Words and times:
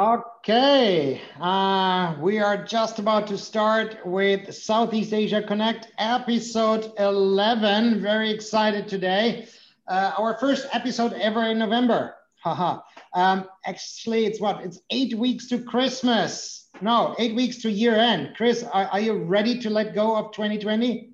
Okay, 0.00 1.20
uh, 1.38 2.16
we 2.22 2.38
are 2.38 2.64
just 2.64 2.98
about 2.98 3.26
to 3.26 3.36
start 3.36 3.98
with 4.06 4.54
Southeast 4.54 5.12
Asia 5.12 5.42
Connect 5.42 5.88
episode 5.98 6.90
11. 6.98 8.00
Very 8.00 8.30
excited 8.30 8.88
today. 8.88 9.46
Uh, 9.86 10.12
our 10.16 10.38
first 10.38 10.66
episode 10.72 11.12
ever 11.12 11.42
in 11.42 11.58
November. 11.58 12.14
Haha. 12.42 12.80
um, 13.12 13.46
actually, 13.66 14.24
it's 14.24 14.40
what? 14.40 14.64
It's 14.64 14.80
eight 14.88 15.12
weeks 15.18 15.48
to 15.48 15.62
Christmas. 15.62 16.70
No, 16.80 17.14
eight 17.18 17.34
weeks 17.34 17.58
to 17.58 17.70
year 17.70 17.96
end. 17.96 18.32
Chris, 18.38 18.62
are, 18.62 18.86
are 18.86 19.00
you 19.00 19.22
ready 19.22 19.58
to 19.58 19.68
let 19.68 19.94
go 19.94 20.16
of 20.16 20.32
2020? 20.32 21.10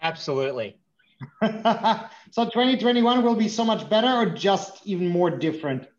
Absolutely. 0.00 0.78
so 1.42 2.46
2021 2.46 3.22
will 3.22 3.34
be 3.34 3.48
so 3.48 3.66
much 3.66 3.86
better 3.90 4.08
or 4.08 4.24
just 4.24 4.80
even 4.86 5.08
more 5.08 5.28
different? 5.28 5.89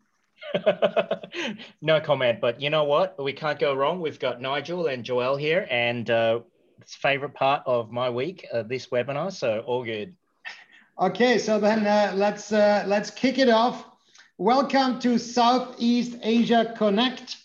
no 1.82 2.00
comment, 2.00 2.40
but 2.40 2.60
you 2.60 2.70
know 2.70 2.84
what? 2.84 3.22
We 3.22 3.32
can't 3.32 3.58
go 3.58 3.74
wrong. 3.74 4.00
We've 4.00 4.18
got 4.18 4.40
Nigel 4.40 4.86
and 4.86 5.04
Joel 5.04 5.36
here, 5.36 5.66
and 5.70 6.08
uh, 6.10 6.40
it's 6.80 6.94
favorite 6.94 7.34
part 7.34 7.62
of 7.66 7.90
my 7.90 8.10
week, 8.10 8.46
uh, 8.52 8.62
this 8.62 8.88
webinar. 8.88 9.32
So 9.32 9.60
all 9.66 9.84
good. 9.84 10.14
Okay, 11.00 11.38
so 11.38 11.58
then 11.58 11.86
uh, 11.86 12.12
let's 12.14 12.52
uh, 12.52 12.84
let's 12.86 13.10
kick 13.10 13.38
it 13.38 13.48
off. 13.48 13.86
Welcome 14.38 14.98
to 15.00 15.18
Southeast 15.18 16.18
Asia 16.22 16.74
Connect. 16.76 17.36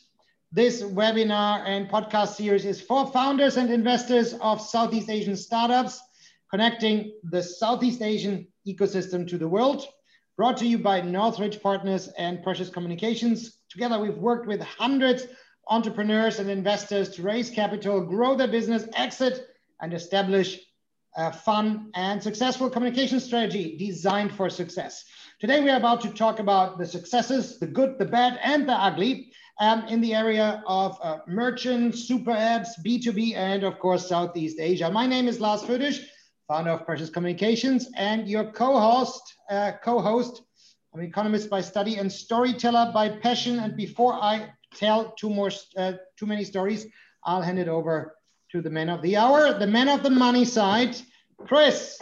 This 0.51 0.81
webinar 0.81 1.63
and 1.65 1.89
podcast 1.89 2.35
series 2.35 2.65
is 2.65 2.81
for 2.81 3.07
founders 3.07 3.57
and 3.57 3.69
investors 3.69 4.33
of 4.41 4.61
Southeast 4.61 5.09
Asian 5.09 5.35
startups, 5.35 6.01
connecting 6.49 7.13
the 7.23 7.43
Southeast 7.43 8.01
Asian 8.01 8.47
ecosystem 8.65 9.27
to 9.27 9.37
the 9.37 9.47
world 9.47 9.87
brought 10.37 10.55
to 10.57 10.67
you 10.67 10.77
by 10.77 11.01
Northridge 11.01 11.63
Partners 11.63 12.09
and 12.09 12.43
Precious 12.43 12.69
Communications. 12.69 13.57
Together, 13.71 13.97
we've 13.97 14.19
worked 14.19 14.45
with 14.45 14.61
hundreds 14.61 15.23
of 15.23 15.29
entrepreneurs 15.69 16.37
and 16.37 16.47
investors 16.47 17.09
to 17.09 17.23
raise 17.23 17.49
capital, 17.49 17.99
grow 17.99 18.35
their 18.35 18.47
business, 18.47 18.87
exit, 18.95 19.47
and 19.81 19.95
establish 19.95 20.59
a 21.15 21.33
fun 21.33 21.89
and 21.95 22.21
successful 22.21 22.69
communication 22.69 23.19
strategy 23.19 23.75
designed 23.79 24.31
for 24.31 24.47
success. 24.47 25.05
Today, 25.39 25.63
we 25.63 25.71
are 25.71 25.77
about 25.77 26.01
to 26.01 26.09
talk 26.09 26.37
about 26.37 26.77
the 26.77 26.85
successes, 26.85 27.57
the 27.57 27.65
good, 27.65 27.97
the 27.97 28.05
bad, 28.05 28.39
and 28.43 28.69
the 28.69 28.73
ugly 28.73 29.31
um, 29.59 29.87
in 29.87 30.01
the 30.01 30.13
area 30.13 30.61
of 30.67 30.99
uh, 31.01 31.17
merchant, 31.27 31.97
super 31.97 32.31
apps, 32.31 32.69
B2B, 32.85 33.35
and 33.35 33.63
of 33.63 33.79
course, 33.79 34.07
Southeast 34.07 34.59
Asia. 34.59 34.91
My 34.91 35.07
name 35.07 35.27
is 35.27 35.39
Lars 35.39 35.63
Voedisch 35.63 36.05
founder 36.47 36.71
of 36.71 36.85
Precious 36.85 37.09
Communications, 37.09 37.89
and 37.95 38.27
your 38.27 38.51
co-host, 38.51 39.21
uh, 39.49 39.73
co-host, 39.83 40.43
I'm 40.93 41.01
economist 41.01 41.49
by 41.49 41.61
study 41.61 41.97
and 41.97 42.11
storyteller 42.11 42.91
by 42.93 43.09
passion. 43.09 43.59
And 43.59 43.75
before 43.75 44.13
I 44.13 44.49
tell 44.73 45.11
two 45.11 45.29
more, 45.29 45.51
uh, 45.75 45.93
too 46.17 46.25
many 46.25 46.45
stories, 46.45 46.87
I'll 47.23 47.41
hand 47.41 47.59
it 47.59 47.67
over 47.67 48.15
to 48.51 48.61
the 48.61 48.69
man 48.69 48.89
of 48.89 49.01
the 49.01 49.17
hour, 49.17 49.59
the 49.59 49.67
man 49.67 49.89
of 49.89 50.03
the 50.03 50.09
money 50.09 50.45
side, 50.45 50.95
Chris. 51.45 52.01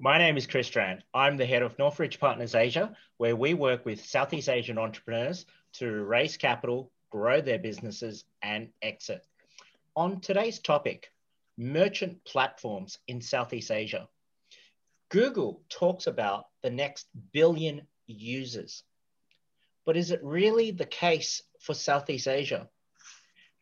My 0.00 0.18
name 0.18 0.36
is 0.36 0.48
Chris 0.48 0.66
Strand. 0.66 1.04
I'm 1.14 1.36
the 1.36 1.46
head 1.46 1.62
of 1.62 1.78
Northridge 1.78 2.18
Partners 2.18 2.56
Asia, 2.56 2.96
where 3.18 3.36
we 3.36 3.54
work 3.54 3.86
with 3.86 4.04
Southeast 4.04 4.48
Asian 4.48 4.76
entrepreneurs 4.76 5.46
to 5.74 5.88
raise 5.88 6.36
capital, 6.36 6.90
grow 7.10 7.40
their 7.40 7.60
businesses, 7.60 8.24
and 8.42 8.70
exit. 8.82 9.24
On 9.94 10.20
today's 10.20 10.58
topic, 10.58 11.12
merchant 11.58 12.24
platforms 12.24 12.98
in 13.08 13.20
Southeast 13.20 13.70
Asia. 13.70 14.08
Google 15.10 15.62
talks 15.68 16.06
about 16.06 16.46
the 16.62 16.70
next 16.70 17.06
billion 17.32 17.82
users. 18.06 18.82
But 19.84 19.96
is 19.96 20.10
it 20.10 20.22
really 20.22 20.70
the 20.70 20.86
case 20.86 21.42
for 21.60 21.74
Southeast 21.74 22.28
Asia? 22.28 22.68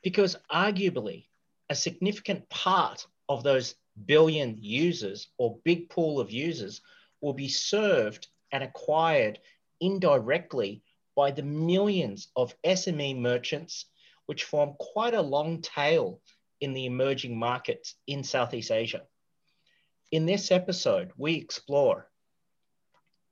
Because 0.03 0.37
arguably, 0.51 1.27
a 1.69 1.75
significant 1.75 2.49
part 2.49 3.07
of 3.29 3.43
those 3.43 3.75
billion 4.07 4.57
users 4.61 5.29
or 5.39 5.61
big 5.65 5.91
pool 5.91 6.21
of 6.21 6.31
users 6.31 6.81
will 7.21 7.35
be 7.35 7.49
served 7.49 8.29
and 8.53 8.63
acquired 8.63 9.39
indirectly 9.81 10.83
by 11.17 11.31
the 11.31 11.43
millions 11.43 12.29
of 12.37 12.55
SME 12.63 13.19
merchants, 13.19 13.87
which 14.27 14.45
form 14.45 14.75
quite 14.79 15.15
a 15.15 15.21
long 15.21 15.61
tail 15.63 16.21
in 16.61 16.73
the 16.73 16.87
emerging 16.87 17.39
markets 17.39 17.95
in 18.07 18.23
Southeast 18.23 18.71
Asia. 18.71 19.03
In 20.13 20.27
this 20.27 20.51
episode, 20.51 21.13
we 21.17 21.35
explore 21.37 22.11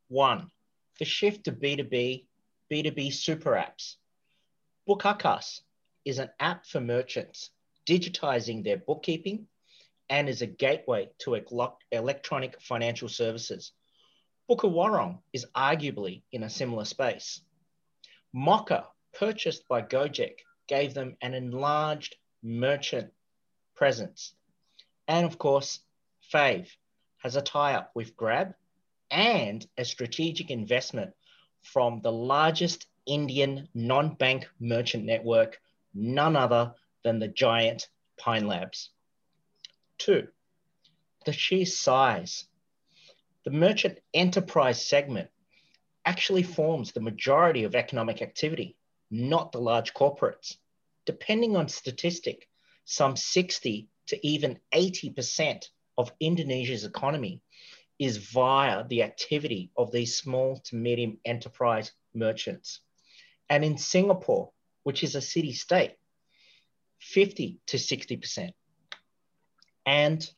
one, 0.09 0.50
the 0.99 1.05
shift 1.05 1.44
to 1.44 1.53
B2B, 1.53 2.25
B2B 2.72 3.12
super 3.12 3.53
apps. 3.53 3.97
BukuKas 4.88 5.61
is 6.05 6.19
an 6.19 6.31
app 6.41 6.65
for 6.67 6.81
merchants 6.81 7.50
digitizing 7.87 8.65
their 8.65 8.78
bookkeeping 8.78 9.47
and 10.09 10.28
is 10.28 10.43
a 10.43 10.47
gateway 10.47 11.11
to 11.19 11.34
electronic 11.93 12.61
financial 12.62 13.09
services. 13.09 13.72
BukuWarung 14.50 15.19
is 15.33 15.47
arguably 15.55 16.22
in 16.33 16.43
a 16.44 16.50
similar 16.50 16.87
space. 16.87 17.43
Moka, 18.34 18.87
purchased 19.12 19.69
by 19.69 19.83
Gojek, 19.83 20.38
gave 20.69 20.94
them 20.94 21.17
an 21.21 21.34
enlarged 21.34 22.17
merchant 22.43 23.12
presence. 23.78 24.34
And 25.06 25.25
of 25.25 25.39
course, 25.39 25.78
Fave 26.33 26.69
has 27.19 27.37
a 27.37 27.41
tie 27.41 27.75
up 27.75 27.93
with 27.94 28.16
Grab 28.16 28.55
and 29.09 29.65
a 29.78 29.84
strategic 29.84 30.50
investment 30.50 31.12
from 31.62 32.00
the 32.03 32.11
largest 32.12 32.88
Indian 33.06 33.69
non 33.75 34.15
bank 34.15 34.49
merchant 34.59 35.05
network, 35.05 35.61
none 35.94 36.34
other 36.34 36.75
than 37.05 37.21
the 37.21 37.28
giant 37.28 37.88
Pine 38.19 38.49
Labs. 38.49 38.91
Two, 39.97 40.27
the 41.25 41.33
sheer 41.33 41.65
size. 41.65 42.47
The 43.44 43.53
merchant 43.53 44.00
enterprise 44.12 44.84
segment 44.84 45.31
actually 46.05 46.43
forms 46.43 46.91
the 46.91 47.00
majority 47.00 47.62
of 47.62 47.77
economic 47.77 48.22
activity, 48.22 48.77
not 49.11 49.53
the 49.53 49.61
large 49.61 49.94
corporates. 49.94 50.56
Depending 51.06 51.56
on 51.56 51.69
statistic, 51.69 52.48
some 52.90 53.17
60 53.17 53.87
to 54.06 54.26
even 54.26 54.58
80% 54.75 55.67
of 55.99 56.11
Indonesia's 56.20 56.87
economy 56.87 57.43
is 57.99 58.17
via 58.17 58.82
the 58.88 59.02
activity 59.02 59.70
of 59.76 59.93
these 59.93 60.17
small 60.17 60.56
to 60.64 60.76
medium 60.76 61.19
enterprise 61.26 61.93
merchants. 62.14 62.81
And 63.50 63.62
in 63.62 63.76
Singapore, 63.76 64.52
which 64.85 65.05
is 65.05 65.14
a 65.14 65.20
city 65.20 65.52
state, 65.52 65.96
50 67.00 67.61
to 67.67 67.76
60%. 67.76 68.52
And 69.84 70.31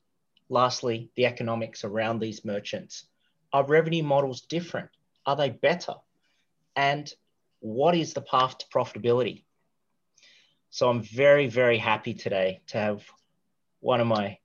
lastly, 0.49 1.13
the 1.15 1.27
economics 1.27 1.85
around 1.85 2.19
these 2.19 2.45
merchants. 2.45 3.07
Are 3.53 3.65
revenue 3.65 4.03
models 4.03 4.41
different? 4.41 4.91
Are 5.25 5.37
they 5.37 5.51
better? 5.51 5.95
And 6.75 7.13
what 7.61 7.95
is 7.95 8.13
the 8.13 8.23
path 8.23 8.59
to 8.59 8.67
profitability? 8.75 9.45
So 10.71 10.89
I'm 10.89 11.03
very, 11.03 11.49
very 11.49 11.79
happy 11.79 12.15
today 12.15 12.63
to 12.69 12.79
have 12.79 13.05
one 13.81 14.01
of 14.01 14.07
my 14.07 14.39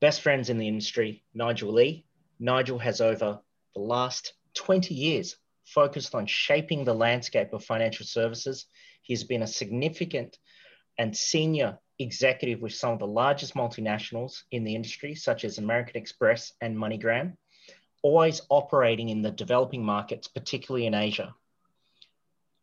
best 0.00 0.20
friends 0.20 0.50
in 0.50 0.58
the 0.58 0.68
industry, 0.68 1.24
Nigel 1.32 1.72
Lee. 1.72 2.04
Nigel 2.38 2.78
has 2.78 3.00
over 3.00 3.40
the 3.74 3.80
last 3.80 4.34
20 4.54 4.94
years 4.94 5.36
focused 5.64 6.14
on 6.14 6.26
shaping 6.26 6.84
the 6.84 6.94
landscape 6.94 7.54
of 7.54 7.64
financial 7.64 8.04
services. 8.04 8.66
He's 9.00 9.24
been 9.24 9.42
a 9.42 9.46
significant 9.46 10.38
and 10.98 11.16
senior 11.16 11.78
executive 11.98 12.60
with 12.60 12.74
some 12.74 12.92
of 12.92 12.98
the 12.98 13.06
largest 13.06 13.54
multinationals 13.54 14.42
in 14.50 14.62
the 14.62 14.74
industry, 14.74 15.14
such 15.14 15.44
as 15.44 15.56
American 15.56 15.96
Express 15.96 16.52
and 16.60 16.76
MoneyGram, 16.76 17.34
always 18.02 18.42
operating 18.50 19.08
in 19.08 19.22
the 19.22 19.30
developing 19.30 19.82
markets, 19.84 20.28
particularly 20.28 20.86
in 20.86 20.94
Asia. 20.94 21.34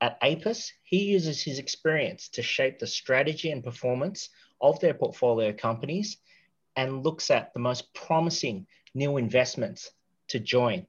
At 0.02 0.18
APIS, 0.22 0.72
he 0.84 1.04
uses 1.04 1.42
his 1.44 1.60
experience 1.60 2.30
to 2.30 2.42
shape 2.42 2.80
the 2.80 2.88
strategy 2.88 3.52
and 3.52 3.64
performance 3.64 4.30
of 4.62 4.80
their 4.80 4.94
portfolio 4.94 5.52
companies 5.52 6.18
and 6.76 7.04
looks 7.04 7.30
at 7.30 7.54
the 7.54 7.60
most 7.60 7.94
promising 7.94 8.66
new 8.94 9.18
investments 9.18 9.92
to 10.30 10.40
join. 10.40 10.86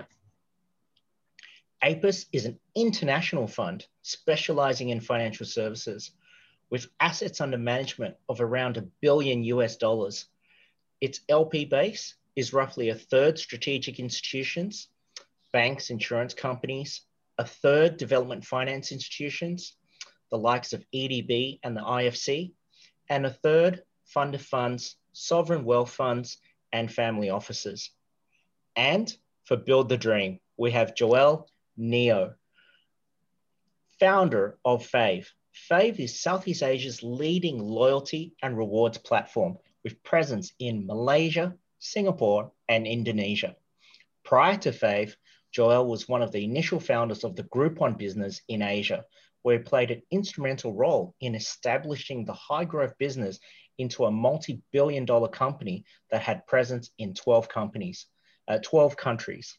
APIS 1.83 2.27
is 2.33 2.45
an 2.45 2.61
international 2.75 3.47
fund 3.47 3.87
specializing 4.03 4.91
in 4.91 5.01
financial 5.01 5.47
services 5.47 6.12
with 6.71 6.89
assets 7.01 7.41
under 7.41 7.59
management 7.59 8.17
of 8.29 8.41
around 8.41 8.77
a 8.77 8.83
billion 9.01 9.43
US 9.45 9.77
dollars. 9.77 10.27
Its 11.01 11.21
LP 11.29 11.65
base 11.65 12.15
is 12.37 12.53
roughly 12.53 12.91
a 12.91 12.95
third 12.95 13.39
strategic 13.39 13.99
institutions, 13.99 14.89
banks, 15.53 15.91
insurance 15.91 16.33
companies, 16.33 17.03
a 17.40 17.44
third 17.44 17.96
development 17.96 18.44
finance 18.44 18.92
institutions, 18.92 19.75
the 20.31 20.37
likes 20.37 20.75
of 20.75 20.84
EDB 20.94 21.58
and 21.62 21.75
the 21.75 21.81
IFC, 21.81 22.52
and 23.08 23.25
a 23.25 23.31
third 23.31 23.82
fund 24.04 24.34
of 24.34 24.42
funds, 24.42 24.96
sovereign 25.14 25.64
wealth 25.64 25.90
funds, 25.90 26.37
and 26.70 26.92
family 26.92 27.31
offices. 27.31 27.92
And 28.76 29.10
for 29.44 29.56
Build 29.56 29.88
the 29.88 29.96
Dream, 29.96 30.38
we 30.58 30.70
have 30.72 30.94
Joel 30.94 31.48
Neo, 31.78 32.34
founder 33.98 34.58
of 34.62 34.87
Fave. 34.87 35.26
Fave 35.70 35.98
is 35.98 36.20
Southeast 36.20 36.62
Asia's 36.62 37.02
leading 37.02 37.58
loyalty 37.58 38.34
and 38.42 38.58
rewards 38.58 38.98
platform 38.98 39.56
with 39.82 40.02
presence 40.02 40.52
in 40.58 40.87
Malaysia, 40.87 41.56
Singapore, 41.78 42.52
and 42.69 42.87
Indonesia. 42.87 43.56
Prior 44.25 44.58
to 44.58 44.72
Fave, 44.72 45.14
Joel 45.52 45.87
was 45.87 46.08
one 46.08 46.23
of 46.23 46.32
the 46.32 46.44
initial 46.44 46.81
founders 46.81 47.25
of 47.25 47.37
the 47.37 47.44
Groupon 47.44 47.99
business 47.99 48.41
in 48.49 48.62
Asia, 48.62 49.05
where 49.43 49.58
he 49.58 49.64
played 49.64 49.91
an 49.91 50.02
instrumental 50.11 50.75
role 50.75 51.14
in 51.20 51.35
establishing 51.35 52.25
the 52.25 52.32
high 52.35 52.64
growth 52.64 52.97
business 52.99 53.41
into 53.79 54.05
a 54.05 54.11
multi 54.11 54.62
billion 54.73 55.05
dollar 55.05 55.29
company 55.29 55.85
that 56.11 56.23
had 56.23 56.47
presence 56.47 56.91
in 56.99 57.14
12 57.14 57.49
companies, 57.49 58.06
uh, 58.47 58.58
12 58.62 58.97
countries. 58.97 59.58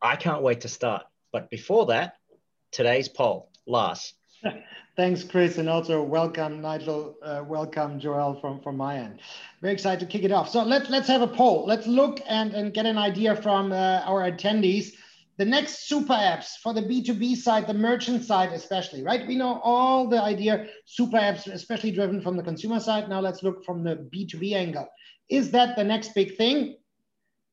I 0.00 0.16
can't 0.16 0.42
wait 0.42 0.62
to 0.62 0.68
start. 0.68 1.04
But 1.32 1.50
before 1.50 1.86
that, 1.86 2.14
today's 2.72 3.08
poll. 3.08 3.50
Lars. 3.66 4.14
Thanks, 4.96 5.22
Chris, 5.24 5.58
and 5.58 5.68
also 5.68 6.02
welcome, 6.02 6.62
Nigel. 6.62 7.16
Uh, 7.22 7.44
welcome, 7.46 8.00
Joel, 8.00 8.40
from, 8.40 8.60
from 8.62 8.78
my 8.78 8.96
end. 8.96 9.20
Very 9.60 9.74
excited 9.74 10.00
to 10.00 10.06
kick 10.06 10.24
it 10.24 10.32
off. 10.32 10.48
So 10.48 10.62
let's 10.62 10.88
let's 10.88 11.08
have 11.08 11.20
a 11.20 11.28
poll. 11.28 11.66
Let's 11.66 11.86
look 11.86 12.20
and, 12.26 12.54
and 12.54 12.72
get 12.72 12.86
an 12.86 12.96
idea 12.96 13.36
from 13.36 13.72
uh, 13.72 14.02
our 14.06 14.30
attendees. 14.30 14.92
The 15.36 15.44
next 15.44 15.86
super 15.86 16.14
apps 16.14 16.56
for 16.62 16.72
the 16.72 16.80
B2B 16.80 17.36
side, 17.36 17.66
the 17.66 17.74
merchant 17.74 18.24
side 18.24 18.52
especially, 18.52 19.02
right? 19.02 19.26
We 19.26 19.36
know 19.36 19.60
all 19.62 20.08
the 20.08 20.22
idea 20.22 20.66
super 20.86 21.18
apps, 21.18 21.46
especially 21.46 21.90
driven 21.90 22.22
from 22.22 22.38
the 22.38 22.42
consumer 22.42 22.80
side. 22.80 23.10
Now 23.10 23.20
let's 23.20 23.42
look 23.42 23.62
from 23.66 23.84
the 23.84 24.08
B2B 24.14 24.54
angle. 24.54 24.88
Is 25.28 25.50
that 25.50 25.76
the 25.76 25.84
next 25.84 26.14
big 26.14 26.38
thing? 26.38 26.76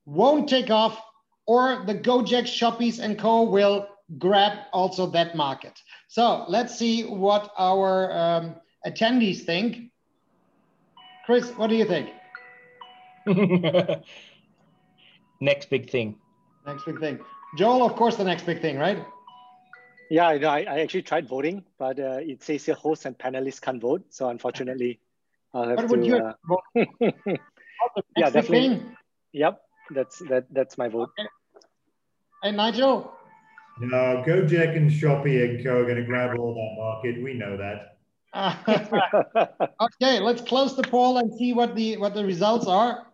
Won't 0.06 0.48
take 0.48 0.70
off, 0.70 0.98
or 1.46 1.84
the 1.84 1.94
Gojek, 1.94 2.44
Shopees, 2.44 3.00
and 3.00 3.18
Co. 3.18 3.42
will 3.42 3.86
grab 4.18 4.58
also 4.72 5.06
that 5.06 5.36
market. 5.36 5.78
So 6.08 6.44
let's 6.48 6.76
see 6.76 7.02
what 7.02 7.50
our 7.58 8.12
um, 8.12 8.56
attendees 8.86 9.42
think. 9.42 9.90
Chris, 11.26 11.50
what 11.56 11.68
do 11.68 11.76
you 11.76 11.84
think? 11.84 12.10
next 15.40 15.70
big 15.70 15.90
thing. 15.90 16.16
Next 16.66 16.84
big 16.84 17.00
thing. 17.00 17.18
Joel, 17.56 17.84
of 17.84 17.96
course, 17.96 18.16
the 18.16 18.24
next 18.24 18.44
big 18.44 18.60
thing, 18.60 18.78
right? 18.78 19.04
Yeah, 20.10 20.28
I, 20.28 20.64
I 20.64 20.80
actually 20.80 21.02
tried 21.02 21.28
voting, 21.28 21.64
but 21.78 21.98
uh, 21.98 22.18
it 22.20 22.42
says 22.42 22.66
here 22.66 22.74
hosts 22.74 23.06
and 23.06 23.16
panelists 23.16 23.60
can't 23.60 23.80
vote. 23.80 24.04
So 24.10 24.28
unfortunately, 24.28 25.00
I'll 25.54 25.68
have 25.68 25.76
what 25.78 25.88
to. 25.88 25.96
Would 25.96 26.06
you 26.06 26.16
uh, 26.16 26.32
vote? 26.46 26.62
yeah, 28.16 28.30
definitely. 28.30 28.68
Thing? 28.68 28.96
Yep, 29.32 29.62
that's 29.90 30.18
that. 30.28 30.46
That's 30.52 30.76
my 30.76 30.88
vote. 30.88 31.10
Okay. 31.18 31.28
Hey, 32.42 32.52
Nigel. 32.52 33.12
No, 33.80 34.22
Gojek 34.26 34.76
and 34.76 34.90
Shopee 34.90 35.44
and 35.44 35.64
Co 35.64 35.80
are 35.80 35.84
going 35.84 35.96
to 35.96 36.04
grab 36.04 36.38
all 36.38 36.54
that 36.54 36.76
market. 36.80 37.22
We 37.22 37.34
know 37.34 37.56
that. 37.56 37.98
okay, 39.80 40.20
let's 40.20 40.42
close 40.42 40.76
the 40.76 40.82
poll 40.82 41.18
and 41.18 41.32
see 41.34 41.52
what 41.52 41.76
the 41.76 41.96
what 41.98 42.14
the 42.14 42.24
results 42.24 42.66
are. 42.66 43.06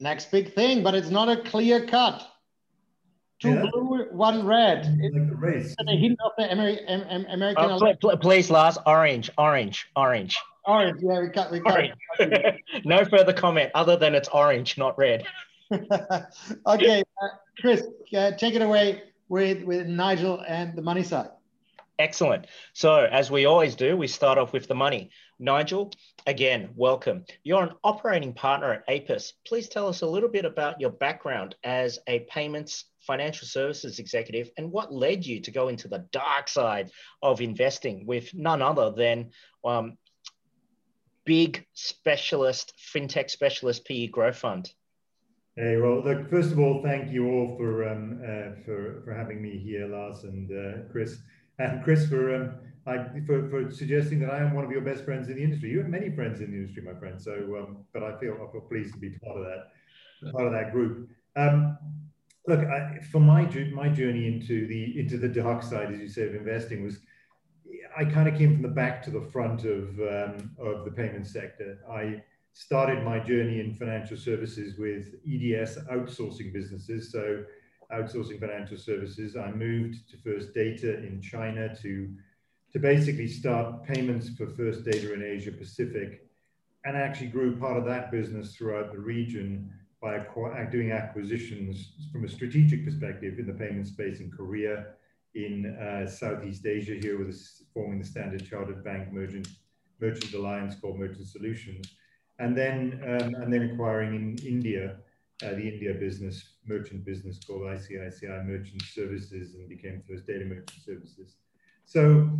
Next 0.00 0.30
big 0.30 0.54
thing, 0.54 0.82
but 0.82 0.94
it's 0.94 1.10
not 1.10 1.28
a 1.28 1.36
clear 1.36 1.86
cut. 1.86 2.26
Two 3.40 3.50
yeah. 3.50 3.66
blue, 3.70 4.06
one 4.12 4.46
red. 4.46 4.98
like 5.00 5.28
the 5.28 5.36
race. 5.36 5.74
The 5.78 5.92
hint 5.92 6.18
of 6.24 6.32
the 6.36 6.44
Ameri 6.44 6.78
American. 7.32 7.64
Uh, 7.64 7.94
pl 8.00 8.16
please, 8.18 8.50
last 8.50 8.78
orange, 8.86 9.30
orange, 9.38 9.88
orange. 9.96 10.38
Orange. 10.66 11.00
Yeah, 11.02 11.20
we 11.20 11.28
got 11.28 11.50
we 11.50 11.60
got. 11.60 11.90
no 12.84 13.04
further 13.04 13.32
comment 13.32 13.70
other 13.74 13.96
than 13.96 14.14
it's 14.14 14.28
orange, 14.28 14.76
not 14.76 14.96
red. 14.98 15.24
okay, 16.66 17.02
uh, 17.22 17.28
Chris, 17.60 17.86
uh, 18.16 18.32
take 18.32 18.54
it 18.54 18.62
away 18.62 19.02
with, 19.28 19.62
with 19.64 19.86
Nigel 19.86 20.42
and 20.46 20.76
the 20.76 20.82
money 20.82 21.02
side. 21.02 21.30
Excellent. 22.00 22.46
So, 22.72 23.06
as 23.10 23.30
we 23.30 23.44
always 23.44 23.74
do, 23.74 23.94
we 23.94 24.06
start 24.06 24.38
off 24.38 24.54
with 24.54 24.66
the 24.66 24.74
money. 24.74 25.10
Nigel, 25.38 25.92
again, 26.26 26.70
welcome. 26.74 27.26
You're 27.42 27.62
an 27.62 27.74
operating 27.84 28.32
partner 28.32 28.72
at 28.72 28.84
APIS. 28.88 29.34
Please 29.46 29.68
tell 29.68 29.86
us 29.86 30.00
a 30.00 30.06
little 30.06 30.30
bit 30.30 30.46
about 30.46 30.80
your 30.80 30.90
background 30.90 31.56
as 31.62 31.98
a 32.06 32.20
payments 32.20 32.86
financial 33.00 33.46
services 33.46 33.98
executive 33.98 34.50
and 34.56 34.72
what 34.72 34.92
led 34.92 35.26
you 35.26 35.40
to 35.40 35.50
go 35.50 35.68
into 35.68 35.88
the 35.88 36.06
dark 36.10 36.48
side 36.48 36.90
of 37.22 37.42
investing 37.42 38.06
with 38.06 38.32
none 38.34 38.62
other 38.62 38.90
than 38.90 39.30
um, 39.64 39.98
big 41.26 41.66
specialist, 41.74 42.72
fintech 42.94 43.30
specialist 43.30 43.84
PE 43.84 44.06
growth 44.06 44.36
fund. 44.36 44.72
Hey, 45.60 45.76
well, 45.76 46.02
look, 46.02 46.30
first 46.30 46.52
of 46.52 46.58
all, 46.58 46.82
thank 46.82 47.12
you 47.12 47.28
all 47.28 47.54
for 47.58 47.86
um, 47.86 48.18
uh, 48.24 48.62
for 48.64 49.02
for 49.04 49.12
having 49.12 49.42
me 49.42 49.58
here, 49.58 49.86
Lars 49.86 50.24
and 50.24 50.50
uh, 50.50 50.90
Chris, 50.90 51.18
and 51.58 51.84
Chris 51.84 52.08
for 52.08 52.34
um, 52.34 52.54
I, 52.86 53.20
for 53.26 53.46
for 53.50 53.70
suggesting 53.70 54.20
that 54.20 54.30
I 54.30 54.38
am 54.38 54.54
one 54.54 54.64
of 54.64 54.70
your 54.70 54.80
best 54.80 55.04
friends 55.04 55.28
in 55.28 55.36
the 55.36 55.42
industry. 55.42 55.68
You 55.68 55.80
have 55.80 55.88
many 55.88 56.16
friends 56.16 56.40
in 56.40 56.50
the 56.50 56.56
industry, 56.56 56.82
my 56.82 56.98
friend. 56.98 57.20
So, 57.20 57.32
um, 57.58 57.84
but 57.92 58.02
I 58.02 58.18
feel 58.18 58.36
I 58.36 58.50
feel 58.50 58.62
pleased 58.62 58.94
to 58.94 59.00
be 59.00 59.10
part 59.22 59.36
of 59.36 59.44
that 59.44 60.32
part 60.32 60.46
of 60.46 60.52
that 60.52 60.72
group. 60.72 61.10
Um, 61.36 61.76
look, 62.46 62.60
I, 62.60 62.98
for 63.12 63.20
my 63.20 63.42
my 63.74 63.90
journey 63.90 64.28
into 64.28 64.66
the 64.66 64.98
into 64.98 65.18
the 65.18 65.28
dark 65.28 65.62
side, 65.62 65.92
as 65.92 66.00
you 66.00 66.08
say, 66.08 66.22
of 66.26 66.34
investing 66.34 66.82
was. 66.82 67.00
I 67.98 68.04
kind 68.04 68.28
of 68.28 68.38
came 68.38 68.54
from 68.54 68.62
the 68.62 68.68
back 68.68 69.02
to 69.02 69.10
the 69.10 69.28
front 69.30 69.64
of 69.64 70.00
um, 70.00 70.52
of 70.58 70.86
the 70.86 70.90
payment 70.90 71.26
sector. 71.26 71.80
I 71.90 72.22
started 72.52 73.04
my 73.04 73.18
journey 73.18 73.60
in 73.60 73.74
financial 73.74 74.16
services 74.16 74.78
with 74.78 75.14
EDS 75.26 75.78
outsourcing 75.90 76.52
businesses. 76.52 77.10
So, 77.12 77.44
outsourcing 77.92 78.40
financial 78.40 78.76
services. 78.76 79.36
I 79.36 79.50
moved 79.50 80.08
to 80.10 80.16
First 80.18 80.54
Data 80.54 80.98
in 80.98 81.20
China 81.20 81.74
to, 81.82 82.08
to 82.72 82.78
basically 82.78 83.26
start 83.26 83.84
payments 83.84 84.28
for 84.30 84.46
First 84.46 84.84
Data 84.84 85.12
in 85.12 85.22
Asia 85.22 85.52
Pacific 85.52 86.26
and 86.84 86.96
actually 86.96 87.28
grew 87.28 87.56
part 87.56 87.76
of 87.76 87.84
that 87.86 88.10
business 88.10 88.54
throughout 88.54 88.92
the 88.92 88.98
region 88.98 89.70
by 90.00 90.18
doing 90.70 90.92
acquisitions 90.92 91.92
from 92.10 92.24
a 92.24 92.28
strategic 92.28 92.86
perspective 92.86 93.38
in 93.38 93.46
the 93.46 93.52
payment 93.52 93.86
space 93.86 94.20
in 94.20 94.30
Korea, 94.30 94.86
in 95.34 95.76
uh, 95.76 96.06
Southeast 96.06 96.64
Asia 96.64 96.94
here 96.94 97.18
with 97.18 97.38
forming 97.74 97.98
the 97.98 98.06
Standard 98.06 98.48
Chartered 98.48 98.82
Bank 98.82 99.12
Merchant, 99.12 99.46
Merchant 100.00 100.32
Alliance 100.32 100.74
called 100.74 100.98
Merchant 100.98 101.26
Solutions 101.26 101.86
and 102.40 102.56
then 102.56 103.00
um, 103.06 103.34
and 103.42 103.52
then 103.52 103.70
acquiring 103.70 104.14
in 104.14 104.46
India 104.46 104.96
uh, 105.44 105.50
the 105.50 105.68
India 105.68 105.94
business 105.94 106.54
merchant 106.66 107.04
business 107.04 107.38
called 107.46 107.62
ICICI 107.62 108.46
Merchant 108.46 108.82
Services 108.82 109.54
and 109.54 109.68
became 109.68 110.02
First 110.08 110.26
Data 110.26 110.44
Merchant 110.44 110.82
Services. 110.84 111.36
So 111.84 112.30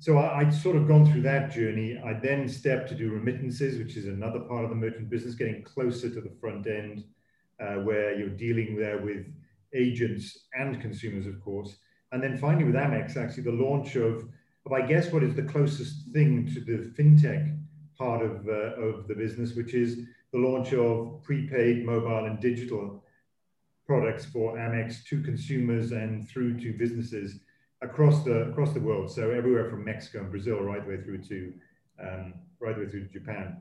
so 0.00 0.18
I, 0.18 0.44
would 0.44 0.54
sort 0.54 0.76
of 0.76 0.86
gone 0.86 1.10
through 1.10 1.22
that 1.22 1.50
journey. 1.50 2.00
I 2.04 2.12
then 2.12 2.48
stepped 2.48 2.88
to 2.90 2.94
do 2.94 3.10
remittances, 3.10 3.78
which 3.78 3.96
is 3.96 4.06
another 4.06 4.38
part 4.38 4.62
of 4.62 4.70
the 4.70 4.76
merchant 4.76 5.10
business, 5.10 5.34
getting 5.34 5.64
closer 5.64 6.08
to 6.08 6.20
the 6.20 6.30
front 6.40 6.68
end, 6.68 7.02
uh, 7.58 7.82
where 7.82 8.16
you're 8.16 8.28
dealing 8.28 8.76
there 8.76 8.98
with 8.98 9.26
agents 9.74 10.46
and 10.54 10.80
consumers, 10.80 11.26
of 11.26 11.40
course. 11.40 11.78
And 12.12 12.22
then 12.22 12.38
finally 12.38 12.64
with 12.64 12.76
Amex, 12.76 13.16
actually 13.16 13.42
the 13.42 13.52
launch 13.52 13.96
of, 13.96 14.28
of 14.66 14.72
I 14.72 14.82
guess 14.82 15.12
what 15.12 15.24
is 15.24 15.34
the 15.34 15.42
closest 15.42 16.12
thing 16.12 16.46
to 16.54 16.60
the 16.60 16.92
fintech 16.96 17.58
part 17.98 18.24
of, 18.24 18.46
uh, 18.48 18.80
of 18.80 19.08
the 19.08 19.14
business, 19.14 19.54
which 19.54 19.74
is 19.74 19.98
the 20.32 20.38
launch 20.38 20.72
of 20.72 21.22
prepaid 21.22 21.84
mobile 21.84 22.26
and 22.26 22.40
digital 22.40 23.02
products 23.86 24.24
for 24.24 24.56
Amex 24.56 25.04
to 25.06 25.20
consumers 25.22 25.92
and 25.92 26.28
through 26.28 26.60
to 26.60 26.72
businesses 26.74 27.40
across 27.80 28.24
the 28.24 28.42
across 28.50 28.72
the 28.72 28.80
world. 28.80 29.10
So 29.10 29.30
everywhere 29.30 29.70
from 29.70 29.84
Mexico 29.84 30.20
and 30.20 30.30
Brazil 30.30 30.60
right 30.60 30.84
the 30.84 30.96
way 30.96 31.02
through 31.02 31.22
to 31.24 31.52
um, 32.00 32.34
right 32.60 32.76
the 32.76 32.84
way 32.84 32.90
through 32.90 33.06
to 33.06 33.12
Japan. 33.12 33.56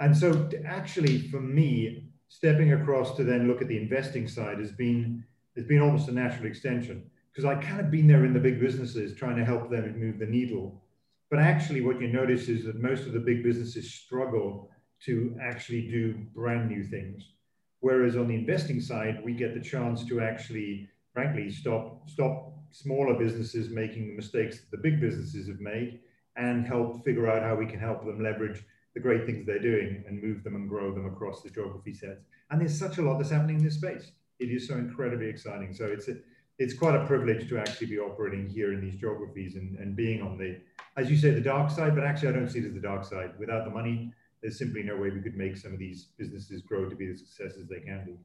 And 0.00 0.16
so 0.16 0.48
actually 0.64 1.28
for 1.28 1.40
me, 1.40 2.08
stepping 2.28 2.72
across 2.72 3.16
to 3.16 3.24
then 3.24 3.46
look 3.46 3.62
at 3.62 3.68
the 3.68 3.76
investing 3.76 4.28
side 4.28 4.58
has 4.58 4.72
been 4.72 5.24
has 5.56 5.64
been 5.64 5.80
almost 5.80 6.08
a 6.08 6.12
natural 6.12 6.46
extension 6.46 7.08
because 7.32 7.44
I 7.44 7.54
kind 7.56 7.80
of 7.80 7.90
been 7.90 8.06
there 8.06 8.24
in 8.24 8.32
the 8.32 8.40
big 8.40 8.58
businesses 8.58 9.14
trying 9.14 9.36
to 9.36 9.44
help 9.44 9.70
them 9.70 9.98
move 9.98 10.18
the 10.18 10.26
needle 10.26 10.82
but 11.30 11.38
actually, 11.38 11.80
what 11.80 12.00
you 12.00 12.08
notice 12.08 12.48
is 12.48 12.64
that 12.64 12.80
most 12.80 13.06
of 13.06 13.12
the 13.12 13.20
big 13.20 13.42
businesses 13.42 13.92
struggle 13.92 14.70
to 15.04 15.36
actually 15.42 15.88
do 15.88 16.14
brand 16.34 16.68
new 16.68 16.84
things. 16.84 17.32
Whereas 17.80 18.16
on 18.16 18.28
the 18.28 18.34
investing 18.34 18.80
side, 18.80 19.22
we 19.24 19.32
get 19.32 19.54
the 19.54 19.60
chance 19.60 20.04
to 20.06 20.20
actually, 20.20 20.88
frankly, 21.12 21.50
stop 21.50 22.08
stop 22.08 22.52
smaller 22.70 23.14
businesses 23.14 23.70
making 23.70 24.08
the 24.08 24.16
mistakes 24.16 24.60
that 24.60 24.70
the 24.70 24.82
big 24.82 25.00
businesses 25.00 25.48
have 25.48 25.60
made 25.60 26.00
and 26.36 26.66
help 26.66 27.04
figure 27.04 27.28
out 27.28 27.42
how 27.42 27.54
we 27.54 27.66
can 27.66 27.78
help 27.78 28.04
them 28.04 28.22
leverage 28.22 28.62
the 28.94 29.00
great 29.00 29.26
things 29.26 29.46
they're 29.46 29.58
doing 29.58 30.04
and 30.06 30.22
move 30.22 30.42
them 30.42 30.54
and 30.54 30.68
grow 30.68 30.92
them 30.92 31.06
across 31.06 31.42
the 31.42 31.50
geography 31.50 31.92
sets. 31.92 32.24
And 32.50 32.60
there's 32.60 32.78
such 32.78 32.98
a 32.98 33.02
lot 33.02 33.18
that's 33.18 33.30
happening 33.30 33.58
in 33.58 33.64
this 33.64 33.74
space. 33.74 34.12
It 34.38 34.46
is 34.46 34.68
so 34.68 34.74
incredibly 34.74 35.28
exciting. 35.28 35.74
So 35.74 35.86
it's 35.86 36.08
a, 36.08 36.16
it's 36.58 36.74
quite 36.74 36.94
a 36.94 37.04
privilege 37.04 37.48
to 37.48 37.58
actually 37.58 37.88
be 37.88 37.98
operating 37.98 38.48
here 38.48 38.72
in 38.72 38.80
these 38.80 38.96
geographies 38.96 39.56
and, 39.56 39.78
and 39.78 39.94
being 39.94 40.22
on 40.22 40.38
the, 40.38 40.58
as 40.96 41.10
you 41.10 41.16
say, 41.16 41.30
the 41.30 41.40
dark 41.40 41.70
side, 41.70 41.94
but 41.94 42.04
actually 42.04 42.28
I 42.28 42.32
don't 42.32 42.48
see 42.48 42.60
it 42.60 42.66
as 42.66 42.74
the 42.74 42.80
dark 42.80 43.04
side. 43.04 43.32
Without 43.38 43.64
the 43.64 43.70
money, 43.70 44.12
there's 44.40 44.58
simply 44.58 44.82
no 44.82 44.96
way 44.96 45.10
we 45.10 45.20
could 45.20 45.36
make 45.36 45.56
some 45.56 45.72
of 45.72 45.78
these 45.78 46.08
businesses 46.16 46.62
grow 46.62 46.88
to 46.88 46.96
be 46.96 47.06
the 47.06 47.16
successes 47.16 47.66
they 47.68 47.80
can 47.80 48.04
be. 48.06 48.16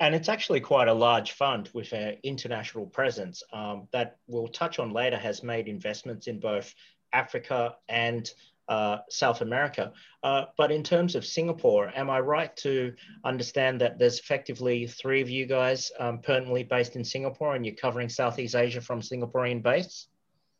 And 0.00 0.14
it's 0.14 0.28
actually 0.28 0.60
quite 0.60 0.88
a 0.88 0.94
large 0.94 1.32
fund 1.32 1.70
with 1.74 1.92
an 1.92 2.16
international 2.22 2.86
presence 2.86 3.42
um, 3.52 3.86
that 3.92 4.16
we'll 4.26 4.48
touch 4.48 4.78
on 4.78 4.92
later 4.92 5.18
has 5.18 5.42
made 5.42 5.68
investments 5.68 6.26
in 6.26 6.40
both 6.40 6.74
Africa 7.12 7.76
and 7.88 8.30
uh, 8.70 8.98
South 9.10 9.42
America. 9.42 9.92
Uh, 10.22 10.44
but 10.56 10.70
in 10.70 10.82
terms 10.82 11.16
of 11.16 11.26
Singapore, 11.26 11.92
am 11.94 12.08
I 12.08 12.20
right 12.20 12.56
to 12.58 12.94
understand 13.24 13.80
that 13.80 13.98
there's 13.98 14.20
effectively 14.20 14.86
three 14.86 15.20
of 15.20 15.28
you 15.28 15.44
guys 15.44 15.90
um, 15.98 16.20
permanently 16.20 16.62
based 16.62 16.94
in 16.94 17.04
Singapore 17.04 17.56
and 17.56 17.66
you're 17.66 17.74
covering 17.74 18.08
Southeast 18.08 18.54
Asia 18.54 18.80
from 18.80 19.00
Singaporean 19.00 19.60
base? 19.62 20.06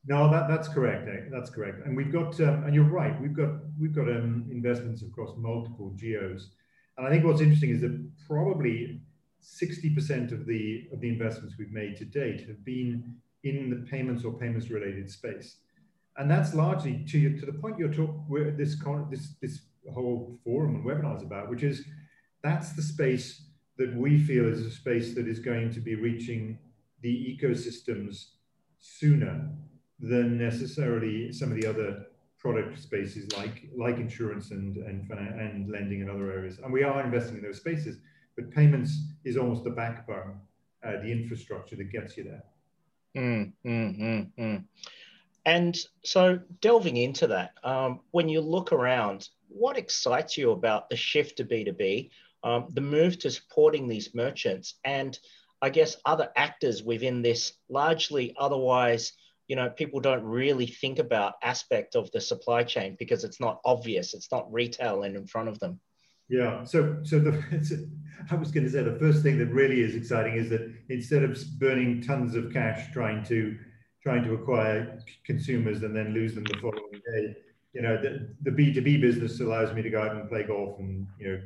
No, 0.06 0.30
that, 0.30 0.48
that's 0.48 0.66
correct. 0.66 1.08
Eh? 1.08 1.28
That's 1.30 1.50
correct. 1.50 1.86
And 1.86 1.96
we've 1.96 2.12
got, 2.12 2.40
um, 2.40 2.64
and 2.64 2.74
you're 2.74 2.84
right, 2.84 3.18
we've 3.20 3.36
got 3.36 3.50
we've 3.78 3.94
got 3.94 4.08
um, 4.08 4.46
investments 4.50 5.02
across 5.02 5.36
multiple 5.36 5.92
geos. 5.94 6.50
And 6.98 7.06
I 7.06 7.10
think 7.10 7.24
what's 7.24 7.40
interesting 7.40 7.70
is 7.70 7.80
that 7.82 8.10
probably 8.26 9.00
60% 9.42 10.32
of 10.32 10.46
the 10.46 10.88
of 10.92 11.00
the 11.00 11.08
investments 11.08 11.56
we've 11.58 11.70
made 11.72 11.96
to 11.98 12.04
date 12.04 12.46
have 12.48 12.64
been 12.64 13.14
in 13.44 13.70
the 13.70 13.86
payments 13.90 14.24
or 14.24 14.32
payments 14.32 14.68
related 14.70 15.10
space. 15.10 15.56
And 16.20 16.30
that's 16.30 16.52
largely 16.52 17.02
to 17.08 17.18
you, 17.18 17.40
to 17.40 17.46
the 17.46 17.52
point 17.54 17.78
you're 17.78 17.88
talking 17.88 18.54
this 18.58 18.76
this 19.10 19.28
this 19.40 19.60
whole 19.94 20.38
forum 20.44 20.74
and 20.74 20.84
webinar 20.84 21.16
is 21.16 21.22
about, 21.22 21.48
which 21.48 21.62
is 21.62 21.82
that's 22.42 22.72
the 22.72 22.82
space 22.82 23.44
that 23.78 23.96
we 23.96 24.22
feel 24.22 24.46
is 24.46 24.60
a 24.66 24.70
space 24.70 25.14
that 25.14 25.26
is 25.26 25.38
going 25.38 25.72
to 25.72 25.80
be 25.80 25.94
reaching 25.94 26.58
the 27.00 27.14
ecosystems 27.30 28.32
sooner 28.78 29.48
than 29.98 30.36
necessarily 30.36 31.32
some 31.32 31.50
of 31.52 31.58
the 31.58 31.66
other 31.66 32.04
product 32.38 32.78
spaces 32.78 33.24
like 33.38 33.70
like 33.74 33.96
insurance 33.96 34.50
and 34.50 34.76
and 34.76 35.10
and 35.10 35.70
lending 35.70 36.02
and 36.02 36.10
other 36.10 36.30
areas. 36.30 36.58
And 36.58 36.70
we 36.70 36.82
are 36.82 37.02
investing 37.02 37.38
in 37.38 37.42
those 37.42 37.56
spaces, 37.56 37.96
but 38.36 38.50
payments 38.50 38.92
is 39.24 39.38
almost 39.38 39.64
the 39.64 39.70
backbone, 39.70 40.38
uh, 40.84 41.00
the 41.02 41.10
infrastructure 41.10 41.76
that 41.76 41.90
gets 41.90 42.18
you 42.18 42.24
there. 42.24 42.44
Mm, 43.16 43.52
mm, 43.64 44.00
mm, 44.00 44.30
mm. 44.38 44.64
And 45.46 45.76
so, 46.04 46.38
delving 46.60 46.96
into 46.96 47.26
that, 47.28 47.52
um, 47.64 48.00
when 48.10 48.28
you 48.28 48.40
look 48.40 48.72
around, 48.72 49.28
what 49.48 49.78
excites 49.78 50.36
you 50.36 50.50
about 50.50 50.90
the 50.90 50.96
shift 50.96 51.38
to 51.38 51.44
B2B, 51.44 52.10
um, 52.44 52.68
the 52.72 52.80
move 52.80 53.18
to 53.20 53.30
supporting 53.30 53.88
these 53.88 54.14
merchants, 54.14 54.74
and 54.84 55.18
I 55.62 55.70
guess 55.70 55.96
other 56.04 56.30
actors 56.36 56.82
within 56.82 57.22
this 57.22 57.52
largely 57.68 58.34
otherwise 58.38 59.12
you 59.50 59.56
know 59.56 59.68
people 59.68 60.00
don't 60.00 60.22
really 60.22 60.66
think 60.66 60.98
about 60.98 61.34
aspect 61.42 61.96
of 61.96 62.10
the 62.12 62.20
supply 62.20 62.62
chain 62.62 62.96
because 62.98 63.24
it's 63.24 63.40
not 63.40 63.60
obvious 63.64 64.14
it's 64.14 64.30
not 64.30 64.50
retail 64.52 65.02
and 65.02 65.16
in 65.16 65.26
front 65.26 65.48
of 65.48 65.58
them? 65.58 65.80
Yeah 66.28 66.64
so 66.64 66.98
so 67.02 67.18
the 67.18 67.32
i 68.30 68.34
was 68.36 68.52
going 68.52 68.64
to 68.64 68.70
say 68.70 68.82
the 68.82 68.98
first 68.98 69.22
thing 69.22 69.38
that 69.38 69.46
really 69.46 69.80
is 69.80 69.96
exciting 69.96 70.34
is 70.36 70.48
that 70.50 70.72
instead 70.88 71.24
of 71.24 71.36
burning 71.58 72.00
tons 72.00 72.36
of 72.36 72.52
cash 72.52 72.92
trying 72.92 73.24
to 73.24 73.58
trying 74.02 74.24
to 74.24 74.34
acquire 74.34 74.98
consumers 75.24 75.82
and 75.82 75.94
then 75.94 76.12
lose 76.14 76.34
them 76.34 76.44
the 76.44 76.58
following 76.58 77.00
day 77.12 77.36
you 77.72 77.82
know 77.82 78.00
the, 78.00 78.28
the 78.42 78.50
b2b 78.50 79.00
business 79.00 79.40
allows 79.40 79.72
me 79.74 79.82
to 79.82 79.90
go 79.90 80.02
out 80.02 80.12
and 80.12 80.28
play 80.28 80.42
golf 80.42 80.78
and 80.78 81.06
you 81.18 81.28
know 81.28 81.40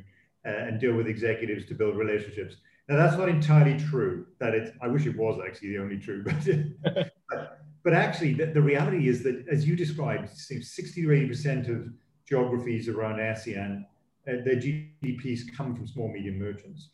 uh, 0.45 0.67
and 0.67 0.79
deal 0.79 0.93
with 0.93 1.07
executives 1.07 1.65
to 1.65 1.73
build 1.73 1.95
relationships 1.95 2.55
now 2.87 2.95
that's 2.95 3.17
not 3.17 3.29
entirely 3.29 3.77
true 3.77 4.25
that 4.39 4.53
it's 4.53 4.71
i 4.81 4.87
wish 4.87 5.05
it 5.05 5.17
was 5.17 5.39
actually 5.45 5.69
the 5.69 5.77
only 5.77 5.97
true 5.97 6.23
but, 6.83 7.11
but 7.29 7.55
but 7.85 7.93
actually, 7.93 8.33
the, 8.33 8.47
the 8.47 8.61
reality 8.61 9.07
is 9.07 9.21
that, 9.23 9.45
as 9.49 9.67
you 9.67 9.75
described, 9.75 10.29
60 10.29 11.03
to 11.03 11.07
80% 11.07 11.69
of 11.69 11.93
geographies 12.27 12.89
around 12.89 13.19
ASEAN, 13.19 13.83
uh, 14.27 14.43
their 14.43 14.55
GDPs 14.55 15.41
come 15.55 15.75
from 15.75 15.85
small, 15.85 16.11
medium 16.11 16.39
merchants. 16.39 16.89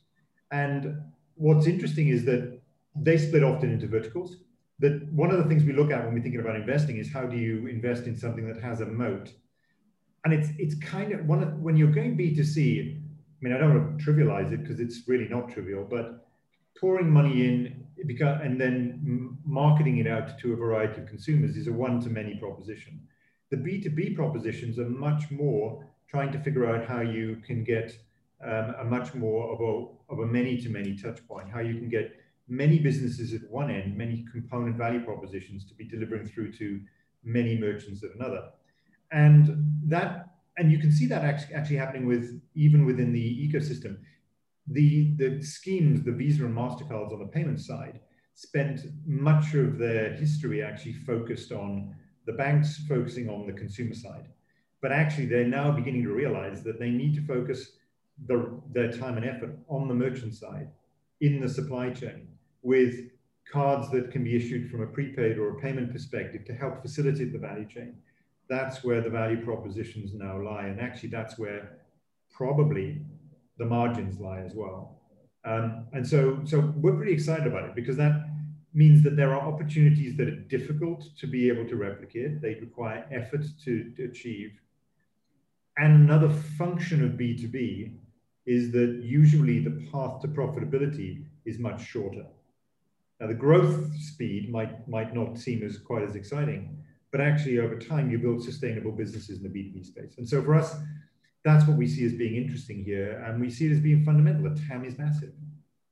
And 0.51 1.01
what's 1.35 1.65
interesting 1.65 2.09
is 2.09 2.25
that 2.25 2.59
they 2.93 3.17
split 3.17 3.41
often 3.41 3.71
into 3.71 3.87
verticals. 3.87 4.35
That 4.81 5.11
one 5.13 5.31
of 5.31 5.37
the 5.37 5.45
things 5.45 5.63
we 5.63 5.73
look 5.73 5.91
at 5.91 6.03
when 6.03 6.13
we're 6.13 6.21
thinking 6.21 6.41
about 6.41 6.55
investing 6.55 6.97
is 6.97 7.11
how 7.11 7.25
do 7.25 7.37
you 7.37 7.67
invest 7.67 8.07
in 8.07 8.17
something 8.17 8.45
that 8.51 8.61
has 8.61 8.81
a 8.81 8.85
moat? 8.85 9.31
And 10.25 10.33
it's 10.33 10.49
it's 10.57 10.75
kind 10.75 11.11
of 11.13 11.25
one 11.25 11.41
of 11.43 11.59
when 11.59 11.75
you're 11.77 11.91
going 11.91 12.17
B2C, 12.17 12.97
I 12.97 12.99
mean, 13.41 13.53
I 13.53 13.57
don't 13.57 13.73
want 13.75 13.99
to 13.99 14.05
trivialize 14.05 14.51
it 14.51 14.61
because 14.63 14.79
it's 14.79 15.07
really 15.07 15.27
not 15.27 15.49
trivial, 15.49 15.83
but 15.83 16.27
pouring 16.79 17.09
money 17.09 17.45
in 17.45 17.81
and 18.19 18.59
then 18.59 19.37
marketing 19.45 19.97
it 19.99 20.07
out 20.07 20.39
to 20.39 20.53
a 20.53 20.55
variety 20.55 21.01
of 21.01 21.07
consumers 21.07 21.55
is 21.55 21.67
a 21.67 21.71
one-to-many 21.71 22.35
proposition. 22.35 22.99
The 23.51 23.57
B2B 23.57 24.15
propositions 24.15 24.79
are 24.79 24.89
much 24.89 25.29
more 25.29 25.85
trying 26.07 26.31
to 26.31 26.39
figure 26.39 26.65
out 26.65 26.87
how 26.87 27.01
you 27.01 27.37
can 27.45 27.63
get 27.63 27.95
um, 28.43 28.75
a 28.79 28.83
much 28.83 29.13
more 29.13 29.53
of 29.53 29.61
a, 29.61 30.13
of 30.13 30.19
a 30.19 30.25
many-to-many 30.25 30.97
touch 30.97 31.25
point, 31.27 31.49
how 31.49 31.59
you 31.59 31.75
can 31.75 31.89
get 31.89 32.15
many 32.51 32.77
businesses 32.77 33.33
at 33.33 33.49
one 33.49 33.71
end, 33.71 33.97
many 33.97 34.25
component 34.31 34.75
value 34.75 35.03
propositions 35.03 35.65
to 35.65 35.73
be 35.73 35.85
delivering 35.85 36.27
through 36.27 36.51
to 36.51 36.81
many 37.23 37.57
merchants 37.57 38.03
at 38.03 38.13
another. 38.15 38.49
And 39.11 39.73
that 39.85 40.27
and 40.57 40.71
you 40.71 40.77
can 40.77 40.91
see 40.91 41.07
that 41.07 41.23
actually 41.23 41.77
happening 41.77 42.05
with 42.05 42.41
even 42.53 42.85
within 42.85 43.13
the 43.13 43.49
ecosystem 43.49 43.97
the, 44.67 45.13
the 45.15 45.41
schemes, 45.41 46.03
the 46.03 46.11
Visa 46.11 46.45
and 46.45 46.55
MasterCards 46.55 47.11
on 47.11 47.19
the 47.19 47.25
payment 47.25 47.59
side, 47.59 47.99
spent 48.35 48.81
much 49.05 49.53
of 49.53 49.77
their 49.77 50.13
history 50.13 50.63
actually 50.63 50.93
focused 50.93 51.51
on 51.51 51.95
the 52.25 52.33
banks 52.33 52.77
focusing 52.87 53.27
on 53.29 53.47
the 53.47 53.53
consumer 53.53 53.95
side. 53.95 54.27
But 54.81 54.91
actually, 54.91 55.25
they're 55.25 55.45
now 55.45 55.71
beginning 55.71 56.03
to 56.03 56.13
realize 56.13 56.63
that 56.63 56.79
they 56.79 56.89
need 56.89 57.15
to 57.15 57.25
focus 57.25 57.71
the, 58.27 58.61
their 58.71 58.91
time 58.91 59.17
and 59.17 59.25
effort 59.25 59.57
on 59.67 59.87
the 59.87 59.93
merchant 59.93 60.35
side 60.35 60.69
in 61.21 61.39
the 61.39 61.49
supply 61.49 61.89
chain 61.89 62.27
with 62.63 63.09
cards 63.51 63.89
that 63.91 64.11
can 64.11 64.23
be 64.23 64.35
issued 64.35 64.69
from 64.69 64.81
a 64.81 64.87
prepaid 64.87 65.37
or 65.37 65.49
a 65.49 65.61
payment 65.61 65.91
perspective 65.91 66.45
to 66.45 66.53
help 66.53 66.81
facilitate 66.81 67.33
the 67.33 67.39
value 67.39 67.67
chain. 67.67 67.95
That's 68.49 68.83
where 68.83 69.01
the 69.01 69.09
value 69.09 69.43
propositions 69.43 70.13
now 70.13 70.41
lie. 70.41 70.65
And 70.65 70.79
actually, 70.79 71.09
that's 71.09 71.37
where 71.37 71.77
probably 72.33 73.01
the 73.57 73.65
margins 73.65 74.19
lie 74.19 74.39
as 74.39 74.53
well. 74.53 75.01
Um, 75.43 75.87
and 75.93 76.07
so, 76.07 76.39
so 76.45 76.73
we're 76.75 76.95
pretty 76.95 77.13
excited 77.13 77.47
about 77.47 77.63
it 77.63 77.75
because 77.75 77.97
that 77.97 78.27
means 78.73 79.03
that 79.03 79.15
there 79.15 79.33
are 79.33 79.41
opportunities 79.41 80.15
that 80.17 80.27
are 80.27 80.35
difficult 80.35 81.05
to 81.17 81.27
be 81.27 81.49
able 81.49 81.67
to 81.67 81.75
replicate. 81.75 82.41
They 82.41 82.55
require 82.55 83.05
effort 83.11 83.45
to, 83.65 83.91
to 83.97 84.05
achieve. 84.05 84.51
And 85.77 86.09
another 86.09 86.29
function 86.29 87.03
of 87.03 87.11
B2B 87.11 87.93
is 88.45 88.71
that 88.71 89.01
usually 89.03 89.59
the 89.59 89.87
path 89.91 90.21
to 90.21 90.27
profitability 90.27 91.25
is 91.45 91.59
much 91.59 91.83
shorter. 91.83 92.25
Now, 93.21 93.27
the 93.27 93.35
growth 93.35 93.95
speed 93.99 94.51
might, 94.51 94.87
might 94.89 95.13
not 95.13 95.37
seem 95.37 95.61
as 95.63 95.77
quite 95.77 96.01
as 96.01 96.15
exciting, 96.15 96.75
but 97.11 97.21
actually 97.21 97.59
over 97.59 97.77
time 97.77 98.09
you 98.09 98.17
build 98.17 98.43
sustainable 98.43 98.91
businesses 98.91 99.37
in 99.37 99.43
the 99.43 99.49
B2B 99.49 99.85
space. 99.85 100.15
And 100.17 100.27
so 100.27 100.41
for 100.41 100.55
us, 100.55 100.75
that's 101.45 101.67
what 101.67 101.77
we 101.77 101.87
see 101.87 102.03
as 102.03 102.13
being 102.13 102.35
interesting 102.35 102.83
here. 102.83 103.23
And 103.23 103.39
we 103.39 103.51
see 103.51 103.67
it 103.67 103.73
as 103.73 103.79
being 103.79 104.03
fundamental. 104.03 104.49
The 104.49 104.59
TAM 104.67 104.85
is 104.85 104.97
massive. 104.97 105.33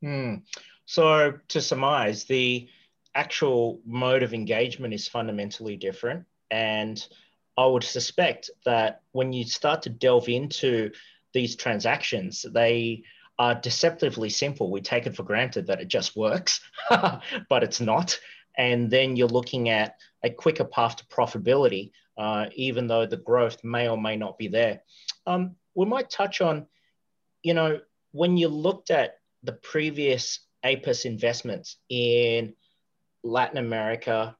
Mm. 0.03 0.41
So 0.85 1.33
to 1.49 1.61
surmise, 1.61 2.23
the 2.23 2.67
actual 3.13 3.79
mode 3.85 4.23
of 4.23 4.33
engagement 4.33 4.95
is 4.95 5.07
fundamentally 5.07 5.77
different. 5.77 6.25
And 6.49 6.99
I 7.59 7.65
would 7.67 7.83
suspect 7.83 8.49
that 8.65 9.01
when 9.11 9.33
you 9.33 9.43
start 9.43 9.83
to 9.83 9.89
delve 9.89 10.29
into 10.29 10.91
these 11.33 11.55
transactions, 11.55 12.43
they 12.51 13.03
are 13.39 13.55
deceptively 13.55 14.29
simple. 14.29 14.69
We 14.69 14.81
take 14.81 15.07
it 15.07 15.15
for 15.15 15.23
granted 15.23 15.67
that 15.67 15.79
it 15.79 15.87
just 15.87 16.15
works, 16.17 16.59
but 16.89 17.63
it's 17.63 17.79
not. 17.79 18.19
And 18.57 18.91
then 18.91 19.15
you're 19.15 19.29
looking 19.29 19.69
at 19.69 19.95
a 20.21 20.29
quicker 20.29 20.65
path 20.65 20.97
to 20.97 21.05
profitability, 21.05 21.91
uh, 22.17 22.47
even 22.53 22.87
though 22.87 23.05
the 23.05 23.15
growth 23.15 23.63
may 23.63 23.87
or 23.87 23.97
may 23.97 24.17
not 24.17 24.37
be 24.37 24.49
there. 24.49 24.81
Um, 25.25 25.55
we 25.73 25.85
might 25.85 26.09
touch 26.09 26.41
on, 26.41 26.67
you 27.41 27.53
know, 27.53 27.79
when 28.11 28.35
you 28.35 28.49
looked 28.49 28.91
at 28.91 29.19
the 29.43 29.53
previous 29.53 30.41
APIS 30.63 31.05
investments 31.05 31.77
in 31.87 32.53
Latin 33.23 33.57
America 33.57 34.35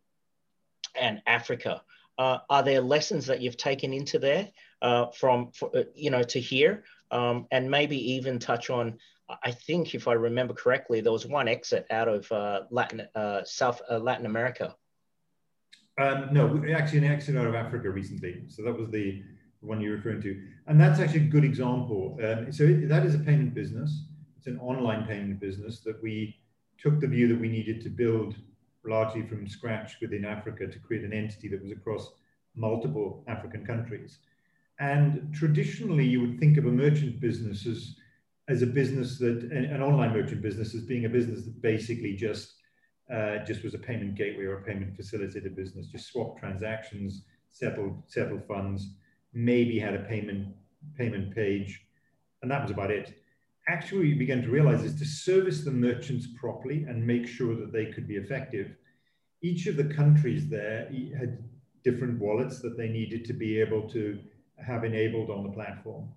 and 1.00 1.22
Africa, 1.26 1.82
uh, 2.18 2.40
are 2.50 2.64
there 2.64 2.82
lessons 2.82 3.28
that 3.28 3.40
you've 3.40 3.56
taken 3.56 3.94
into 3.94 4.20
there 4.20 4.50
uh, 4.82 5.06
from, 5.12 5.52
for, 5.54 5.72
uh, 5.74 5.84
you 5.96 6.12
know, 6.12 6.24
to 6.24 6.42
here? 6.42 6.84
Um, 7.12 7.48
and 7.52 7.70
maybe 7.70 8.14
even 8.14 8.40
touch 8.40 8.70
on, 8.70 8.98
I 9.44 9.52
think 9.52 9.96
if 9.96 10.08
I 10.08 10.14
remember 10.14 10.54
correctly, 10.54 11.02
there 11.02 11.12
was 11.12 11.26
one 11.26 11.48
exit 11.48 11.86
out 11.92 12.08
of 12.08 12.32
uh, 12.32 12.62
Latin, 12.70 13.08
uh, 13.16 13.44
South 13.44 13.82
Latin 13.90 14.26
America. 14.26 14.76
Um, 16.00 16.30
no, 16.32 16.64
actually 16.74 17.00
an 17.00 17.06
exit 17.06 17.36
out 17.36 17.46
of 17.46 17.56
Africa 17.56 17.90
recently. 17.90 18.44
So 18.48 18.64
that 18.64 18.78
was 18.78 18.90
the 18.90 19.22
one 19.60 19.82
you're 19.82 19.98
referring 19.98 20.22
to. 20.22 20.42
And 20.68 20.80
that's 20.80 21.00
actually 21.00 21.22
a 21.22 21.30
good 21.30 21.44
example. 21.44 22.18
Um, 22.24 22.52
so 22.52 22.66
that 22.66 23.06
is 23.06 23.16
a 23.16 23.20
payment 23.20 23.54
business. 23.54 24.06
It's 24.38 24.48
an 24.48 24.60
online 24.60 25.06
payment 25.06 25.40
business 25.40 25.82
that 25.82 26.02
we 26.02 26.38
took 26.78 27.00
the 27.02 27.08
view 27.08 27.28
that 27.28 27.40
we 27.40 27.50
needed 27.50 27.82
to 27.82 27.90
build 27.90 28.36
largely 28.86 29.24
from 29.28 29.48
scratch 29.48 29.98
within 30.02 30.24
Africa 30.24 30.68
to 30.68 30.80
create 30.80 31.04
an 31.04 31.12
entity 31.12 31.50
that 31.50 31.62
was 31.62 31.72
across 31.72 32.14
multiple 32.56 33.24
African 33.28 33.66
countries. 33.66 34.20
And 34.80 35.34
traditionally, 35.34 36.06
you 36.06 36.22
would 36.22 36.40
think 36.40 36.58
of 36.58 36.66
a 36.66 36.72
merchant 36.72 37.20
business 37.20 37.66
as, 37.66 37.96
as 38.48 38.62
a 38.62 38.68
business 38.68 39.20
that 39.20 39.44
an, 39.52 39.66
an, 39.66 39.82
online 39.82 40.14
merchant 40.14 40.42
business 40.42 40.74
as 40.74 40.84
being 40.84 41.06
a 41.06 41.10
business 41.10 41.44
that 41.44 41.62
basically 41.62 42.16
just 42.16 42.56
uh, 43.14 43.40
just 43.44 43.64
was 43.64 43.74
a 43.74 43.80
payment 43.80 44.16
gateway 44.16 44.46
or 44.46 44.60
a 44.60 44.64
payment 44.64 44.96
facilitator 44.96 45.54
business, 45.54 45.88
just 45.88 46.12
swap 46.12 46.40
transactions, 46.40 47.24
settle 47.50 48.04
settle 48.08 48.40
funds, 48.48 48.96
maybe 49.34 49.78
had 49.80 49.96
a 49.96 50.04
payment 50.04 50.48
payment 50.98 51.36
page, 51.36 51.86
and 52.42 52.50
that 52.50 52.62
was 52.62 52.72
about 52.72 52.92
it. 52.92 53.22
Actually, 53.68 54.00
we 54.00 54.14
began 54.14 54.42
to 54.42 54.50
realize 54.50 54.84
is 54.84 54.98
to 54.98 55.06
service 55.06 55.64
the 55.64 55.72
merchants 55.72 56.28
properly 56.40 56.86
and 56.88 57.06
make 57.06 57.28
sure 57.28 57.56
that 57.56 57.74
they 57.74 57.88
could 57.88 58.08
be 58.08 58.16
effective. 58.16 58.76
Each 59.42 59.68
of 59.68 59.76
the 59.76 59.84
countries 59.84 60.50
there 60.50 60.90
had 61.18 61.44
different 61.84 62.20
wallets 62.20 62.60
that 62.62 62.78
they 62.78 62.88
needed 62.88 63.26
to 63.26 63.34
be 63.34 63.60
able 63.60 63.88
to 63.90 64.20
have 64.66 64.84
enabled 64.84 65.30
on 65.30 65.44
the 65.44 65.52
platform. 65.52 66.10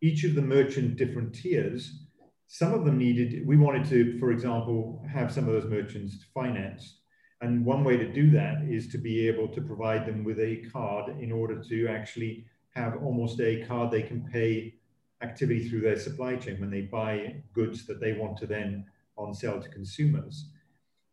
Each 0.00 0.24
of 0.24 0.34
the 0.34 0.42
merchant 0.42 0.96
different 0.96 1.34
tiers, 1.34 2.06
some 2.46 2.72
of 2.72 2.84
them 2.84 2.98
needed, 2.98 3.46
we 3.46 3.56
wanted 3.56 3.88
to, 3.90 4.18
for 4.18 4.32
example, 4.32 5.04
have 5.12 5.32
some 5.32 5.48
of 5.48 5.52
those 5.52 5.70
merchants 5.70 6.24
financed. 6.34 7.00
And 7.42 7.64
one 7.64 7.84
way 7.84 7.96
to 7.96 8.12
do 8.12 8.30
that 8.32 8.62
is 8.68 8.88
to 8.88 8.98
be 8.98 9.26
able 9.28 9.48
to 9.48 9.60
provide 9.60 10.04
them 10.04 10.24
with 10.24 10.38
a 10.40 10.62
card 10.72 11.20
in 11.20 11.32
order 11.32 11.62
to 11.62 11.86
actually 11.88 12.46
have 12.74 13.02
almost 13.02 13.40
a 13.40 13.64
card 13.66 13.90
they 13.90 14.02
can 14.02 14.28
pay 14.30 14.74
activity 15.22 15.68
through 15.68 15.80
their 15.80 15.98
supply 15.98 16.36
chain 16.36 16.60
when 16.60 16.70
they 16.70 16.82
buy 16.82 17.42
goods 17.52 17.86
that 17.86 18.00
they 18.00 18.12
want 18.12 18.36
to 18.38 18.46
then 18.46 18.86
on 19.16 19.34
sell 19.34 19.60
to 19.60 19.68
consumers. 19.68 20.50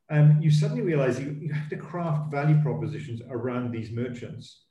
Um, 0.09 0.39
you 0.41 0.49
suddenly 0.49 0.83
realize 0.83 1.19
you, 1.19 1.35
you 1.39 1.51
have 1.51 1.69
to 1.69 1.77
craft 1.77 2.31
value 2.31 2.61
propositions 2.61 3.21
around 3.29 3.71
these 3.71 3.91
merchants 3.91 4.63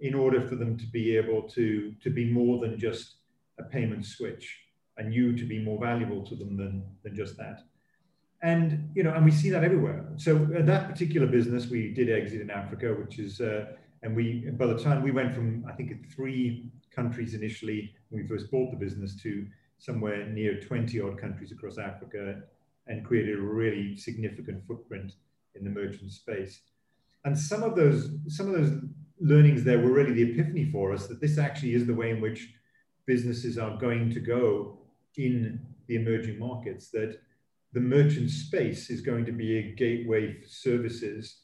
in 0.00 0.14
order 0.14 0.46
for 0.46 0.54
them 0.54 0.76
to 0.78 0.86
be 0.86 1.16
able 1.16 1.42
to, 1.42 1.92
to 2.02 2.10
be 2.10 2.30
more 2.30 2.60
than 2.60 2.78
just 2.78 3.16
a 3.58 3.64
payment 3.64 4.04
switch 4.04 4.60
and 4.96 5.12
you 5.12 5.36
to 5.36 5.44
be 5.44 5.58
more 5.58 5.78
valuable 5.80 6.24
to 6.24 6.34
them 6.34 6.56
than, 6.56 6.84
than 7.02 7.14
just 7.14 7.36
that. 7.36 7.60
And, 8.42 8.90
you 8.94 9.02
know, 9.02 9.12
and 9.12 9.24
we 9.24 9.32
see 9.32 9.50
that 9.50 9.64
everywhere. 9.64 10.06
So 10.16 10.34
that 10.36 10.88
particular 10.88 11.26
business, 11.26 11.68
we 11.68 11.92
did 11.92 12.10
exit 12.10 12.40
in 12.40 12.50
Africa, 12.50 12.94
which 12.94 13.18
is, 13.18 13.40
uh, 13.40 13.66
and 14.02 14.14
we, 14.14 14.48
by 14.52 14.66
the 14.66 14.78
time 14.78 15.02
we 15.02 15.10
went 15.10 15.34
from, 15.34 15.64
I 15.68 15.72
think, 15.72 15.92
three 16.14 16.70
countries 16.94 17.34
initially 17.34 17.92
when 18.10 18.22
we 18.22 18.28
first 18.28 18.50
bought 18.50 18.70
the 18.70 18.76
business 18.76 19.20
to 19.22 19.46
somewhere 19.78 20.26
near 20.26 20.60
20 20.60 21.00
odd 21.00 21.18
countries 21.18 21.50
across 21.50 21.78
Africa 21.78 22.40
and 22.86 23.04
created 23.04 23.38
a 23.38 23.42
really 23.42 23.96
significant 23.96 24.64
footprint 24.66 25.12
in 25.54 25.64
the 25.64 25.70
merchant 25.70 26.12
space. 26.12 26.60
And 27.24 27.36
some 27.36 27.62
of 27.62 27.74
those, 27.74 28.10
some 28.28 28.46
of 28.46 28.52
those 28.54 28.72
learnings 29.20 29.64
there 29.64 29.78
were 29.78 29.92
really 29.92 30.12
the 30.12 30.32
epiphany 30.32 30.70
for 30.70 30.92
us 30.92 31.06
that 31.06 31.20
this 31.20 31.38
actually 31.38 31.74
is 31.74 31.86
the 31.86 31.94
way 31.94 32.10
in 32.10 32.20
which 32.20 32.54
businesses 33.06 33.58
are 33.58 33.76
going 33.78 34.10
to 34.10 34.20
go 34.20 34.78
in 35.16 35.60
the 35.86 35.96
emerging 35.96 36.38
markets, 36.38 36.90
that 36.90 37.18
the 37.72 37.80
merchant 37.80 38.30
space 38.30 38.90
is 38.90 39.00
going 39.00 39.24
to 39.24 39.32
be 39.32 39.58
a 39.58 39.74
gateway 39.74 40.40
for 40.40 40.48
services 40.48 41.40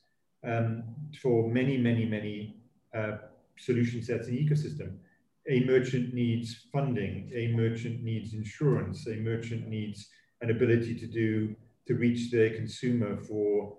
um, 0.46 0.84
for 1.20 1.50
many, 1.50 1.76
many, 1.78 2.04
many 2.04 2.56
uh, 2.94 3.16
solution 3.58 4.02
sets 4.02 4.28
and 4.28 4.38
ecosystem. 4.38 4.96
A 5.50 5.64
merchant 5.64 6.14
needs 6.14 6.66
funding, 6.72 7.30
a 7.34 7.48
merchant 7.48 8.02
needs 8.02 8.32
insurance, 8.32 9.06
a 9.06 9.16
merchant 9.16 9.68
needs 9.68 10.08
an 10.40 10.50
ability 10.50 10.94
to 10.98 11.06
do 11.06 11.54
to 11.86 11.94
reach 11.94 12.30
their 12.30 12.50
consumer 12.50 13.16
for 13.16 13.76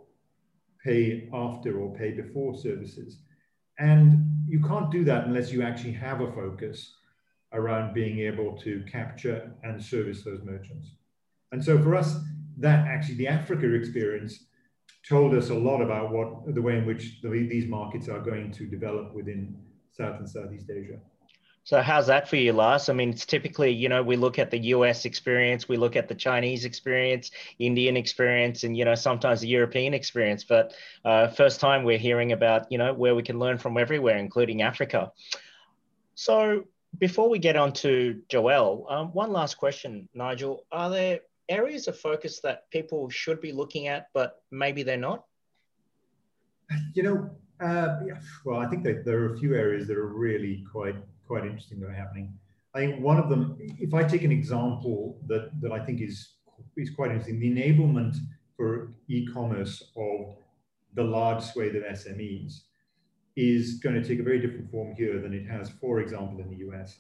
pay 0.83 1.27
after 1.33 1.79
or 1.79 1.95
pay 1.95 2.11
before 2.11 2.55
services. 2.55 3.17
And 3.79 4.45
you 4.47 4.61
can't 4.61 4.91
do 4.91 5.03
that 5.05 5.25
unless 5.25 5.51
you 5.51 5.61
actually 5.61 5.93
have 5.93 6.21
a 6.21 6.31
focus 6.31 6.95
around 7.53 7.93
being 7.93 8.19
able 8.19 8.57
to 8.57 8.83
capture 8.91 9.51
and 9.63 9.81
service 9.83 10.23
those 10.23 10.41
merchants. 10.43 10.91
And 11.51 11.63
so 11.63 11.81
for 11.81 11.95
us, 11.95 12.17
that 12.57 12.87
actually 12.87 13.15
the 13.15 13.27
Africa 13.27 13.73
experience 13.73 14.45
told 15.07 15.35
us 15.35 15.49
a 15.49 15.53
lot 15.53 15.81
about 15.81 16.11
what 16.11 16.53
the 16.53 16.61
way 16.61 16.77
in 16.77 16.85
which 16.85 17.21
the, 17.21 17.29
these 17.29 17.67
markets 17.67 18.09
are 18.09 18.19
going 18.19 18.51
to 18.51 18.65
develop 18.65 19.13
within 19.13 19.55
South 19.91 20.19
and 20.19 20.29
Southeast 20.29 20.69
Asia. 20.69 20.99
So 21.65 21.81
how's 21.81 22.05
that 22.07 22.29
for 22.29 22.35
you, 22.35 22.53
Lars? 22.53 22.89
I 22.89 22.93
mean, 22.93 23.09
it's 23.09 23.25
typically, 23.25 23.71
you 23.71 23.89
know, 23.89 24.03
we 24.03 24.17
look 24.17 24.37
at 24.37 24.51
the 24.51 24.59
US 24.75 25.03
experience, 25.05 25.67
we 25.67 25.77
look 25.77 25.95
at 25.95 26.07
the 26.07 26.13
Chinese 26.13 26.63
experience, 26.63 27.31
Indian 27.57 27.97
experience, 27.97 28.63
and, 28.63 28.77
you 28.77 28.85
know, 28.85 28.93
sometimes 28.93 29.41
the 29.41 29.47
European 29.47 29.95
experience. 29.95 30.43
But 30.43 30.75
uh, 31.03 31.27
first 31.29 31.59
time 31.59 31.83
we're 31.83 31.97
hearing 31.97 32.33
about, 32.33 32.71
you 32.71 32.77
know, 32.77 32.93
where 32.93 33.15
we 33.15 33.23
can 33.23 33.39
learn 33.39 33.57
from 33.57 33.79
everywhere, 33.79 34.17
including 34.17 34.61
Africa. 34.61 35.11
So 36.13 36.65
before 36.99 37.29
we 37.29 37.39
get 37.39 37.55
on 37.55 37.73
to 37.73 38.21
Joel, 38.29 38.85
um, 38.87 39.07
one 39.13 39.31
last 39.31 39.57
question, 39.57 40.07
Nigel. 40.13 40.67
Are 40.71 40.91
there 40.91 41.21
areas 41.49 41.87
of 41.87 41.97
focus 41.97 42.41
that 42.41 42.69
people 42.69 43.09
should 43.09 43.41
be 43.41 43.51
looking 43.51 43.87
at, 43.87 44.09
but 44.13 44.39
maybe 44.51 44.83
they're 44.83 44.97
not? 44.97 45.25
You 46.93 47.01
know, 47.01 47.29
uh, 47.59 47.97
well, 48.45 48.59
I 48.59 48.67
think 48.67 48.83
that 48.83 49.03
there 49.03 49.17
are 49.21 49.33
a 49.33 49.39
few 49.39 49.55
areas 49.55 49.87
that 49.87 49.97
are 49.97 50.13
really 50.13 50.63
quite 50.71 50.95
quite 51.27 51.43
interesting 51.43 51.79
that 51.79 51.89
are 51.89 51.93
happening. 51.93 52.33
I 52.73 52.79
think 52.79 53.01
one 53.01 53.17
of 53.17 53.29
them, 53.29 53.57
if 53.79 53.93
I 53.93 54.03
take 54.03 54.23
an 54.23 54.31
example 54.31 55.17
that, 55.27 55.49
that 55.61 55.71
I 55.71 55.79
think 55.79 56.01
is, 56.01 56.33
is 56.75 56.89
quite 56.89 57.11
interesting, 57.11 57.39
the 57.39 57.51
enablement 57.51 58.17
for 58.57 58.91
e-commerce 59.07 59.91
of 59.95 60.35
the 60.93 61.03
large 61.03 61.43
swathe 61.43 61.75
of 61.75 61.83
SMEs 61.83 62.61
is 63.35 63.75
going 63.75 63.95
to 63.95 64.07
take 64.07 64.19
a 64.19 64.23
very 64.23 64.39
different 64.39 64.69
form 64.71 64.93
here 64.95 65.19
than 65.19 65.33
it 65.33 65.45
has, 65.45 65.69
for 65.81 65.99
example, 65.99 66.39
in 66.39 66.49
the 66.49 66.57
US. 66.67 66.97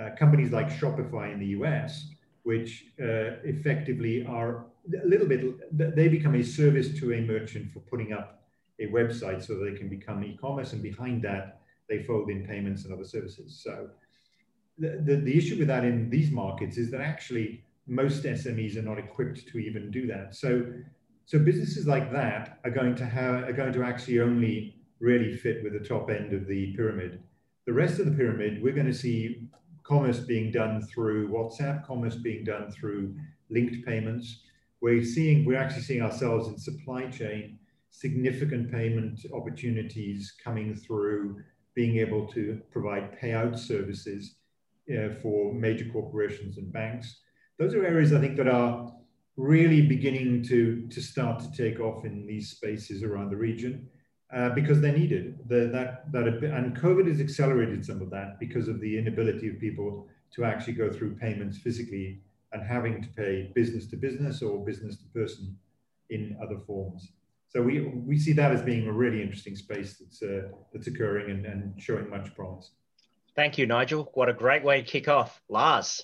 Uh, 0.00 0.10
companies 0.18 0.50
like 0.50 0.68
Shopify 0.68 1.32
in 1.32 1.38
the 1.38 1.46
US, 1.58 2.08
which 2.42 2.86
uh, 3.00 3.38
effectively 3.44 4.24
are 4.26 4.66
a 5.02 5.06
little 5.06 5.26
bit, 5.26 5.96
they 5.96 6.08
become 6.08 6.34
a 6.34 6.42
service 6.42 6.98
to 6.98 7.14
a 7.14 7.20
merchant 7.20 7.72
for 7.72 7.80
putting 7.80 8.12
up 8.12 8.44
a 8.80 8.86
website 8.88 9.42
so 9.44 9.54
they 9.54 9.72
can 9.72 9.88
become 9.88 10.22
e-commerce 10.24 10.72
and 10.72 10.82
behind 10.82 11.22
that 11.22 11.60
they 11.88 12.02
fold 12.02 12.30
in 12.30 12.46
payments 12.46 12.84
and 12.84 12.92
other 12.92 13.04
services. 13.04 13.60
So 13.62 13.88
the, 14.78 15.02
the, 15.04 15.16
the, 15.16 15.36
issue 15.36 15.58
with 15.58 15.68
that 15.68 15.84
in 15.84 16.10
these 16.10 16.30
markets 16.30 16.78
is 16.78 16.90
that 16.90 17.00
actually 17.00 17.64
most 17.86 18.24
SMEs 18.24 18.76
are 18.76 18.82
not 18.82 18.98
equipped 18.98 19.46
to 19.48 19.58
even 19.58 19.90
do 19.90 20.06
that. 20.06 20.34
So, 20.34 20.66
so 21.26 21.38
businesses 21.38 21.86
like 21.86 22.12
that 22.12 22.58
are 22.64 22.70
going 22.70 22.94
to 22.96 23.04
have 23.04 23.44
are 23.44 23.52
going 23.52 23.72
to 23.74 23.82
actually 23.82 24.20
only 24.20 24.76
really 25.00 25.36
fit 25.36 25.62
with 25.62 25.72
the 25.72 25.86
top 25.86 26.10
end 26.10 26.32
of 26.32 26.46
the 26.46 26.74
pyramid. 26.74 27.22
The 27.66 27.72
rest 27.72 27.98
of 27.98 28.06
the 28.06 28.12
pyramid, 28.12 28.62
we're 28.62 28.74
going 28.74 28.86
to 28.86 28.94
see 28.94 29.48
commerce 29.84 30.20
being 30.20 30.50
done 30.50 30.82
through 30.82 31.28
WhatsApp, 31.28 31.86
commerce 31.86 32.16
being 32.16 32.44
done 32.44 32.70
through 32.70 33.14
linked 33.50 33.84
payments. 33.86 34.42
We're 34.80 35.04
seeing 35.04 35.44
we're 35.44 35.58
actually 35.58 35.82
seeing 35.82 36.02
ourselves 36.02 36.48
in 36.48 36.58
supply 36.58 37.06
chain 37.06 37.58
significant 37.90 38.72
payment 38.72 39.20
opportunities 39.32 40.34
coming 40.42 40.74
through 40.74 41.40
being 41.74 41.98
able 41.98 42.26
to 42.28 42.60
provide 42.70 43.18
payout 43.20 43.58
services 43.58 44.36
uh, 44.90 45.08
for 45.22 45.52
major 45.54 45.86
corporations 45.92 46.58
and 46.58 46.72
banks. 46.72 47.20
Those 47.58 47.74
are 47.74 47.84
areas 47.84 48.12
I 48.12 48.20
think 48.20 48.36
that 48.36 48.48
are 48.48 48.92
really 49.36 49.82
beginning 49.82 50.42
to, 50.44 50.86
to 50.88 51.00
start 51.00 51.40
to 51.40 51.50
take 51.52 51.80
off 51.80 52.04
in 52.04 52.26
these 52.26 52.50
spaces 52.50 53.02
around 53.02 53.30
the 53.30 53.36
region 53.36 53.88
uh, 54.34 54.50
because 54.50 54.80
they're 54.80 54.96
needed. 54.96 55.38
The, 55.48 55.70
that, 55.72 56.12
that, 56.12 56.26
and 56.26 56.76
COVID 56.76 57.08
has 57.08 57.20
accelerated 57.20 57.84
some 57.84 58.00
of 58.00 58.10
that 58.10 58.38
because 58.38 58.68
of 58.68 58.80
the 58.80 58.98
inability 58.98 59.48
of 59.48 59.58
people 59.58 60.08
to 60.34 60.44
actually 60.44 60.74
go 60.74 60.92
through 60.92 61.16
payments 61.16 61.58
physically 61.58 62.20
and 62.52 62.62
having 62.62 63.02
to 63.02 63.08
pay 63.10 63.50
business 63.54 63.86
to 63.86 63.96
business 63.96 64.42
or 64.42 64.64
business 64.64 64.96
to 64.96 65.04
person 65.06 65.56
in 66.10 66.36
other 66.42 66.58
forms. 66.66 67.12
So 67.54 67.62
we, 67.62 67.80
we 67.80 68.18
see 68.18 68.32
that 68.32 68.50
as 68.50 68.62
being 68.62 68.88
a 68.88 68.92
really 68.92 69.22
interesting 69.22 69.54
space 69.54 69.98
that's, 69.98 70.22
uh, 70.22 70.48
that's 70.72 70.88
occurring 70.88 71.30
and, 71.30 71.46
and 71.46 71.80
showing 71.80 72.10
much 72.10 72.34
promise. 72.34 72.72
Thank 73.36 73.58
you, 73.58 73.66
Nigel. 73.66 74.10
What 74.14 74.28
a 74.28 74.32
great 74.32 74.64
way 74.64 74.82
to 74.82 74.86
kick 74.86 75.06
off. 75.06 75.40
Lars. 75.48 76.02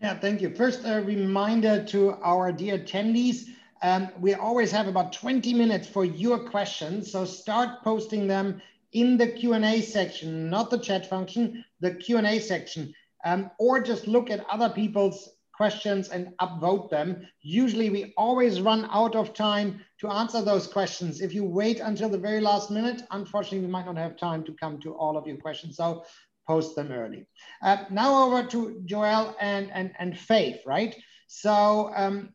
Yeah, 0.00 0.18
thank 0.18 0.42
you. 0.42 0.54
First, 0.54 0.82
a 0.84 1.00
reminder 1.02 1.82
to 1.84 2.12
our 2.22 2.52
dear 2.52 2.78
attendees. 2.78 3.48
Um, 3.82 4.10
we 4.18 4.34
always 4.34 4.70
have 4.72 4.86
about 4.86 5.14
20 5.14 5.54
minutes 5.54 5.88
for 5.88 6.04
your 6.04 6.38
questions. 6.50 7.10
So 7.12 7.24
start 7.24 7.82
posting 7.82 8.26
them 8.26 8.60
in 8.92 9.16
the 9.16 9.28
Q&A 9.28 9.80
section, 9.80 10.50
not 10.50 10.70
the 10.70 10.78
chat 10.78 11.08
function, 11.08 11.64
the 11.80 11.94
Q&A 11.94 12.38
section. 12.38 12.94
Um, 13.24 13.50
or 13.58 13.80
just 13.80 14.06
look 14.06 14.30
at 14.30 14.44
other 14.50 14.68
people's 14.68 15.30
questions 15.56 16.08
and 16.08 16.28
upvote 16.40 16.90
them. 16.90 17.26
Usually 17.42 17.90
we 17.90 18.12
always 18.16 18.60
run 18.60 18.88
out 18.90 19.14
of 19.14 19.34
time 19.34 19.80
to 20.00 20.08
answer 20.08 20.42
those 20.42 20.66
questions. 20.66 21.20
If 21.20 21.32
you 21.32 21.44
wait 21.44 21.80
until 21.80 22.08
the 22.08 22.18
very 22.18 22.40
last 22.40 22.70
minute, 22.70 23.02
unfortunately, 23.10 23.60
we 23.60 23.72
might 23.72 23.86
not 23.86 23.96
have 23.96 24.16
time 24.16 24.44
to 24.44 24.52
come 24.54 24.80
to 24.80 24.94
all 24.94 25.16
of 25.16 25.26
your 25.26 25.36
questions. 25.36 25.76
So 25.76 26.04
post 26.46 26.76
them 26.76 26.92
early. 26.92 27.26
Uh, 27.62 27.84
now 27.90 28.24
over 28.24 28.46
to 28.48 28.82
Joel 28.84 29.34
and, 29.40 29.70
and, 29.72 29.92
and 29.98 30.14
Fave, 30.14 30.58
right? 30.66 30.94
So 31.26 31.90
um, 31.96 32.34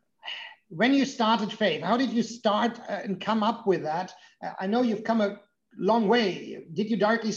when 0.69 0.93
you 0.93 1.05
started 1.05 1.49
Fave, 1.49 1.83
how 1.83 1.97
did 1.97 2.11
you 2.11 2.23
start 2.23 2.79
uh, 2.89 3.01
and 3.03 3.21
come 3.21 3.43
up 3.43 3.67
with 3.67 3.83
that? 3.83 4.13
Uh, 4.43 4.51
I 4.59 4.67
know 4.67 4.81
you've 4.81 5.03
come 5.03 5.21
a 5.21 5.39
long 5.77 6.07
way. 6.07 6.63
Did 6.73 6.89
you 6.89 6.97
directly 6.97 7.33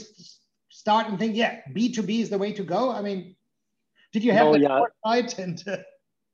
start 0.70 1.08
and 1.08 1.18
think, 1.18 1.36
yeah, 1.36 1.60
B2B 1.74 2.20
is 2.20 2.30
the 2.30 2.38
way 2.38 2.52
to 2.52 2.62
go? 2.62 2.90
I 2.90 3.02
mean, 3.02 3.36
did 4.12 4.25
you 4.25 4.33
have 4.33 4.53
the 4.53 4.61
yeah. 4.61 4.81
foresight 5.03 5.38
and? 5.38 5.62
Uh... 5.66 5.79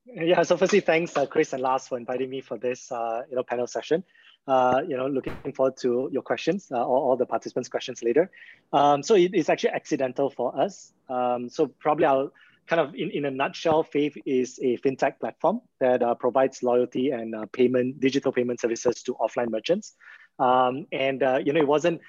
Yeah, 0.06 0.42
so 0.42 0.56
firstly, 0.56 0.80
thanks, 0.80 1.16
uh, 1.16 1.26
Chris 1.26 1.52
and 1.52 1.62
Lars, 1.62 1.86
for 1.86 1.98
inviting 1.98 2.30
me 2.30 2.40
for 2.40 2.56
this 2.56 2.90
uh, 2.90 3.22
you 3.28 3.36
know 3.36 3.42
panel 3.42 3.66
session. 3.66 4.04
Uh, 4.46 4.80
you 4.88 4.96
know, 4.96 5.06
looking 5.06 5.34
forward 5.54 5.76
to 5.76 6.08
your 6.10 6.22
questions, 6.22 6.68
uh, 6.72 6.76
or 6.76 6.96
all 6.96 7.16
the 7.16 7.26
participants' 7.26 7.68
questions 7.68 8.02
later. 8.02 8.30
Um, 8.72 9.02
so 9.02 9.14
it, 9.14 9.32
it's 9.34 9.50
actually 9.50 9.70
accidental 9.70 10.30
for 10.30 10.58
us. 10.58 10.92
Um, 11.10 11.50
so 11.50 11.66
probably 11.66 12.06
I'll 12.06 12.32
kind 12.66 12.80
of, 12.80 12.94
in, 12.94 13.10
in 13.10 13.24
a 13.26 13.30
nutshell, 13.30 13.84
Fave 13.84 14.16
is 14.24 14.58
a 14.62 14.78
fintech 14.78 15.20
platform 15.20 15.60
that 15.80 16.02
uh, 16.02 16.14
provides 16.14 16.62
loyalty 16.62 17.10
and 17.10 17.34
uh, 17.34 17.44
payment, 17.52 18.00
digital 18.00 18.32
payment 18.32 18.60
services 18.60 19.02
to 19.02 19.14
offline 19.14 19.50
merchants. 19.50 19.94
Um, 20.38 20.86
and 20.92 21.22
uh, 21.22 21.40
you 21.44 21.52
know, 21.52 21.60
it 21.60 21.66
wasn't 21.66 22.00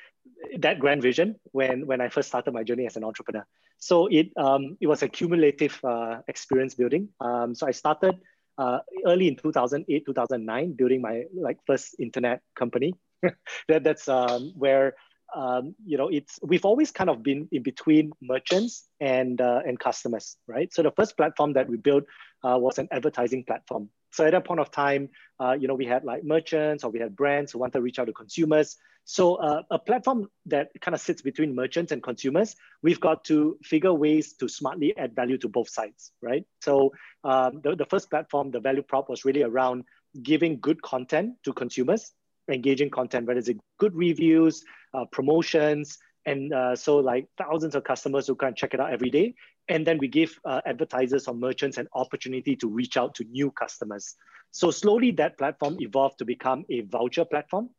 that 0.60 0.80
grand 0.80 1.02
vision 1.02 1.36
when 1.52 1.86
when 1.86 2.02
I 2.02 2.10
first 2.10 2.28
started 2.30 2.54
my 2.54 2.64
journey 2.64 2.86
as 2.86 2.96
an 2.98 3.04
entrepreneur. 3.04 3.46
So 3.78 4.08
it 4.08 4.32
um, 4.38 4.78
it 4.82 4.88
was 4.88 5.04
a 5.04 5.08
cumulative 5.08 5.80
uh, 5.84 6.18
experience 6.28 6.76
building. 6.76 7.10
Um, 7.20 7.56
so 7.56 7.68
I 7.68 7.72
started 7.72 8.20
uh, 8.58 8.80
early 9.06 9.28
in 9.28 9.36
2008, 9.36 10.06
2009, 10.06 10.74
building 10.74 11.02
my 11.02 11.24
like 11.34 11.58
first 11.66 11.96
internet 12.00 12.42
company. 12.56 12.94
that, 13.68 13.84
that's 13.84 14.08
um, 14.10 14.54
where 14.56 14.96
um, 15.36 15.76
you 15.86 15.98
know 15.98 16.10
it's 16.10 16.40
we've 16.42 16.66
always 16.66 16.92
kind 16.92 17.10
of 17.10 17.24
been 17.24 17.48
in 17.52 17.64
between 17.64 18.12
merchants 18.22 18.88
and 19.00 19.40
uh, 19.40 19.62
and 19.66 19.80
customers, 19.80 20.38
right? 20.48 20.74
So 20.74 20.84
the 20.84 20.92
first 20.92 21.16
platform 21.16 21.54
that 21.54 21.70
we 21.70 21.78
built 21.78 22.04
uh, 22.44 22.58
was 22.60 22.80
an 22.80 22.88
advertising 22.92 23.44
platform. 23.46 23.90
So 24.12 24.26
at 24.26 24.32
that 24.32 24.46
point 24.46 24.60
of 24.60 24.72
time, 24.72 25.10
uh, 25.40 25.54
you 25.60 25.68
know, 25.68 25.76
we 25.76 25.86
had 25.86 26.04
like 26.04 26.24
merchants 26.24 26.84
or 26.84 26.92
we 26.92 27.00
had 27.00 27.16
brands 27.16 27.52
who 27.52 27.60
wanted 27.60 27.74
to 27.74 27.82
reach 27.82 28.00
out 28.00 28.06
to 28.06 28.14
consumers. 28.14 28.78
So 29.06 29.36
uh, 29.36 29.64
a 29.72 29.80
platform 29.80 30.30
that 30.46 30.70
kind 30.82 30.94
of 30.94 31.02
sits 31.02 31.22
between 31.22 31.56
merchants 31.56 31.92
and 31.92 32.04
consumers, 32.04 32.56
we've 32.84 33.00
got 33.00 33.24
to 33.26 33.58
figure 33.64 33.94
ways 33.94 34.34
to 34.34 34.48
smartly 34.48 34.96
add 34.98 35.16
value 35.16 35.38
to 35.40 35.48
both 35.48 35.70
sides, 35.70 36.12
right? 36.22 36.46
So 36.62 36.94
um, 37.24 37.62
the, 37.64 37.76
the 37.76 37.86
first 37.86 38.10
platform, 38.10 38.52
the 38.52 38.60
value 38.60 38.84
prop 38.84 39.10
was 39.10 39.26
really 39.26 39.42
around 39.44 39.86
giving 40.22 40.60
good 40.60 40.82
content 40.82 41.36
to 41.44 41.54
consumers, 41.54 42.12
engaging 42.52 42.90
content, 42.90 43.26
whether 43.26 43.40
it's 43.40 43.50
good 43.80 43.96
reviews, 43.96 44.64
uh, 44.94 45.06
promotions, 45.06 45.98
and 46.26 46.54
uh, 46.54 46.76
so 46.76 46.98
like 46.98 47.28
thousands 47.38 47.76
of 47.76 47.84
customers 47.84 48.28
who 48.28 48.36
can 48.36 48.54
check 48.54 48.74
it 48.74 48.80
out 48.80 48.92
every 48.92 49.10
day. 49.10 49.34
And 49.70 49.86
then 49.86 50.00
we 50.00 50.08
give 50.08 50.38
uh, 50.44 50.62
advertisers 50.66 51.28
or 51.28 51.36
merchants 51.36 51.78
an 51.78 51.88
opportunity 51.94 52.56
to 52.58 52.68
reach 52.68 52.98
out 52.98 53.16
to 53.16 53.24
new 53.24 53.52
customers. 53.52 54.16
So 54.52 54.72
slowly 54.72 55.12
that 55.12 55.38
platform 55.38 55.78
evolved 55.80 56.18
to 56.20 56.26
become 56.26 56.66
a 56.70 56.82
voucher 56.82 57.24
platform 57.24 57.70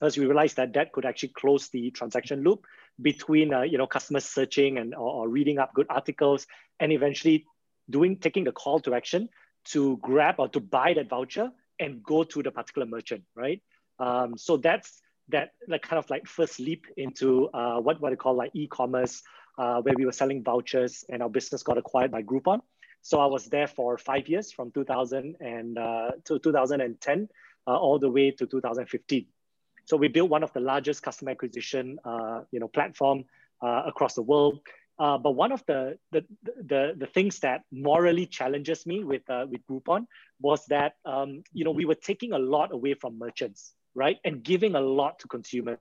as 0.00 0.16
we 0.16 0.26
realized 0.26 0.56
that 0.56 0.72
that 0.74 0.92
could 0.92 1.04
actually 1.04 1.30
close 1.30 1.68
the 1.68 1.90
transaction 1.90 2.42
loop 2.42 2.66
between 3.00 3.52
uh, 3.52 3.62
you 3.62 3.78
know 3.78 3.86
customers 3.86 4.24
searching 4.24 4.78
and 4.78 4.94
or, 4.94 5.24
or, 5.24 5.28
reading 5.28 5.58
up 5.58 5.72
good 5.74 5.86
articles 5.88 6.46
and 6.80 6.92
eventually 6.92 7.44
doing 7.90 8.16
taking 8.16 8.44
the 8.44 8.52
call 8.52 8.80
to 8.80 8.94
action 8.94 9.28
to 9.64 9.96
grab 9.98 10.36
or 10.38 10.48
to 10.48 10.60
buy 10.60 10.94
that 10.94 11.08
voucher 11.08 11.50
and 11.78 12.02
go 12.02 12.22
to 12.22 12.42
the 12.42 12.50
particular 12.50 12.86
merchant 12.86 13.22
right 13.34 13.62
um, 13.98 14.36
so 14.36 14.56
that's 14.56 15.00
that 15.28 15.50
like 15.68 15.82
kind 15.82 15.98
of 15.98 16.08
like 16.10 16.26
first 16.26 16.60
leap 16.60 16.86
into 16.96 17.48
uh, 17.48 17.80
what 17.80 18.00
what 18.00 18.12
I 18.12 18.16
call 18.16 18.34
like 18.34 18.50
e-commerce 18.54 19.22
uh, 19.58 19.80
where 19.82 19.94
we 19.96 20.04
were 20.04 20.12
selling 20.12 20.42
vouchers 20.42 21.04
and 21.08 21.22
our 21.22 21.28
business 21.28 21.62
got 21.62 21.78
acquired 21.78 22.10
by 22.10 22.22
Groupon. 22.22 22.60
So 23.02 23.20
I 23.20 23.26
was 23.26 23.46
there 23.46 23.66
for 23.66 23.98
five 23.98 24.28
years 24.28 24.50
from 24.50 24.70
2000 24.70 25.36
and 25.40 25.78
uh, 25.78 26.10
to 26.24 26.38
2010 26.38 27.28
uh, 27.66 27.76
all 27.76 27.98
the 27.98 28.10
way 28.10 28.30
to 28.30 28.46
2015 28.46 29.26
so 29.84 29.96
we 29.96 30.08
built 30.08 30.30
one 30.30 30.42
of 30.42 30.52
the 30.52 30.60
largest 30.60 31.02
customer 31.02 31.32
acquisition, 31.32 31.98
uh, 32.04 32.40
you 32.50 32.60
know, 32.60 32.68
platform 32.68 33.24
uh, 33.62 33.82
across 33.86 34.14
the 34.14 34.22
world. 34.22 34.60
Uh, 34.98 35.18
but 35.18 35.32
one 35.32 35.52
of 35.52 35.62
the, 35.66 35.98
the, 36.12 36.24
the, 36.42 36.94
the, 36.96 37.06
things 37.06 37.40
that 37.40 37.62
morally 37.72 38.26
challenges 38.26 38.86
me 38.86 39.02
with, 39.02 39.22
with 39.28 39.60
Groupon 39.68 40.06
was 40.40 40.64
that, 40.66 40.94
um, 41.04 41.42
you 41.52 41.64
know, 41.64 41.72
we 41.72 41.84
were 41.84 41.96
taking 41.96 42.32
a 42.32 42.38
lot 42.38 42.72
away 42.72 42.94
from 42.94 43.18
merchants, 43.18 43.74
right? 43.94 44.18
And 44.24 44.42
giving 44.42 44.74
a 44.74 44.80
lot 44.80 45.18
to 45.20 45.28
consumers. 45.28 45.78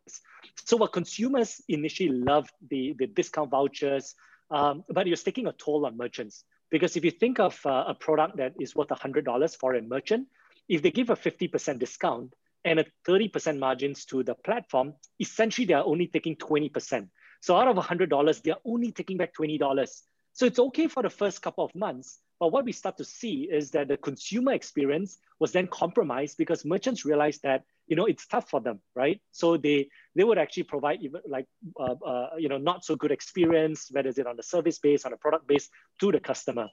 So 0.65 0.77
what 0.77 0.93
consumers 0.93 1.61
initially 1.67 2.09
loved 2.09 2.51
the, 2.69 2.95
the 2.97 3.07
discount 3.07 3.51
vouchers, 3.51 4.15
um, 4.51 4.83
but 4.89 5.07
was 5.07 5.23
taking 5.23 5.47
a 5.47 5.53
toll 5.53 5.85
on 5.85 5.97
merchants. 5.97 6.43
Because 6.69 6.95
if 6.95 7.05
you 7.05 7.11
think 7.11 7.39
of 7.39 7.59
uh, 7.65 7.85
a 7.87 7.93
product 7.93 8.37
that 8.37 8.53
is 8.59 8.75
worth 8.75 8.89
$100 8.89 9.57
for 9.57 9.75
a 9.75 9.81
merchant, 9.81 10.27
if 10.69 10.81
they 10.81 10.91
give 10.91 11.09
a 11.09 11.15
50% 11.15 11.79
discount, 11.79 12.33
and 12.65 12.79
a 12.79 12.85
30% 13.07 13.59
margins 13.59 14.05
to 14.05 14.23
the 14.23 14.35
platform, 14.35 14.93
essentially 15.19 15.65
they 15.65 15.73
are 15.73 15.83
only 15.85 16.07
taking 16.07 16.35
20%. 16.35 17.07
So 17.41 17.57
out 17.57 17.67
of 17.67 17.75
$100, 17.75 18.41
they're 18.41 18.55
only 18.65 18.91
taking 18.91 19.17
back 19.17 19.33
$20. 19.35 20.01
So 20.33 20.45
it's 20.45 20.59
okay 20.59 20.87
for 20.87 21.03
the 21.03 21.09
first 21.09 21.41
couple 21.41 21.65
of 21.65 21.75
months. 21.75 22.19
But 22.39 22.51
what 22.51 22.65
we 22.65 22.71
start 22.71 22.97
to 22.97 23.05
see 23.05 23.49
is 23.51 23.71
that 23.71 23.87
the 23.87 23.97
consumer 23.97 24.53
experience 24.53 25.17
was 25.39 25.51
then 25.51 25.67
compromised 25.67 26.37
because 26.37 26.65
merchants 26.65 27.05
realized 27.05 27.43
that 27.43 27.63
you 27.87 27.95
know 27.95 28.05
it's 28.05 28.25
tough 28.27 28.49
for 28.49 28.61
them, 28.61 28.79
right? 28.95 29.19
So 29.31 29.57
they 29.57 29.89
they 30.15 30.23
would 30.23 30.37
actually 30.37 30.63
provide 30.63 31.01
even 31.01 31.21
like 31.27 31.47
uh, 31.79 31.95
uh, 32.05 32.29
you 32.37 32.49
know 32.49 32.57
not 32.57 32.85
so 32.85 32.95
good 32.95 33.11
experience, 33.11 33.89
whether 33.91 34.09
it's 34.09 34.19
on 34.19 34.35
the 34.35 34.43
service 34.43 34.79
base, 34.79 35.05
on 35.05 35.13
a 35.13 35.17
product 35.17 35.47
base, 35.47 35.69
to 35.99 36.11
the 36.11 36.19
customer. 36.19 36.67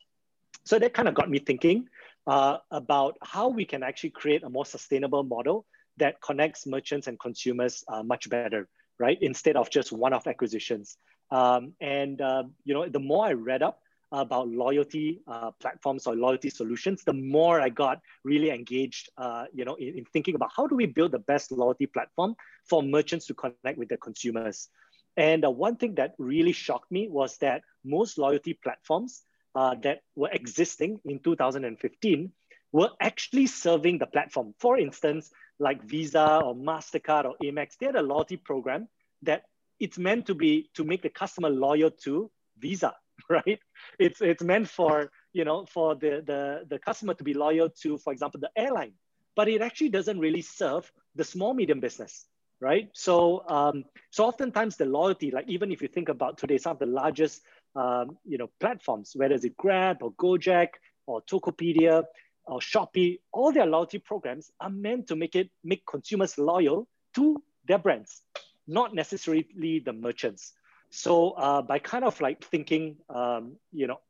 So 0.65 0.79
that 0.79 0.95
kind 0.95 1.09
of 1.09 1.15
got 1.15 1.31
me 1.31 1.39
thinking 1.39 1.87
uh, 2.27 2.59
about 2.71 3.17
how 3.23 3.49
we 3.49 3.65
can 3.65 3.83
actually 3.83 4.11
create 4.11 4.43
a 4.43 4.51
more 4.51 4.67
sustainable 4.67 5.23
model 5.23 5.67
that 5.97 6.21
connects 6.23 6.67
merchants 6.67 7.07
and 7.07 7.19
consumers 7.19 7.85
uh, 7.89 8.03
much 8.03 8.29
better, 8.29 8.69
right? 8.99 9.19
Instead 9.21 9.57
of 9.57 9.71
just 9.71 9.93
one-off 9.93 10.27
acquisitions. 10.27 10.97
Um, 11.31 11.75
and 11.81 12.21
uh, 12.21 12.45
you 12.65 12.75
know, 12.75 12.89
the 12.89 12.99
more 12.99 13.27
I 13.27 13.33
read 13.33 13.63
up 13.63 13.81
about 14.13 14.49
loyalty 14.49 15.21
uh, 15.27 15.51
platforms 15.61 16.07
or 16.07 16.17
loyalty 16.17 16.51
solutions, 16.51 17.03
the 17.05 17.13
more 17.13 17.61
I 17.61 17.69
got 17.69 18.01
really 18.25 18.51
engaged, 18.51 19.09
uh, 19.17 19.45
you 19.53 19.65
know, 19.65 19.75
in, 19.77 19.99
in, 19.99 20.05
thinking 20.13 20.35
about 20.35 20.51
how 20.57 20.67
do 20.67 20.75
we 20.75 20.87
build 20.87 21.13
the 21.13 21.19
best 21.19 21.53
loyalty 21.53 21.87
platform 21.87 22.35
for 22.69 22.83
merchants 22.83 23.27
to 23.27 23.35
connect 23.35 23.79
with 23.79 23.89
their 23.89 23.99
consumers. 23.99 24.69
And 25.17 25.45
uh, 25.45 25.51
one 25.51 25.77
thing 25.77 25.95
that 25.97 26.15
really 26.19 26.53
shocked 26.53 26.91
me 26.91 27.09
was 27.09 27.37
that 27.39 27.63
most 27.85 28.19
loyalty 28.19 28.55
platforms 28.55 29.23
uh, 29.55 29.75
that 29.83 30.01
were 30.17 30.31
existing 30.33 31.01
in 31.05 31.21
2015 31.21 32.33
were 32.73 32.91
actually 33.01 33.47
serving 33.47 33.99
the 33.99 34.07
platform. 34.07 34.55
For 34.59 34.79
instance, 34.79 35.31
like 35.59 35.83
Visa 35.85 36.41
or 36.45 36.55
MasterCard 36.55 37.25
or 37.25 37.35
Amex, 37.43 37.77
they 37.79 37.87
had 37.87 37.97
a 37.97 38.03
loyalty 38.03 38.37
program 38.37 38.89
that 39.23 39.43
it's 39.79 39.99
meant 39.99 40.27
to 40.27 40.35
be 40.35 40.71
to 40.75 40.85
make 40.85 41.03
the 41.03 41.09
customer 41.09 41.51
loyal 41.51 41.91
to 41.91 42.31
Visa, 42.59 42.95
right? 43.29 43.59
It's 43.99 44.21
it's 44.21 44.43
meant 44.43 44.69
for 44.69 45.11
you 45.33 45.45
know 45.45 45.67
for 45.67 45.95
the 45.95 46.23
the, 46.27 46.65
the 46.69 46.79
customer 46.79 47.15
to 47.15 47.25
be 47.25 47.35
loyal 47.35 47.71
to, 47.83 47.99
for 47.99 48.13
example, 48.13 48.41
the 48.41 48.51
airline. 48.57 48.93
But 49.37 49.49
it 49.49 49.63
actually 49.63 49.91
doesn't 49.91 50.19
really 50.19 50.43
serve 50.43 50.91
the 51.15 51.25
small 51.25 51.55
medium 51.55 51.81
business, 51.81 52.27
right? 52.61 52.89
So 52.95 53.45
um, 53.49 53.85
so 54.11 54.27
oftentimes 54.27 54.77
the 54.77 54.87
loyalty, 54.87 55.31
like 55.31 55.49
even 55.49 55.73
if 55.73 55.83
you 55.83 55.89
think 55.89 56.09
about 56.09 56.39
today, 56.39 56.59
some 56.59 56.73
of 56.73 56.79
the 56.79 56.87
largest 56.87 57.43
um, 57.77 58.19
you 58.25 58.39
know 58.39 58.51
platforms, 58.61 59.13
whether 59.15 59.35
it's 59.35 59.47
Grab 59.57 59.99
or 60.03 60.13
Gojek 60.13 60.71
or 61.07 61.23
Tokopedia, 61.23 62.05
or 62.47 62.59
Shopee, 62.61 63.21
all 63.33 63.53
their 63.53 63.67
loyalty 63.67 63.99
programs 63.99 64.51
are 64.61 64.71
meant 64.71 65.07
to 65.09 65.17
make 65.17 65.37
it 65.37 65.51
make 65.63 65.85
consumers 65.87 66.37
loyal 66.39 66.89
to 67.15 67.43
their 67.67 67.79
brands, 67.79 68.23
not 68.67 68.95
necessarily 68.95 69.81
the 69.85 69.93
merchants. 69.93 70.53
So 70.91 71.31
uh, 71.31 71.63
by 71.63 71.79
kind 71.79 72.05
of 72.05 72.21
like 72.21 72.45
thinking, 72.45 72.97
um, 73.09 73.57
you 73.73 73.87
know, 73.87 74.01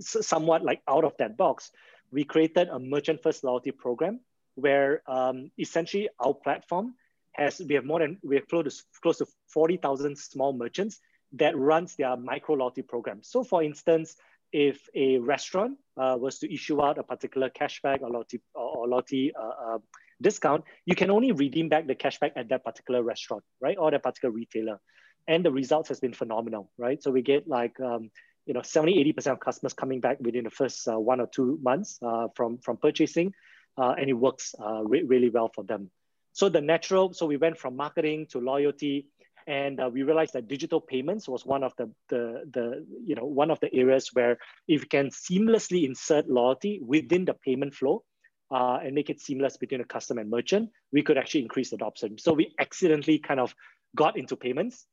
somewhat 0.00 0.62
like 0.62 0.82
out 0.88 1.04
of 1.04 1.14
that 1.18 1.36
box, 1.36 1.70
we 2.10 2.24
created 2.24 2.68
a 2.68 2.78
merchant 2.78 3.22
first 3.22 3.44
loyalty 3.44 3.70
program 3.70 4.20
where 4.54 5.02
um, 5.06 5.50
essentially 5.58 6.08
our 6.20 6.34
platform 6.34 6.94
has 7.32 7.60
we 7.60 7.74
have 7.74 7.84
more 7.84 8.00
than 8.00 8.18
we 8.22 8.36
have 8.36 8.48
close 8.48 8.78
to, 8.78 9.00
close 9.00 9.18
to 9.18 9.26
40,000 9.48 10.18
small 10.18 10.52
merchants 10.52 10.98
that 11.32 11.56
runs 11.56 11.94
their 11.96 12.16
micro 12.16 12.56
loyalty 12.56 12.82
program. 12.82 13.20
So 13.22 13.44
for 13.44 13.62
instance, 13.62 14.16
if 14.52 14.88
a 14.94 15.18
restaurant 15.18 15.78
uh, 15.96 16.16
was 16.18 16.38
to 16.40 16.52
issue 16.52 16.82
out 16.82 16.98
a 16.98 17.02
particular 17.02 17.50
cashback 17.50 18.00
or 18.00 18.10
loyalty, 18.10 18.40
or, 18.54 18.88
loyalty 18.88 19.32
uh, 19.38 19.74
uh, 19.74 19.78
discount, 20.20 20.64
you 20.86 20.94
can 20.94 21.10
only 21.10 21.32
redeem 21.32 21.68
back 21.68 21.86
the 21.86 21.94
cashback 21.94 22.32
at 22.34 22.48
that 22.48 22.64
particular 22.64 23.02
restaurant, 23.02 23.44
right? 23.60 23.76
Or 23.78 23.90
that 23.90 24.02
particular 24.02 24.34
retailer. 24.34 24.80
And 25.28 25.44
the 25.44 25.52
results 25.52 25.88
has 25.90 26.00
been 26.00 26.12
phenomenal, 26.12 26.70
right? 26.78 27.00
So 27.00 27.12
we 27.12 27.22
get 27.22 27.46
like, 27.46 27.78
um, 27.80 28.10
you 28.46 28.54
know, 28.54 28.62
70, 28.62 29.12
80% 29.14 29.32
of 29.32 29.40
customers 29.40 29.74
coming 29.74 30.00
back 30.00 30.16
within 30.20 30.44
the 30.44 30.50
first 30.50 30.88
uh, 30.88 30.98
one 30.98 31.20
or 31.20 31.28
two 31.28 31.58
months 31.62 31.98
uh, 32.02 32.28
from, 32.34 32.58
from 32.58 32.78
purchasing, 32.78 33.34
uh, 33.76 33.94
and 33.98 34.08
it 34.08 34.14
works 34.14 34.54
re 34.84 35.02
really 35.02 35.30
well 35.30 35.50
for 35.54 35.62
them. 35.64 35.90
So 36.32 36.48
the 36.48 36.60
natural, 36.60 37.12
so 37.12 37.26
we 37.26 37.36
went 37.36 37.58
from 37.58 37.76
marketing 37.76 38.26
to 38.30 38.40
loyalty, 38.40 39.06
and 39.48 39.80
uh, 39.80 39.88
we 39.92 40.02
realized 40.02 40.34
that 40.34 40.46
digital 40.46 40.80
payments 40.80 41.26
was 41.26 41.46
one 41.46 41.64
of 41.64 41.72
the, 41.78 41.90
the, 42.10 42.44
the, 42.52 42.86
you 43.02 43.14
know, 43.14 43.24
one 43.24 43.50
of 43.50 43.58
the 43.60 43.74
areas 43.74 44.10
where 44.12 44.38
if 44.68 44.82
you 44.82 44.88
can 44.88 45.08
seamlessly 45.08 45.84
insert 45.86 46.28
loyalty 46.28 46.80
within 46.84 47.24
the 47.24 47.32
payment 47.32 47.74
flow 47.74 48.04
uh, 48.50 48.78
and 48.84 48.94
make 48.94 49.08
it 49.08 49.20
seamless 49.20 49.56
between 49.56 49.80
a 49.80 49.84
customer 49.84 50.20
and 50.20 50.30
merchant, 50.30 50.68
we 50.92 51.02
could 51.02 51.16
actually 51.16 51.42
increase 51.42 51.72
adoption. 51.72 52.18
So 52.18 52.34
we 52.34 52.54
accidentally 52.60 53.18
kind 53.18 53.40
of 53.40 53.54
got 53.96 54.18
into 54.18 54.36
payments. 54.36 54.86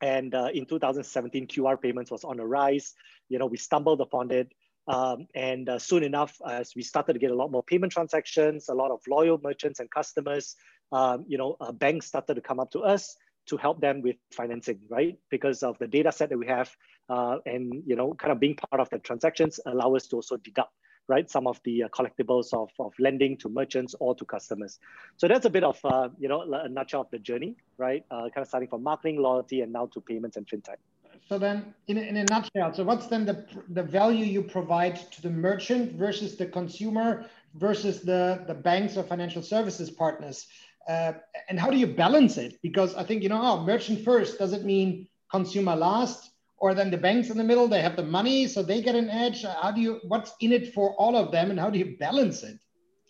And 0.00 0.34
uh, 0.34 0.48
in 0.52 0.66
2017, 0.66 1.46
QR 1.46 1.80
payments 1.80 2.10
was 2.10 2.24
on 2.24 2.38
the 2.38 2.46
rise. 2.46 2.94
You 3.28 3.38
know, 3.38 3.46
we 3.46 3.56
stumbled 3.56 4.00
upon 4.00 4.30
it. 4.30 4.52
Um, 4.88 5.26
and 5.34 5.68
uh, 5.68 5.78
soon 5.78 6.02
enough, 6.02 6.40
as 6.48 6.74
we 6.74 6.82
started 6.82 7.12
to 7.12 7.18
get 7.18 7.30
a 7.30 7.34
lot 7.34 7.50
more 7.50 7.62
payment 7.62 7.92
transactions, 7.92 8.68
a 8.68 8.74
lot 8.74 8.90
of 8.90 9.00
loyal 9.08 9.38
merchants 9.42 9.78
and 9.78 9.90
customers, 9.90 10.56
um, 10.90 11.24
you 11.28 11.38
know, 11.38 11.56
uh, 11.60 11.70
banks 11.70 12.06
started 12.06 12.34
to 12.34 12.40
come 12.40 12.58
up 12.58 12.70
to 12.72 12.80
us 12.80 13.16
to 13.46 13.56
help 13.56 13.80
them 13.80 14.02
with 14.02 14.16
financing, 14.32 14.80
right? 14.88 15.18
Because 15.30 15.62
of 15.62 15.78
the 15.78 15.86
data 15.86 16.12
set 16.12 16.30
that 16.30 16.38
we 16.38 16.46
have, 16.46 16.74
uh, 17.08 17.38
and 17.46 17.82
you 17.86 17.96
know, 17.96 18.14
kind 18.14 18.32
of 18.32 18.40
being 18.40 18.56
part 18.56 18.80
of 18.80 18.88
the 18.90 18.98
transactions 18.98 19.60
allow 19.66 19.94
us 19.94 20.06
to 20.08 20.16
also 20.16 20.36
deduct, 20.36 20.72
right, 21.10 21.28
some 21.36 21.46
of 21.46 21.60
the 21.64 21.82
uh, 21.84 21.88
collectibles 21.88 22.48
of, 22.54 22.70
of 22.78 22.92
lending 22.98 23.36
to 23.42 23.48
merchants 23.48 23.94
or 24.00 24.14
to 24.14 24.24
customers. 24.24 24.78
So 25.16 25.28
that's 25.28 25.46
a 25.46 25.50
bit 25.50 25.64
of, 25.64 25.78
uh, 25.84 26.08
you 26.22 26.28
know, 26.28 26.40
a 26.66 26.68
nutshell 26.68 27.02
of 27.02 27.10
the 27.10 27.18
journey, 27.18 27.56
right? 27.78 28.02
Uh, 28.10 28.28
kind 28.32 28.42
of 28.44 28.48
starting 28.48 28.68
from 28.68 28.82
marketing, 28.82 29.16
loyalty, 29.20 29.60
and 29.62 29.72
now 29.72 29.86
to 29.94 30.00
payments 30.00 30.36
and 30.38 30.46
fintech. 30.46 30.80
So 31.28 31.38
then, 31.38 31.74
in 31.86 31.96
in 31.98 32.16
a 32.16 32.24
nutshell, 32.34 32.72
so 32.76 32.82
what's 32.84 33.06
then 33.12 33.24
the 33.30 33.36
the 33.78 33.82
value 33.82 34.24
you 34.24 34.42
provide 34.42 34.96
to 35.12 35.18
the 35.26 35.30
merchant 35.48 35.92
versus 36.04 36.36
the 36.40 36.46
consumer 36.46 37.26
versus 37.54 37.96
the 38.10 38.22
the 38.50 38.54
banks 38.68 38.96
or 38.96 39.04
financial 39.04 39.42
services 39.42 39.90
partners, 39.90 40.46
uh, 40.88 41.12
and 41.48 41.56
how 41.62 41.70
do 41.70 41.78
you 41.84 41.86
balance 42.04 42.34
it? 42.46 42.52
Because 42.62 42.94
I 42.94 43.04
think 43.04 43.22
you 43.22 43.28
know, 43.28 43.40
oh, 43.42 43.56
merchant 43.72 43.98
first 44.10 44.38
does 44.38 44.52
it 44.58 44.64
mean 44.64 45.08
consumer 45.30 45.76
last, 45.76 46.30
or 46.60 46.74
then 46.74 46.90
the 46.90 46.98
banks 46.98 47.30
in 47.30 47.36
the 47.36 47.44
middle 47.44 47.66
they 47.66 47.82
have 47.82 47.96
the 47.96 48.04
money 48.04 48.46
so 48.46 48.62
they 48.62 48.80
get 48.82 48.94
an 48.94 49.08
edge? 49.08 49.44
How 49.44 49.72
do 49.72 49.80
you 49.80 50.00
what's 50.06 50.32
in 50.40 50.52
it 50.52 50.72
for 50.74 50.94
all 50.94 51.16
of 51.16 51.32
them, 51.32 51.50
and 51.50 51.58
how 51.58 51.70
do 51.70 51.78
you 51.78 51.96
balance 51.98 52.42
it? 52.42 52.58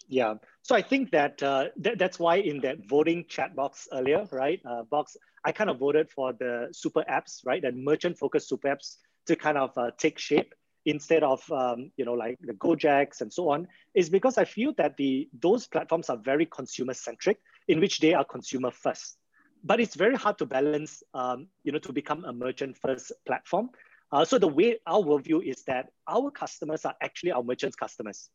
Yeah, 0.09 0.35
so 0.63 0.75
I 0.75 0.83
think 0.83 1.13
that, 1.13 1.41
uh, 1.41 1.67
th- 1.83 1.97
that's 1.97 2.19
why 2.19 2.37
in 2.37 2.61
that 2.63 2.79
voting 2.89 3.27
chat 3.29 3.55
box 3.55 3.87
earlier, 3.93 4.27
right, 4.33 4.61
uh, 4.69 4.83
box, 4.83 5.17
I 5.45 5.53
kind 5.53 5.71
of 5.71 5.79
voted 5.79 6.11
for 6.11 6.33
the 6.33 6.69
super 6.73 7.05
apps, 7.09 7.47
right, 7.47 7.63
the 7.63 7.71
merchant 7.71 8.19
focused 8.19 8.49
super 8.49 8.69
apps 8.69 8.97
to 9.27 9.37
kind 9.37 9.57
of 9.57 9.77
uh, 9.79 9.93
take 9.99 10.19
shape 10.19 10.53
instead 10.87 11.23
of 11.23 11.41
um, 11.53 11.93
you 11.97 12.05
know 12.05 12.15
like 12.15 12.39
the 12.41 12.55
Gojeks 12.55 13.21
and 13.21 13.33
so 13.33 13.51
on, 13.51 13.69
is 13.95 14.11
because 14.11 14.37
I 14.37 14.45
feel 14.45 14.73
that 14.79 14.97
the 14.97 15.29
those 15.41 15.67
platforms 15.67 16.11
are 16.11 16.17
very 16.17 16.47
consumer 16.47 16.95
centric, 16.95 17.39
in 17.69 17.81
which 17.81 18.01
they 18.01 18.13
are 18.15 18.25
consumer 18.25 18.71
first. 18.71 19.17
But 19.63 19.81
it's 19.81 19.95
very 19.95 20.17
hard 20.17 20.39
to 20.39 20.47
balance, 20.47 21.03
um, 21.13 21.49
you 21.65 21.73
know, 21.73 21.79
to 21.81 21.93
become 21.93 22.25
a 22.25 22.33
merchant 22.33 22.77
first 22.79 23.13
platform. 23.27 23.71
Uh, 24.13 24.25
so 24.25 24.39
the 24.39 24.49
way 24.49 24.79
our 24.87 25.01
worldview 25.01 25.45
is 25.45 25.63
that 25.65 25.91
our 26.09 26.31
customers 26.31 26.85
are 26.85 26.95
actually 27.01 27.33
our 27.33 27.43
merchants' 27.43 27.77
customers. 27.77 28.29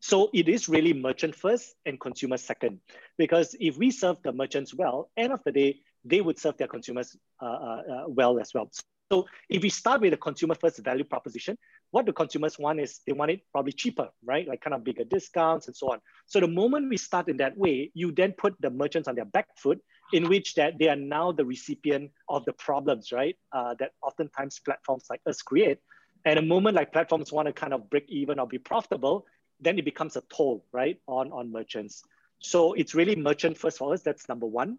So 0.00 0.30
it 0.34 0.48
is 0.48 0.68
really 0.68 0.92
merchant 0.92 1.34
first 1.34 1.74
and 1.86 2.00
consumer 2.00 2.36
second. 2.36 2.80
Because 3.18 3.54
if 3.60 3.76
we 3.76 3.90
serve 3.90 4.16
the 4.24 4.32
merchants 4.32 4.74
well, 4.74 5.10
end 5.16 5.32
of 5.32 5.40
the 5.44 5.52
day, 5.52 5.80
they 6.04 6.20
would 6.20 6.38
serve 6.38 6.56
their 6.56 6.66
consumers 6.66 7.16
uh, 7.40 7.44
uh, 7.44 7.82
uh, 7.92 8.04
well 8.08 8.40
as 8.40 8.52
well. 8.54 8.68
So 9.12 9.26
if 9.48 9.62
we 9.62 9.68
start 9.68 10.00
with 10.00 10.14
a 10.14 10.16
consumer 10.16 10.54
first 10.54 10.82
value 10.82 11.04
proposition, 11.04 11.58
what 11.90 12.06
the 12.06 12.12
consumers 12.12 12.58
want 12.58 12.80
is 12.80 13.00
they 13.06 13.12
want 13.12 13.30
it 13.30 13.42
probably 13.52 13.72
cheaper, 13.72 14.08
right? 14.24 14.48
Like 14.48 14.62
kind 14.62 14.74
of 14.74 14.82
bigger 14.82 15.04
discounts 15.04 15.66
and 15.66 15.76
so 15.76 15.92
on. 15.92 16.00
So 16.26 16.40
the 16.40 16.48
moment 16.48 16.88
we 16.88 16.96
start 16.96 17.28
in 17.28 17.36
that 17.36 17.56
way, 17.56 17.90
you 17.94 18.10
then 18.10 18.32
put 18.32 18.54
the 18.60 18.70
merchants 18.70 19.08
on 19.08 19.14
their 19.14 19.26
back 19.26 19.48
foot 19.58 19.78
in 20.12 20.28
which 20.28 20.54
that 20.54 20.78
they 20.78 20.88
are 20.88 20.96
now 20.96 21.32
the 21.32 21.44
recipient 21.44 22.10
of 22.28 22.44
the 22.44 22.52
problems, 22.52 23.12
right? 23.12 23.36
Uh, 23.52 23.74
that 23.78 23.92
oftentimes 24.02 24.58
platforms 24.58 25.06
like 25.10 25.20
us 25.26 25.42
create. 25.42 25.78
And 26.24 26.38
a 26.38 26.42
moment 26.42 26.76
like 26.76 26.92
platforms 26.92 27.32
want 27.32 27.46
to 27.46 27.52
kind 27.52 27.74
of 27.74 27.90
break 27.90 28.04
even 28.08 28.38
or 28.38 28.46
be 28.46 28.58
profitable, 28.58 29.26
then 29.60 29.78
it 29.78 29.84
becomes 29.84 30.16
a 30.16 30.22
toll, 30.34 30.64
right, 30.72 30.98
on, 31.06 31.32
on 31.32 31.50
merchants. 31.50 32.02
So 32.40 32.74
it's 32.74 32.94
really 32.94 33.16
merchant 33.16 33.56
first 33.56 33.78
for 33.78 33.92
us. 33.92 34.02
That's 34.02 34.28
number 34.28 34.46
one. 34.46 34.78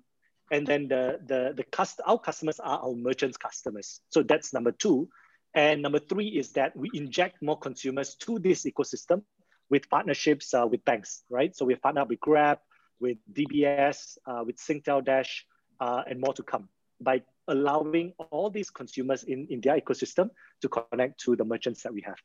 And 0.52 0.68
then 0.68 0.88
the, 0.88 1.20
the, 1.26 1.54
the 1.56 1.64
cust- 1.64 2.02
our 2.06 2.20
customers 2.20 2.60
are 2.60 2.80
our 2.80 2.94
merchants' 2.94 3.38
customers. 3.38 4.02
So 4.10 4.24
that's 4.24 4.54
number 4.54 4.72
two. 4.72 5.10
And 5.56 5.82
number 5.82 6.00
three 6.00 6.28
is 6.28 6.52
that 6.54 6.76
we 6.76 6.90
inject 6.94 7.42
more 7.42 7.58
consumers 7.58 8.16
to 8.16 8.40
this 8.40 8.66
ecosystem 8.66 9.24
with 9.70 9.90
partnerships 9.90 10.54
uh, 10.54 10.68
with 10.68 10.84
banks, 10.86 11.24
right? 11.30 11.56
So 11.56 11.66
we've 11.66 11.82
partnered 11.82 12.10
with 12.10 12.20
Grab, 12.20 12.60
with 13.04 13.18
DBS, 13.34 14.18
uh, 14.26 14.44
with 14.46 14.58
Singtel 14.58 15.04
Dash, 15.04 15.46
uh, 15.80 16.02
and 16.10 16.20
more 16.20 16.34
to 16.34 16.44
come 16.44 16.70
by 17.02 17.22
allowing 17.50 18.14
all 18.32 18.50
these 18.50 18.70
consumers 18.70 19.24
in, 19.24 19.46
in 19.50 19.60
their 19.60 19.78
ecosystem 19.80 20.30
to 20.62 20.70
connect 20.70 21.20
to 21.20 21.36
the 21.36 21.44
merchants 21.44 21.84
that 21.84 21.94
we 21.94 22.02
have. 22.02 22.20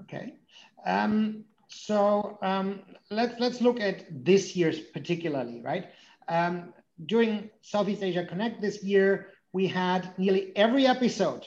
Okay. 0.00 0.34
Um, 0.86 1.44
so 1.68 2.38
um, 2.40 2.80
let's 3.10 3.38
let's 3.38 3.60
look 3.60 3.78
at 3.80 4.06
this 4.24 4.56
year's 4.56 4.80
particularly, 4.80 5.60
right? 5.62 5.84
Um, 6.28 6.72
during 7.04 7.50
Southeast 7.60 8.02
Asia 8.02 8.24
Connect 8.24 8.60
this 8.60 8.82
year, 8.82 9.28
we 9.52 9.66
had 9.66 10.14
nearly 10.18 10.56
every 10.56 10.86
episode 10.86 11.46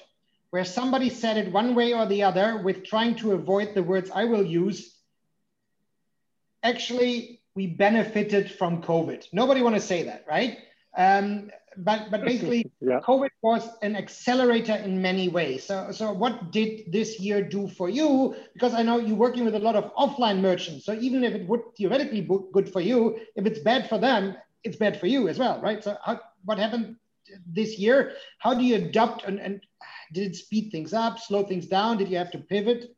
where 0.51 0.65
somebody 0.65 1.09
said 1.09 1.37
it 1.37 1.51
one 1.51 1.73
way 1.75 1.93
or 1.93 2.05
the 2.05 2.23
other 2.23 2.61
with 2.61 2.83
trying 2.83 3.15
to 3.15 3.31
avoid 3.31 3.73
the 3.73 3.83
words 3.83 4.11
I 4.13 4.25
will 4.25 4.45
use. 4.45 4.95
Actually, 6.61 7.40
we 7.55 7.67
benefited 7.67 8.51
from 8.51 8.81
COVID. 8.81 9.27
Nobody 9.33 9.61
want 9.61 9.75
to 9.75 9.81
say 9.81 10.03
that, 10.03 10.25
right? 10.27 10.59
Um, 10.97 11.49
but 11.77 12.11
but 12.11 12.25
basically, 12.25 12.69
yeah. 12.81 12.99
COVID 12.99 13.29
was 13.41 13.67
an 13.81 13.95
accelerator 13.95 14.75
in 14.75 15.01
many 15.01 15.29
ways. 15.29 15.63
So 15.63 15.91
so 15.91 16.11
what 16.11 16.51
did 16.51 16.91
this 16.91 17.19
year 17.19 17.41
do 17.41 17.67
for 17.69 17.89
you? 17.89 18.35
Because 18.53 18.73
I 18.73 18.83
know 18.83 18.99
you're 18.99 19.15
working 19.15 19.45
with 19.45 19.55
a 19.55 19.59
lot 19.59 19.75
of 19.75 19.93
offline 19.95 20.41
merchants. 20.41 20.85
So 20.85 20.93
even 20.93 21.23
if 21.23 21.33
it 21.33 21.47
would 21.47 21.61
theoretically 21.77 22.21
be 22.21 22.37
good 22.51 22.71
for 22.71 22.81
you, 22.81 23.19
if 23.35 23.45
it's 23.45 23.59
bad 23.59 23.87
for 23.87 23.97
them, 23.97 24.35
it's 24.63 24.75
bad 24.75 24.99
for 24.99 25.07
you 25.07 25.29
as 25.29 25.39
well, 25.39 25.61
right? 25.61 25.81
So 25.81 25.95
how, 26.03 26.19
what 26.43 26.57
happened 26.59 26.97
this 27.45 27.79
year? 27.79 28.13
How 28.39 28.53
do 28.53 28.63
you 28.63 28.75
adapt 28.75 29.23
and, 29.23 29.39
and 29.39 29.61
did 30.11 30.31
it 30.31 30.35
speed 30.35 30.71
things 30.71 30.93
up, 30.93 31.19
slow 31.19 31.43
things 31.43 31.67
down? 31.67 31.97
Did 31.97 32.09
you 32.09 32.17
have 32.17 32.31
to 32.31 32.39
pivot? 32.39 32.93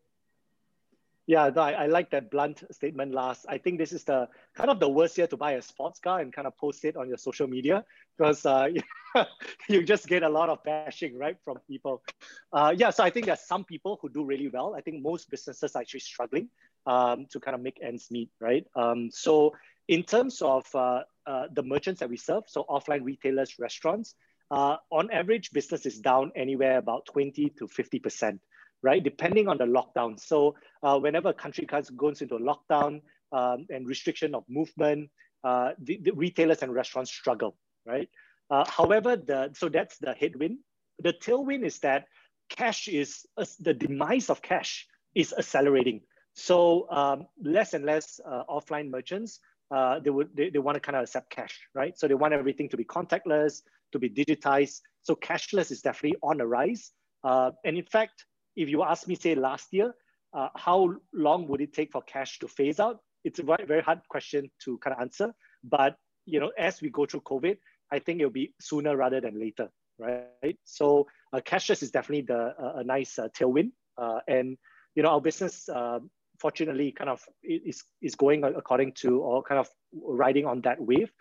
Yeah, 1.26 1.52
I, 1.56 1.72
I, 1.72 1.86
like 1.86 2.12
that 2.12 2.30
blunt 2.30 2.64
statement 2.72 3.14
Lars. 3.14 3.46
I 3.48 3.58
think 3.58 3.78
this 3.78 3.94
is 3.94 4.04
the 4.04 4.28
kind 4.56 4.70
of 4.70 4.82
the 4.82 4.90
worst 4.90 5.18
year 5.18 5.28
to 5.28 5.38
buy 5.38 5.54
a 5.54 5.62
sports 5.62 6.00
car 6.00 6.20
and 6.20 6.34
kind 6.34 6.46
of 6.46 6.58
post 6.58 6.84
it 6.84 6.98
on 6.98 7.08
your 7.08 7.18
social 7.18 7.48
media 7.48 7.86
because 8.18 8.46
uh, 8.46 8.68
you 9.70 9.84
just 9.84 10.08
get 10.08 10.24
a 10.24 10.30
lot 10.30 10.50
of 10.50 10.62
bashing, 10.66 11.18
right, 11.18 11.38
from 11.46 11.60
people. 11.66 12.04
Uh, 12.52 12.74
yeah, 12.76 12.90
so 12.90 13.06
I 13.06 13.10
think 13.10 13.28
there's 13.28 13.40
some 13.40 13.64
people 13.64 14.00
who 14.02 14.10
do 14.10 14.26
really 14.26 14.50
well. 14.50 14.76
I 14.76 14.82
think 14.82 15.02
most 15.02 15.30
businesses 15.30 15.76
are 15.76 15.80
actually 15.80 16.02
struggling 16.02 16.50
um, 16.86 17.26
to 17.32 17.40
kind 17.40 17.56
of 17.56 17.62
make 17.62 17.80
ends 17.82 18.12
meet, 18.12 18.30
right? 18.42 18.66
Um, 18.76 19.10
so 19.10 19.54
in 19.88 20.04
terms 20.04 20.42
of 20.42 20.66
uh, 20.76 21.04
uh 21.26 21.48
the 21.54 21.64
merchants 21.64 22.02
that 22.02 22.10
we 22.10 22.18
serve, 22.18 22.44
so 22.48 22.66
offline 22.70 23.04
retailers, 23.06 23.60
restaurants, 23.60 24.16
uh, 24.52 24.76
on 24.92 25.10
average, 25.12 25.52
business 25.52 25.86
is 25.86 26.00
down 26.00 26.32
anywhere 26.36 26.78
about 26.78 27.06
20 27.08 27.50
to 27.58 27.68
50% 27.68 28.40
right? 28.84 29.04
Depending 29.04 29.48
on 29.48 29.58
the 29.58 29.66
lockdown. 29.66 30.20
So 30.20 30.56
uh, 30.84 31.00
whenever 31.00 31.30
a 31.30 31.34
country 31.34 31.66
goes 31.66 32.22
into 32.22 32.36
a 32.36 32.40
lockdown 32.40 33.02
um, 33.32 33.66
and 33.70 33.88
restriction 33.88 34.36
of 34.36 34.44
movement, 34.48 35.10
uh, 35.44 35.72
the, 35.82 36.00
the, 36.04 36.12
retailers 36.12 36.62
and 36.62 36.74
restaurants 36.74 37.12
struggle, 37.12 37.58
right? 37.86 38.10
Uh, 38.50 38.64
however, 38.70 39.16
the 39.16 39.52
so 39.56 39.68
that's 39.68 39.98
the 39.98 40.14
headwind. 40.14 40.60
The 41.00 41.14
tailwind 41.14 41.66
is 41.66 41.80
that 41.80 42.06
cash 42.50 42.88
is 42.88 43.26
uh, 43.38 43.46
the 43.60 43.74
demise 43.74 44.30
of 44.30 44.42
cash 44.42 44.86
is 45.16 45.34
accelerating. 45.38 46.02
So 46.36 46.90
um, 46.92 47.28
less 47.42 47.74
and 47.74 47.86
less 47.86 48.20
uh, 48.26 48.44
offline 48.50 48.90
merchants 48.90 49.40
uh, 49.72 50.00
they 50.00 50.10
would 50.10 50.30
they, 50.36 50.50
they 50.50 50.60
want 50.60 50.76
to 50.76 50.80
kind 50.80 50.96
of 50.96 51.04
accept 51.04 51.30
cash, 51.30 51.60
right? 51.74 51.98
So 51.98 52.08
they 52.08 52.14
want 52.14 52.34
everything 52.34 52.70
to 52.70 52.78
be 52.78 52.84
contactless, 52.84 53.64
to 53.92 54.00
be 54.00 54.10
digitized. 54.10 54.82
So 55.02 55.16
cashless 55.16 55.72
is 55.72 55.82
definitely 55.82 56.18
on 56.22 56.38
the 56.38 56.46
rise. 56.46 56.92
and 57.24 57.56
in 57.78 57.86
fact, 57.86 58.26
if 58.56 58.70
you 58.70 58.84
ask 58.84 59.08
me, 59.08 59.16
say 59.16 59.36
last 59.36 59.68
year, 59.72 59.94
uh, 60.34 60.50
how 60.56 60.96
long 61.14 61.48
would 61.48 61.62
it 61.62 61.74
take 61.74 61.92
for 61.92 62.02
cash 62.02 62.40
to 62.40 62.48
phase 62.48 62.80
out? 62.80 63.00
It's 63.24 63.40
a 63.40 63.44
very, 63.44 63.66
very 63.66 63.82
hard 63.82 64.02
question 64.10 64.50
to 64.66 64.78
kind 64.80 64.96
of 64.96 65.02
answer. 65.02 65.34
But 65.64 65.96
you 66.26 66.40
know, 66.40 66.52
as 66.58 66.82
we 66.82 66.90
go 66.90 67.06
through 67.06 67.22
COVID, 67.22 67.58
I 67.92 68.00
think 68.00 68.20
it'll 68.20 68.32
be 68.32 68.54
sooner 68.60 68.96
rather 68.98 69.22
than 69.22 69.40
later, 69.40 69.70
right? 70.00 70.58
So 70.64 71.08
uh, 71.32 71.42
cashless 71.42 71.84
is 71.84 71.92
definitely 71.92 72.26
the 72.26 72.56
uh, 72.60 72.74
a 72.78 72.84
nice 72.84 73.20
uh, 73.20 73.28
tailwind, 73.38 73.72
uh, 73.98 74.20
and 74.28 74.58
you 74.96 75.04
know, 75.04 75.10
our 75.10 75.22
business 75.22 75.70
uh, 75.70 76.00
fortunately 76.40 76.92
kind 76.92 77.10
of 77.10 77.22
is 77.44 77.84
is 78.02 78.16
going 78.16 78.44
according 78.44 78.94
to 78.94 79.20
or 79.20 79.44
kind 79.44 79.60
of 79.60 79.70
riding 79.94 80.46
on 80.46 80.62
that 80.62 80.80
wave. 80.80 81.12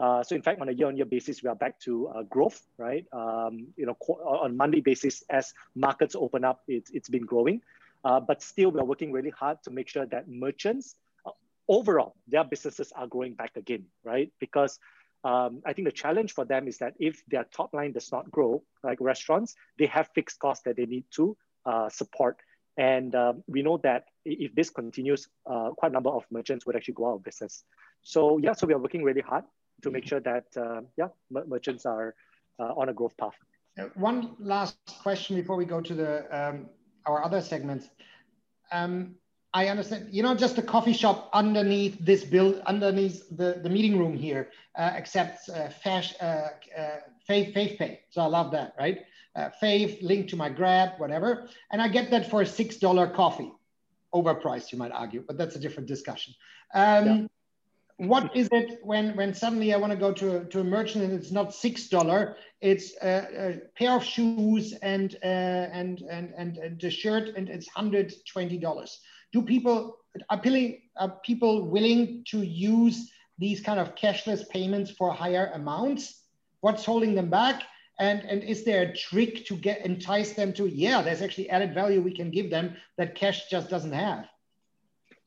Uh, 0.00 0.22
so 0.22 0.36
in 0.36 0.42
fact, 0.42 0.60
on 0.60 0.68
a 0.68 0.72
year-on-year 0.72 1.06
basis, 1.06 1.42
we 1.42 1.48
are 1.48 1.56
back 1.56 1.78
to 1.80 2.08
uh, 2.08 2.22
growth, 2.22 2.60
right? 2.76 3.04
Um, 3.12 3.68
you 3.76 3.86
know, 3.86 3.94
on 3.94 4.56
monthly 4.56 4.80
basis, 4.80 5.24
as 5.28 5.52
markets 5.74 6.14
open 6.14 6.44
up, 6.44 6.62
it's, 6.68 6.90
it's 6.92 7.08
been 7.08 7.24
growing. 7.24 7.60
Uh, 8.04 8.20
but 8.20 8.42
still, 8.42 8.70
we're 8.70 8.84
working 8.84 9.10
really 9.10 9.30
hard 9.30 9.60
to 9.64 9.70
make 9.70 9.88
sure 9.88 10.06
that 10.06 10.28
merchants, 10.28 10.94
uh, 11.26 11.30
overall, 11.66 12.14
their 12.28 12.44
businesses 12.44 12.92
are 12.92 13.08
growing 13.08 13.34
back 13.34 13.56
again, 13.56 13.84
right? 14.04 14.30
Because 14.38 14.78
um, 15.24 15.62
I 15.66 15.72
think 15.72 15.86
the 15.86 15.92
challenge 15.92 16.32
for 16.32 16.44
them 16.44 16.68
is 16.68 16.78
that 16.78 16.94
if 17.00 17.24
their 17.26 17.44
top 17.44 17.74
line 17.74 17.90
does 17.90 18.12
not 18.12 18.30
grow, 18.30 18.62
like 18.84 18.98
restaurants, 19.00 19.56
they 19.80 19.86
have 19.86 20.08
fixed 20.14 20.38
costs 20.38 20.62
that 20.64 20.76
they 20.76 20.86
need 20.86 21.04
to 21.12 21.36
uh, 21.66 21.88
support. 21.88 22.36
And 22.76 23.16
um, 23.16 23.42
we 23.48 23.62
know 23.62 23.78
that 23.78 24.04
if 24.24 24.54
this 24.54 24.70
continues, 24.70 25.26
uh, 25.44 25.70
quite 25.70 25.90
a 25.90 25.92
number 25.92 26.10
of 26.10 26.24
merchants 26.30 26.64
would 26.66 26.76
actually 26.76 26.94
go 26.94 27.10
out 27.10 27.14
of 27.16 27.24
business. 27.24 27.64
So 28.02 28.38
yeah, 28.38 28.52
so 28.52 28.68
we 28.68 28.74
are 28.74 28.78
working 28.78 29.02
really 29.02 29.22
hard 29.22 29.42
to 29.82 29.90
make 29.90 30.06
sure 30.06 30.20
that 30.20 30.46
uh, 30.56 30.80
yeah 30.96 31.08
merchants 31.30 31.86
are 31.86 32.14
uh, 32.58 32.72
on 32.76 32.88
a 32.88 32.92
growth 32.92 33.16
path. 33.16 33.36
One 33.94 34.34
last 34.40 34.76
question 35.02 35.36
before 35.36 35.56
we 35.56 35.64
go 35.64 35.80
to 35.80 35.94
the 35.94 36.12
um, 36.36 36.68
our 37.06 37.24
other 37.24 37.40
segments. 37.40 37.88
um, 38.72 39.14
I 39.54 39.68
understand. 39.68 40.08
You 40.10 40.22
know, 40.22 40.34
just 40.34 40.58
a 40.58 40.62
coffee 40.62 40.92
shop 40.92 41.30
underneath 41.32 41.96
this 42.00 42.22
build, 42.22 42.60
underneath 42.66 43.24
the, 43.30 43.60
the 43.62 43.70
meeting 43.70 43.98
room 43.98 44.14
here, 44.14 44.50
uh, 44.76 44.82
accepts 44.82 45.48
uh, 45.48 45.72
Fash, 45.82 46.14
uh, 46.20 46.24
uh, 46.24 46.50
Fave, 47.28 47.54
Fave 47.54 47.78
Pay. 47.78 48.00
So 48.10 48.20
I 48.20 48.26
love 48.26 48.50
that, 48.52 48.74
right? 48.78 48.98
Uh, 49.34 49.48
Fave, 49.62 50.02
link 50.02 50.28
to 50.28 50.36
my 50.36 50.50
Grab, 50.50 50.90
whatever. 50.98 51.48
And 51.72 51.80
I 51.80 51.88
get 51.88 52.10
that 52.10 52.30
for 52.30 52.42
a 52.42 52.44
$6 52.44 53.14
coffee. 53.14 53.50
Overpriced, 54.14 54.72
you 54.72 54.78
might 54.78 54.92
argue, 54.92 55.22
but 55.26 55.36
that's 55.36 55.56
a 55.56 55.58
different 55.58 55.86
discussion. 55.86 56.34
Um, 56.74 57.06
yeah. 57.06 57.26
What 57.98 58.34
is 58.36 58.48
it 58.52 58.78
when, 58.82 59.16
when 59.16 59.34
suddenly 59.34 59.74
I 59.74 59.76
want 59.76 59.92
to 59.92 59.98
go 59.98 60.12
to 60.12 60.38
a, 60.38 60.44
to 60.46 60.60
a 60.60 60.64
merchant 60.64 61.04
and 61.04 61.12
it's 61.12 61.32
not 61.32 61.50
$6, 61.50 62.34
it's 62.60 62.92
a, 63.02 63.08
a 63.08 63.60
pair 63.76 63.96
of 63.96 64.04
shoes 64.04 64.72
and, 64.82 65.16
uh, 65.22 65.26
and, 65.26 66.00
and, 66.02 66.32
and, 66.36 66.56
and 66.56 66.82
a 66.82 66.90
shirt 66.90 67.36
and 67.36 67.48
it's 67.48 67.68
$120 67.68 68.96
do 69.32 69.42
people 69.42 69.98
are 70.28 71.20
people 71.24 71.68
willing 71.68 72.24
to 72.28 72.42
use 72.42 73.10
these 73.38 73.60
kind 73.60 73.78
of 73.78 73.94
cashless 73.94 74.48
payments 74.48 74.90
for 74.90 75.12
higher 75.12 75.52
amounts? 75.54 76.22
What's 76.60 76.84
holding 76.84 77.14
them 77.14 77.30
back? 77.30 77.62
And, 78.00 78.20
and 78.22 78.42
is 78.42 78.64
there 78.64 78.82
a 78.82 78.96
trick 78.96 79.46
to 79.46 79.56
get 79.56 79.84
entice 79.84 80.32
them 80.32 80.52
to, 80.54 80.66
yeah, 80.66 81.02
there's 81.02 81.22
actually 81.22 81.50
added 81.50 81.74
value 81.74 82.00
we 82.00 82.14
can 82.14 82.30
give 82.30 82.50
them 82.50 82.76
that 82.96 83.14
cash 83.14 83.48
just 83.48 83.70
doesn't 83.70 83.92
have? 83.92 84.26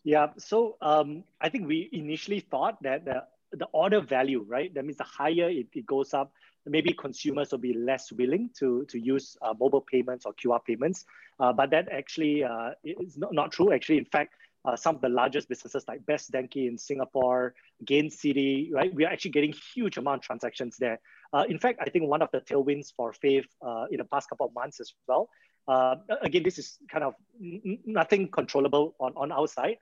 Yeah, 0.03 0.27
so 0.37 0.77
um, 0.81 1.23
I 1.39 1.49
think 1.49 1.67
we 1.67 1.89
initially 1.91 2.39
thought 2.39 2.81
that 2.83 3.05
the, 3.05 3.23
the 3.51 3.65
order 3.71 4.01
value, 4.01 4.43
right? 4.47 4.73
That 4.73 4.83
means 4.85 4.97
the 4.97 5.03
higher 5.03 5.49
it, 5.49 5.67
it 5.73 5.85
goes 5.85 6.13
up, 6.13 6.31
maybe 6.65 6.93
consumers 6.93 7.51
will 7.51 7.59
be 7.59 7.73
less 7.73 8.11
willing 8.11 8.49
to, 8.59 8.85
to 8.89 8.99
use 8.99 9.37
uh, 9.41 9.53
mobile 9.59 9.81
payments 9.81 10.25
or 10.25 10.33
QR 10.33 10.63
payments. 10.63 11.05
Uh, 11.39 11.53
but 11.53 11.69
that 11.71 11.89
actually 11.91 12.43
uh, 12.43 12.71
is 12.83 13.17
not, 13.17 13.33
not 13.33 13.51
true. 13.51 13.73
Actually, 13.73 13.97
in 13.97 14.05
fact, 14.05 14.33
uh, 14.63 14.75
some 14.75 14.95
of 14.95 15.01
the 15.01 15.09
largest 15.09 15.49
businesses 15.49 15.83
like 15.87 16.05
Best 16.05 16.31
Denki 16.31 16.67
in 16.67 16.77
Singapore, 16.77 17.55
Gain 17.83 18.09
City, 18.11 18.69
right? 18.73 18.93
We 18.93 19.05
are 19.05 19.11
actually 19.11 19.31
getting 19.31 19.53
huge 19.73 19.97
amount 19.97 20.19
of 20.19 20.21
transactions 20.23 20.77
there. 20.77 20.99
Uh, 21.33 21.45
in 21.49 21.57
fact, 21.57 21.79
I 21.81 21.89
think 21.89 22.05
one 22.05 22.21
of 22.21 22.29
the 22.31 22.41
tailwinds 22.41 22.93
for 22.95 23.11
Fave 23.11 23.45
uh, 23.65 23.85
in 23.89 23.97
the 23.97 24.05
past 24.05 24.29
couple 24.29 24.45
of 24.45 24.53
months 24.53 24.79
as 24.79 24.93
well. 25.07 25.29
Uh, 25.67 25.95
again, 26.21 26.43
this 26.43 26.57
is 26.57 26.77
kind 26.89 27.03
of 27.03 27.13
nothing 27.39 28.27
controllable 28.29 28.95
on, 28.99 29.13
on 29.15 29.31
our 29.31 29.47
side, 29.47 29.77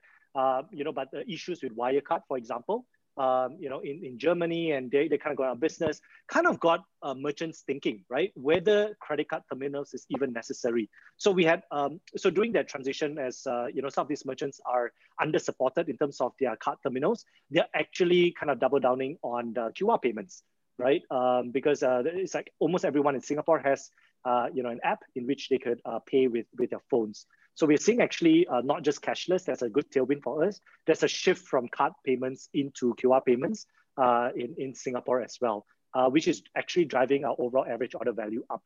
you 0.72 0.84
know, 0.84 0.92
but 0.92 1.10
the 1.10 1.28
issues 1.30 1.62
with 1.62 1.76
Wirecard, 1.76 2.22
for 2.28 2.36
example, 2.36 2.84
um, 3.16 3.56
you 3.60 3.68
know, 3.68 3.80
in, 3.80 4.02
in 4.04 4.18
Germany 4.18 4.72
and 4.72 4.90
they, 4.90 5.08
they 5.08 5.18
kind 5.18 5.32
of 5.32 5.36
got 5.36 5.48
out 5.48 5.52
of 5.52 5.60
business, 5.60 6.00
kind 6.28 6.46
of 6.46 6.58
got 6.60 6.84
uh, 7.02 7.14
merchants 7.14 7.62
thinking, 7.66 8.04
right? 8.08 8.32
Whether 8.34 8.96
credit 9.00 9.28
card 9.28 9.42
terminals 9.50 9.92
is 9.92 10.06
even 10.08 10.32
necessary. 10.32 10.88
So 11.16 11.30
we 11.30 11.44
had, 11.44 11.62
um, 11.70 12.00
so 12.16 12.30
during 12.30 12.52
that 12.52 12.68
transition 12.68 13.18
as, 13.18 13.46
uh, 13.46 13.66
you 13.66 13.82
know, 13.82 13.90
some 13.90 14.02
of 14.02 14.08
these 14.08 14.24
merchants 14.24 14.60
are 14.64 14.92
under 15.20 15.38
supported 15.38 15.88
in 15.88 15.98
terms 15.98 16.20
of 16.20 16.32
their 16.40 16.56
card 16.56 16.78
terminals, 16.82 17.24
they're 17.50 17.68
actually 17.74 18.32
kind 18.38 18.50
of 18.50 18.58
double 18.58 18.80
downing 18.80 19.18
on 19.22 19.52
the 19.52 19.70
QR 19.78 20.00
payments, 20.00 20.42
right? 20.78 21.02
Um, 21.10 21.50
because 21.50 21.82
uh, 21.82 22.02
it's 22.06 22.34
like 22.34 22.52
almost 22.58 22.84
everyone 22.84 23.14
in 23.14 23.20
Singapore 23.20 23.58
has, 23.58 23.90
uh, 24.24 24.46
you 24.52 24.62
know, 24.62 24.70
an 24.70 24.80
app 24.82 25.00
in 25.14 25.26
which 25.26 25.48
they 25.48 25.58
could 25.58 25.80
uh, 25.84 25.98
pay 26.06 26.26
with, 26.26 26.46
with 26.58 26.70
their 26.70 26.82
phones. 26.90 27.26
So 27.54 27.66
we're 27.66 27.78
seeing 27.78 28.00
actually 28.00 28.46
uh, 28.46 28.60
not 28.62 28.82
just 28.82 29.02
cashless, 29.02 29.44
that's 29.44 29.62
a 29.62 29.68
good 29.68 29.90
tailwind 29.90 30.22
for 30.22 30.44
us. 30.44 30.60
There's 30.86 31.02
a 31.02 31.08
shift 31.08 31.46
from 31.46 31.68
card 31.68 31.92
payments 32.04 32.48
into 32.54 32.94
QR 32.94 33.24
payments 33.24 33.66
uh, 33.96 34.30
in, 34.34 34.54
in 34.58 34.74
Singapore 34.74 35.20
as 35.20 35.38
well, 35.40 35.66
uh, 35.94 36.08
which 36.08 36.28
is 36.28 36.42
actually 36.56 36.86
driving 36.86 37.24
our 37.24 37.34
overall 37.38 37.66
average 37.66 37.94
order 37.94 38.12
value 38.12 38.44
up. 38.50 38.62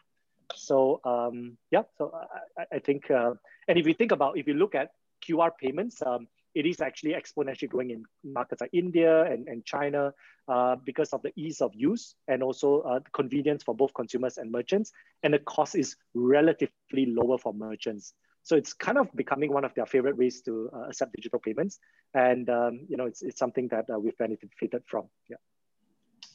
So 0.55 1.01
um, 1.05 1.57
yeah, 1.71 1.83
so 1.99 2.13
I, 2.59 2.77
I 2.77 2.79
think, 2.79 3.11
uh, 3.11 3.33
and 3.67 3.79
if 3.79 3.87
you 3.87 3.95
think 3.95 4.13
about, 4.13 4.39
if 4.39 4.47
you 4.47 4.55
look 4.55 4.75
at 4.75 4.91
QR 5.27 5.51
payments, 5.59 6.03
um, 6.05 6.29
it 6.55 6.67
is 6.67 6.81
actually 6.81 7.13
exponentially 7.13 7.69
growing 7.69 7.91
in 7.91 8.05
markets 8.23 8.61
like 8.61 8.71
India 8.73 9.25
and, 9.25 9.49
and 9.49 9.65
China 9.65 10.13
uh, 10.49 10.77
because 10.85 11.13
of 11.13 11.23
the 11.23 11.33
ease 11.37 11.61
of 11.61 11.73
use 11.75 12.15
and 12.29 12.43
also 12.43 12.81
uh, 12.83 13.01
convenience 13.13 13.63
for 13.63 13.75
both 13.75 13.93
consumers 13.95 14.39
and 14.39 14.51
merchants. 14.51 14.93
And 15.23 15.35
the 15.35 15.39
cost 15.41 15.75
is 15.75 15.97
relatively 16.15 17.07
lower 17.07 17.39
for 17.39 17.53
merchants. 17.53 18.15
So 18.43 18.57
it's 18.57 18.75
kind 18.75 18.99
of 18.99 19.09
becoming 19.17 19.53
one 19.53 19.65
of 19.65 19.75
their 19.75 19.87
favorite 19.87 20.17
ways 20.19 20.43
to 20.43 20.71
uh, 20.75 20.89
accept 20.89 21.15
digital 21.15 21.39
payments. 21.39 21.79
And, 22.13 22.49
um, 22.51 22.81
you 22.89 22.97
know, 22.97 23.07
it's, 23.07 23.23
it's 23.23 23.39
something 23.39 23.69
that 23.69 23.87
uh, 23.93 23.99
we've 23.99 24.17
benefited 24.19 24.83
from. 24.87 25.05
Yeah. 25.29 25.37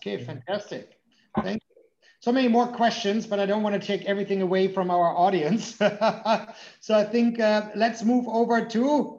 Okay, 0.02 0.24
fantastic. 0.24 1.00
Thank 1.44 1.62
you. 1.70 1.80
So 2.22 2.34
many 2.34 2.50
more 2.50 2.68
questions, 2.68 3.26
but 3.26 3.40
I 3.40 3.46
don't 3.46 3.64
want 3.64 3.80
to 3.80 3.88
take 3.88 4.06
everything 4.06 4.42
away 4.42 4.68
from 4.68 4.92
our 4.92 5.16
audience. 5.16 5.76
so 6.82 6.98
I 6.98 7.06
think 7.06 7.40
uh, 7.40 7.70
let's 7.76 8.04
move 8.04 8.28
over 8.28 8.66
to 8.66 9.19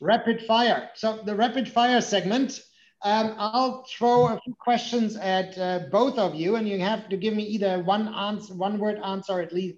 rapid 0.00 0.42
fire. 0.42 0.90
So 0.94 1.20
the 1.24 1.34
rapid 1.34 1.68
fire 1.68 2.00
segment, 2.00 2.60
um, 3.02 3.34
I'll 3.38 3.84
throw 3.84 4.28
a 4.28 4.40
few 4.44 4.54
questions 4.54 5.16
at 5.16 5.56
uh, 5.58 5.80
both 5.90 6.18
of 6.18 6.34
you, 6.34 6.56
and 6.56 6.68
you 6.68 6.78
have 6.80 7.08
to 7.08 7.16
give 7.16 7.34
me 7.34 7.44
either 7.44 7.82
one 7.82 8.08
answer, 8.14 8.54
one 8.54 8.78
word 8.78 8.98
answer, 9.04 9.34
or 9.34 9.40
at 9.42 9.52
least 9.52 9.76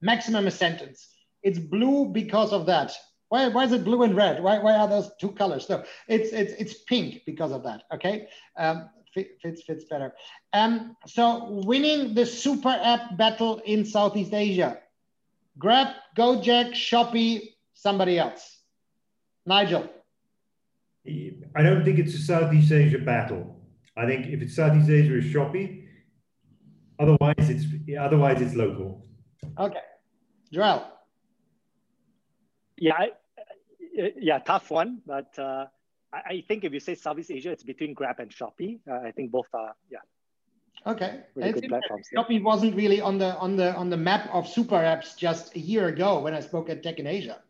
maximum 0.00 0.46
a 0.46 0.50
sentence. 0.50 1.08
It's 1.42 1.58
blue 1.58 2.06
because 2.06 2.52
of 2.52 2.66
that. 2.66 2.92
Why, 3.28 3.48
why 3.48 3.64
is 3.64 3.72
it 3.72 3.84
blue 3.84 4.02
and 4.02 4.16
red? 4.16 4.42
Why, 4.42 4.58
why 4.58 4.74
are 4.74 4.88
those 4.88 5.10
two 5.20 5.30
colors? 5.32 5.68
No, 5.68 5.84
it's, 6.08 6.32
it's, 6.32 6.52
it's 6.54 6.82
pink 6.82 7.22
because 7.26 7.52
of 7.52 7.62
that, 7.62 7.84
okay? 7.94 8.28
Um, 8.56 8.90
fits, 9.14 9.62
fits 9.62 9.84
better. 9.84 10.12
Um, 10.52 10.96
so 11.06 11.62
winning 11.64 12.14
the 12.14 12.26
super 12.26 12.68
app 12.68 13.16
battle 13.16 13.60
in 13.64 13.84
Southeast 13.84 14.34
Asia. 14.34 14.78
Grab, 15.58 15.88
Gojek, 16.16 16.72
Shopee, 16.72 17.54
somebody 17.74 18.18
else. 18.18 18.59
Nigel. 19.46 19.88
I 21.06 21.62
don't 21.62 21.84
think 21.84 21.98
it's 21.98 22.14
a 22.14 22.18
Southeast 22.18 22.72
Asia 22.72 22.98
battle. 22.98 23.56
I 23.96 24.06
think 24.06 24.26
if 24.26 24.42
it's 24.42 24.54
Southeast 24.54 24.90
Asia, 24.90 25.16
it's 25.16 25.26
Shopee. 25.26 25.86
Otherwise, 26.98 27.34
it's 27.38 27.64
otherwise 27.98 28.40
it's 28.42 28.54
local. 28.54 29.06
Okay, 29.58 29.80
Joel 30.52 30.86
yeah, 32.80 33.06
yeah, 34.18 34.38
tough 34.38 34.70
one. 34.70 35.00
But 35.06 35.38
uh, 35.38 35.66
I, 36.12 36.18
I, 36.18 36.44
think 36.48 36.64
if 36.64 36.72
you 36.72 36.80
say 36.80 36.94
Southeast 36.94 37.30
Asia, 37.30 37.52
it's 37.52 37.62
between 37.62 37.94
Grab 37.94 38.18
and 38.18 38.30
Shopee. 38.30 38.80
Uh, 38.90 39.06
I 39.06 39.12
think 39.12 39.30
both 39.30 39.46
are, 39.54 39.74
yeah. 39.90 39.98
Okay. 40.86 41.20
Really 41.34 41.52
good 41.52 41.68
platforms. 41.68 42.08
Shopee 42.16 42.42
wasn't 42.42 42.74
really 42.74 43.02
on 43.02 43.18
the 43.18 43.36
on 43.36 43.54
the 43.54 43.74
on 43.74 43.90
the 43.90 43.98
map 43.98 44.30
of 44.32 44.48
super 44.48 44.76
apps 44.76 45.14
just 45.14 45.54
a 45.54 45.60
year 45.60 45.88
ago 45.88 46.20
when 46.20 46.32
I 46.32 46.40
spoke 46.40 46.70
at 46.70 46.82
Tech 46.82 46.98
in 46.98 47.06
Asia, 47.06 47.36
right? 47.36 47.49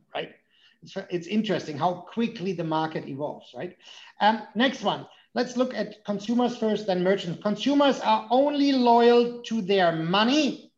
It's, 0.82 0.96
it's 1.10 1.26
interesting 1.26 1.76
how 1.76 2.06
quickly 2.12 2.52
the 2.52 2.64
market 2.64 3.08
evolves, 3.08 3.52
right? 3.54 3.76
Um, 4.20 4.42
next 4.54 4.82
one. 4.82 5.06
Let's 5.34 5.56
look 5.56 5.74
at 5.74 6.04
consumers 6.04 6.56
first, 6.56 6.86
then 6.86 7.04
merchants. 7.04 7.42
Consumers 7.42 8.00
are 8.00 8.26
only 8.30 8.72
loyal 8.72 9.42
to 9.42 9.62
their 9.62 9.92
money 9.92 10.72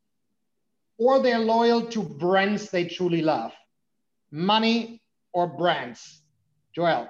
or 0.99 1.23
they're 1.23 1.39
loyal 1.39 1.87
to 1.87 2.03
brands 2.03 2.71
they 2.71 2.87
truly 2.87 3.23
love 3.23 3.53
money 4.33 5.03
or 5.33 5.47
brands? 5.47 6.23
Joel. 6.75 7.09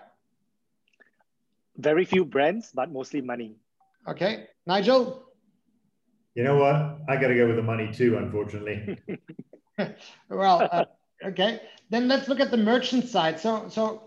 Very 1.76 2.05
few 2.05 2.24
brands, 2.24 2.70
but 2.74 2.93
mostly 2.93 3.22
money. 3.22 3.57
Okay. 4.07 4.49
Nigel? 4.66 5.24
You 6.34 6.45
know 6.45 6.57
what? 6.57 6.99
I 7.09 7.16
got 7.16 7.28
to 7.28 7.34
go 7.34 7.47
with 7.47 7.57
the 7.57 7.62
money 7.62 7.90
too, 7.93 8.16
unfortunately. 8.16 8.99
well, 10.28 10.68
uh, 10.70 10.84
okay. 11.24 11.60
Then 11.90 12.08
let's 12.08 12.28
look 12.28 12.40
at 12.40 12.50
the 12.50 12.56
merchant 12.56 13.08
side. 13.08 13.38
So, 13.38 13.68
so 13.68 14.02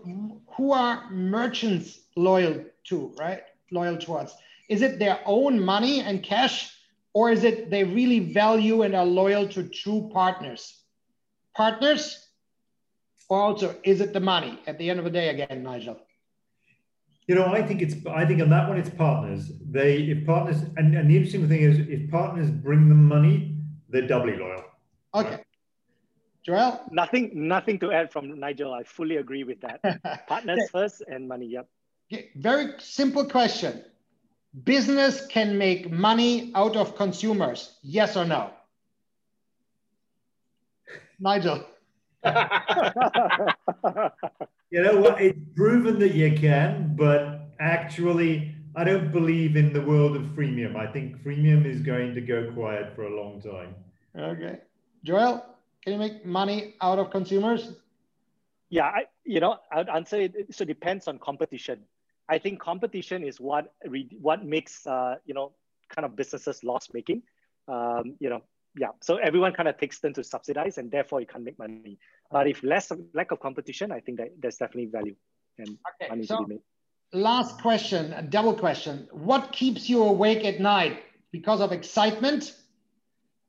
who 0.56 0.72
are 0.72 1.08
merchants 1.10 2.00
loyal 2.16 2.64
to, 2.88 3.14
right? 3.18 3.42
Loyal 3.70 3.96
towards? 3.96 4.34
Is 4.68 4.82
it 4.82 4.98
their 4.98 5.20
own 5.24 5.64
money 5.64 6.00
and 6.00 6.22
cash, 6.22 6.72
or 7.12 7.30
is 7.30 7.44
it 7.44 7.70
they 7.70 7.84
really 7.84 8.32
value 8.32 8.82
and 8.82 8.94
are 8.94 9.06
loyal 9.06 9.46
to 9.48 9.68
true 9.68 10.10
partners? 10.12 10.82
Partners, 11.56 12.26
or 13.28 13.40
also, 13.40 13.76
is 13.84 14.00
it 14.00 14.12
the 14.12 14.20
money 14.20 14.58
at 14.66 14.78
the 14.78 14.90
end 14.90 14.98
of 14.98 15.04
the 15.04 15.10
day 15.10 15.28
again, 15.28 15.62
Nigel? 15.62 15.98
You 17.26 17.34
know, 17.34 17.46
I 17.46 17.62
think 17.62 17.82
it's. 17.82 17.94
I 18.06 18.24
think 18.24 18.40
on 18.40 18.50
that 18.50 18.68
one, 18.68 18.78
it's 18.78 18.90
partners. 18.90 19.50
They, 19.70 19.98
if 19.98 20.26
partners, 20.26 20.62
and, 20.76 20.96
and 20.96 21.10
the 21.10 21.16
interesting 21.16 21.48
thing 21.48 21.60
is, 21.60 21.78
if 21.88 22.10
partners 22.10 22.50
bring 22.50 22.88
them 22.88 23.04
money, 23.04 23.56
they're 23.88 24.06
doubly 24.06 24.36
loyal. 24.36 24.62
Okay, 25.14 25.40
Joel. 26.46 26.80
Nothing, 26.92 27.48
nothing 27.48 27.80
to 27.80 27.90
add 27.90 28.12
from 28.12 28.38
Nigel. 28.38 28.72
I 28.72 28.84
fully 28.84 29.16
agree 29.16 29.42
with 29.42 29.60
that. 29.62 29.80
partners 30.28 30.60
okay. 30.60 30.68
first 30.70 31.02
and 31.08 31.26
money. 31.26 31.46
Yep. 31.46 31.68
Okay. 32.12 32.30
Very 32.36 32.74
simple 32.78 33.24
question. 33.24 33.84
Business 34.62 35.26
can 35.26 35.58
make 35.58 35.90
money 35.90 36.52
out 36.54 36.76
of 36.76 36.96
consumers. 36.96 37.76
Yes 37.82 38.16
or 38.16 38.24
no? 38.24 38.50
Nigel. 41.18 41.64
you 42.24 42.32
know 44.82 45.00
what? 45.00 45.20
It's 45.20 45.38
proven 45.56 45.98
that 45.98 46.14
you 46.14 46.32
can, 46.38 46.94
but 46.96 47.50
actually, 47.58 48.54
I 48.76 48.84
don't 48.84 49.10
believe 49.10 49.56
in 49.56 49.72
the 49.72 49.80
world 49.80 50.14
of 50.14 50.22
freemium. 50.36 50.76
I 50.76 50.86
think 50.86 51.20
freemium 51.24 51.66
is 51.66 51.80
going 51.80 52.14
to 52.14 52.20
go 52.20 52.52
quiet 52.52 52.94
for 52.94 53.02
a 53.02 53.16
long 53.20 53.42
time. 53.42 53.74
Okay. 54.16 54.58
Joel, 55.02 55.55
can 55.86 55.92
you 55.92 55.98
make 56.00 56.26
money 56.26 56.74
out 56.80 56.98
of 56.98 57.10
consumers? 57.10 57.72
Yeah, 58.70 58.86
I, 58.86 59.04
you 59.24 59.38
know, 59.38 59.58
I 59.70 59.78
would 59.78 59.88
answer 59.88 60.20
it. 60.20 60.34
So 60.50 60.62
it 60.62 60.66
depends 60.66 61.06
on 61.06 61.20
competition. 61.20 61.84
I 62.28 62.38
think 62.38 62.58
competition 62.60 63.22
is 63.22 63.40
what 63.40 63.72
what 64.20 64.44
makes 64.44 64.84
uh, 64.84 65.14
you 65.24 65.34
know 65.34 65.52
kind 65.94 66.04
of 66.04 66.16
businesses 66.16 66.64
loss 66.64 66.88
making. 66.92 67.22
Um, 67.68 68.16
you 68.18 68.28
know, 68.28 68.42
yeah. 68.76 68.88
So 69.00 69.18
everyone 69.18 69.52
kind 69.52 69.68
of 69.68 69.78
takes 69.78 70.00
turn 70.00 70.12
to 70.14 70.24
subsidize, 70.24 70.76
and 70.78 70.90
therefore 70.90 71.20
you 71.20 71.26
can't 71.28 71.44
make 71.44 71.56
money. 71.56 71.98
But 72.32 72.48
if 72.48 72.64
less 72.64 72.90
lack 73.14 73.30
of 73.30 73.38
competition, 73.38 73.92
I 73.92 74.00
think 74.00 74.18
that 74.18 74.32
there's 74.40 74.56
definitely 74.56 74.86
value 74.86 75.14
and 75.56 75.68
okay, 75.68 76.08
money 76.08 76.26
so 76.26 76.38
to 76.38 76.46
be 76.46 76.54
made. 76.54 76.62
Last 77.12 77.60
question, 77.60 78.12
a 78.12 78.22
double 78.22 78.54
question. 78.54 79.06
What 79.12 79.52
keeps 79.52 79.88
you 79.88 80.02
awake 80.02 80.44
at 80.44 80.58
night? 80.58 81.04
Because 81.30 81.60
of 81.60 81.70
excitement 81.70 82.52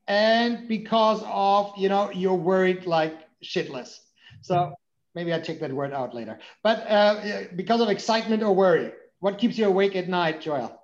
and 0.08 0.68
because 0.68 1.22
of, 1.26 1.74
you 1.78 1.90
know, 1.90 2.12
you're 2.12 2.36
worried 2.36 2.86
like 2.86 3.18
shitless. 3.44 4.00
So 4.42 4.74
maybe 5.16 5.34
I 5.34 5.40
take 5.40 5.60
that 5.60 5.72
word 5.72 5.94
out 5.94 6.16
later. 6.16 6.40
But 6.64 6.90
uh, 6.90 7.44
because 7.56 7.82
of 7.82 7.90
excitement 7.90 8.44
or 8.44 8.56
worry, 8.56 8.92
what 9.20 9.38
keeps 9.38 9.58
you 9.58 9.66
awake 9.66 9.96
at 9.96 10.08
night, 10.08 10.42
Joel? 10.42 10.82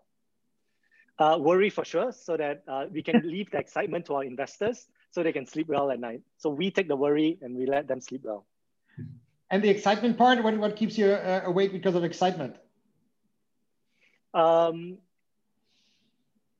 Uh, 1.19 1.37
worry 1.39 1.69
for 1.69 1.85
sure, 1.85 2.11
so 2.11 2.35
that 2.35 2.63
uh, 2.67 2.85
we 2.91 3.03
can 3.03 3.21
leave 3.23 3.49
the 3.51 3.59
excitement 3.59 4.05
to 4.07 4.15
our 4.15 4.23
investors 4.23 4.87
so 5.11 5.21
they 5.23 5.31
can 5.31 5.45
sleep 5.45 5.67
well 5.67 5.91
at 5.91 5.99
night. 5.99 6.21
So 6.37 6.49
we 6.49 6.71
take 6.71 6.87
the 6.87 6.95
worry 6.95 7.37
and 7.41 7.55
we 7.55 7.65
let 7.67 7.87
them 7.87 8.01
sleep 8.01 8.21
well. 8.23 8.45
And 9.51 9.63
the 9.63 9.69
excitement 9.69 10.17
part, 10.17 10.43
what, 10.43 10.57
what 10.57 10.75
keeps 10.75 10.97
you 10.97 11.11
uh, 11.11 11.41
awake 11.45 11.71
because 11.71 11.93
of 11.93 12.03
excitement? 12.03 12.55
Um, 14.33 14.97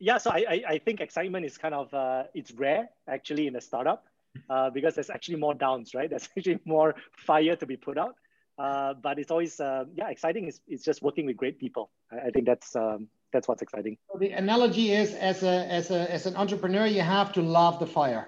yeah, 0.04 0.18
so 0.18 0.32
I, 0.32 0.45
I, 0.49 0.64
I, 0.74 0.78
think 0.80 0.99
excitement 0.99 1.45
is 1.45 1.58
kind 1.58 1.74
of, 1.74 1.93
uh, 1.93 2.24
it's 2.34 2.51
rare 2.51 2.89
actually 3.08 3.47
in 3.47 3.56
a 3.56 3.62
startup 3.62 4.06
uh, 4.49 4.70
because 4.70 4.95
there's 4.95 5.10
actually 5.10 5.38
more 5.38 5.54
downs, 5.54 5.95
right? 5.95 6.10
There's 6.14 6.28
actually 6.38 6.60
more 6.66 6.95
fire 7.16 7.56
to 7.56 7.66
be 7.66 7.78
put 7.78 7.97
out. 7.97 8.16
Uh, 8.60 8.93
but 9.01 9.18
it's 9.18 9.32
always, 9.32 9.60
uh, 9.62 9.86
yeah, 9.95 10.10
exciting. 10.10 10.47
It's, 10.47 10.60
it's 10.68 10.84
just 10.84 11.01
working 11.01 11.26
with 11.26 11.38
great 11.38 11.58
people. 11.58 11.89
I, 12.12 12.28
I 12.28 12.30
think 12.32 12.45
that's, 12.45 12.76
um, 12.76 13.08
that's 13.32 13.47
what's 13.47 13.62
exciting. 13.62 13.97
So 14.12 14.20
the 14.20 14.32
analogy 14.32 14.91
is 14.91 15.14
as, 15.14 15.41
a, 15.41 15.72
as, 15.72 15.89
a, 15.89 16.12
as 16.12 16.26
an 16.26 16.36
entrepreneur, 16.36 16.86
you 16.86 17.01
have 17.01 17.32
to 17.34 17.41
love 17.41 17.80
the 17.80 17.88
fire. 17.88 18.28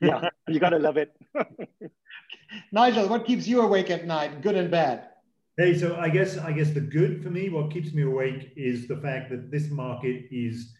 Yeah, 0.00 0.30
you 0.48 0.58
got 0.58 0.70
to 0.70 0.80
love 0.80 0.96
it. 0.96 1.14
Nigel, 2.72 3.08
what 3.08 3.24
keeps 3.24 3.46
you 3.46 3.60
awake 3.60 3.88
at 3.88 4.04
night, 4.04 4.42
good 4.42 4.56
and 4.56 4.68
bad? 4.68 5.11
Hey, 5.58 5.78
so 5.78 5.96
I 5.96 6.08
guess 6.08 6.38
I 6.38 6.52
guess 6.52 6.70
the 6.70 6.80
good 6.80 7.22
for 7.22 7.28
me, 7.28 7.50
what 7.50 7.70
keeps 7.70 7.92
me 7.92 8.02
awake 8.02 8.54
is 8.56 8.88
the 8.88 8.96
fact 8.96 9.28
that 9.30 9.50
this 9.50 9.70
market 9.70 10.24
is 10.30 10.72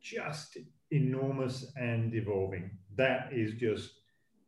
just 0.00 0.56
enormous 0.92 1.72
and 1.76 2.14
evolving. 2.14 2.70
That 2.96 3.32
is 3.32 3.54
just 3.54 3.90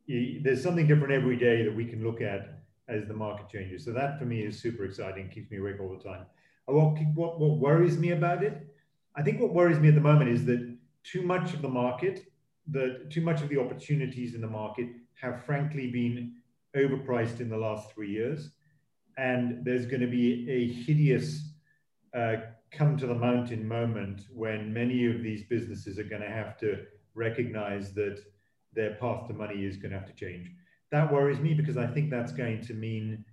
there's 0.07 0.63
something 0.63 0.87
different 0.87 1.11
every 1.11 1.35
day 1.35 1.63
that 1.65 1.75
we 1.75 1.83
can 1.83 2.01
look 2.01 2.21
at 2.21 2.63
as 2.87 3.07
the 3.07 3.13
market 3.13 3.49
changes. 3.49 3.83
So 3.83 3.91
that 3.91 4.19
for 4.19 4.25
me 4.25 4.43
is 4.43 4.61
super 4.61 4.85
exciting, 4.85 5.29
keeps 5.29 5.51
me 5.51 5.57
awake 5.57 5.81
all 5.81 5.97
the 5.97 6.03
time. 6.03 6.27
What, 6.65 6.97
what, 7.13 7.39
what 7.41 7.57
worries 7.57 7.97
me 7.97 8.11
about 8.11 8.41
it? 8.41 8.65
I 9.17 9.21
think 9.21 9.41
what 9.41 9.53
worries 9.53 9.79
me 9.79 9.89
at 9.89 9.95
the 9.95 10.01
moment 10.01 10.29
is 10.29 10.45
that 10.45 10.77
too 11.03 11.23
much 11.23 11.53
of 11.53 11.61
the 11.61 11.69
market, 11.69 12.31
the 12.67 13.05
too 13.09 13.21
much 13.21 13.41
of 13.41 13.49
the 13.49 13.59
opportunities 13.59 14.33
in 14.33 14.39
the 14.39 14.47
market 14.47 14.87
have 15.21 15.43
frankly 15.45 15.91
been 15.91 16.35
overpriced 16.73 17.41
in 17.41 17.49
the 17.49 17.57
last 17.57 17.91
three 17.91 18.11
years. 18.11 18.51
And 19.17 19.63
there's 19.63 19.85
going 19.85 20.01
to 20.01 20.07
be 20.07 20.49
a 20.49 20.73
hideous 20.73 21.53
uh, 22.15 22.35
come 22.71 22.97
to 22.97 23.07
the 23.07 23.15
mountain 23.15 23.67
moment 23.67 24.21
when 24.33 24.73
many 24.73 25.05
of 25.05 25.21
these 25.21 25.43
businesses 25.43 25.99
are 25.99 26.03
going 26.03 26.21
to 26.21 26.29
have 26.29 26.57
to 26.57 26.85
recognize 27.15 27.93
that 27.93 28.19
their 28.73 28.95
path 28.95 29.27
to 29.27 29.33
money 29.33 29.65
is 29.65 29.77
going 29.77 29.91
to 29.91 29.97
have 29.97 30.07
to 30.07 30.13
change. 30.13 30.51
That 30.91 31.11
worries 31.11 31.39
me 31.39 31.53
because 31.53 31.77
I 31.77 31.87
think 31.87 32.09
that's 32.09 32.31
going 32.31 32.61
to 32.61 32.73
mean 32.73 33.23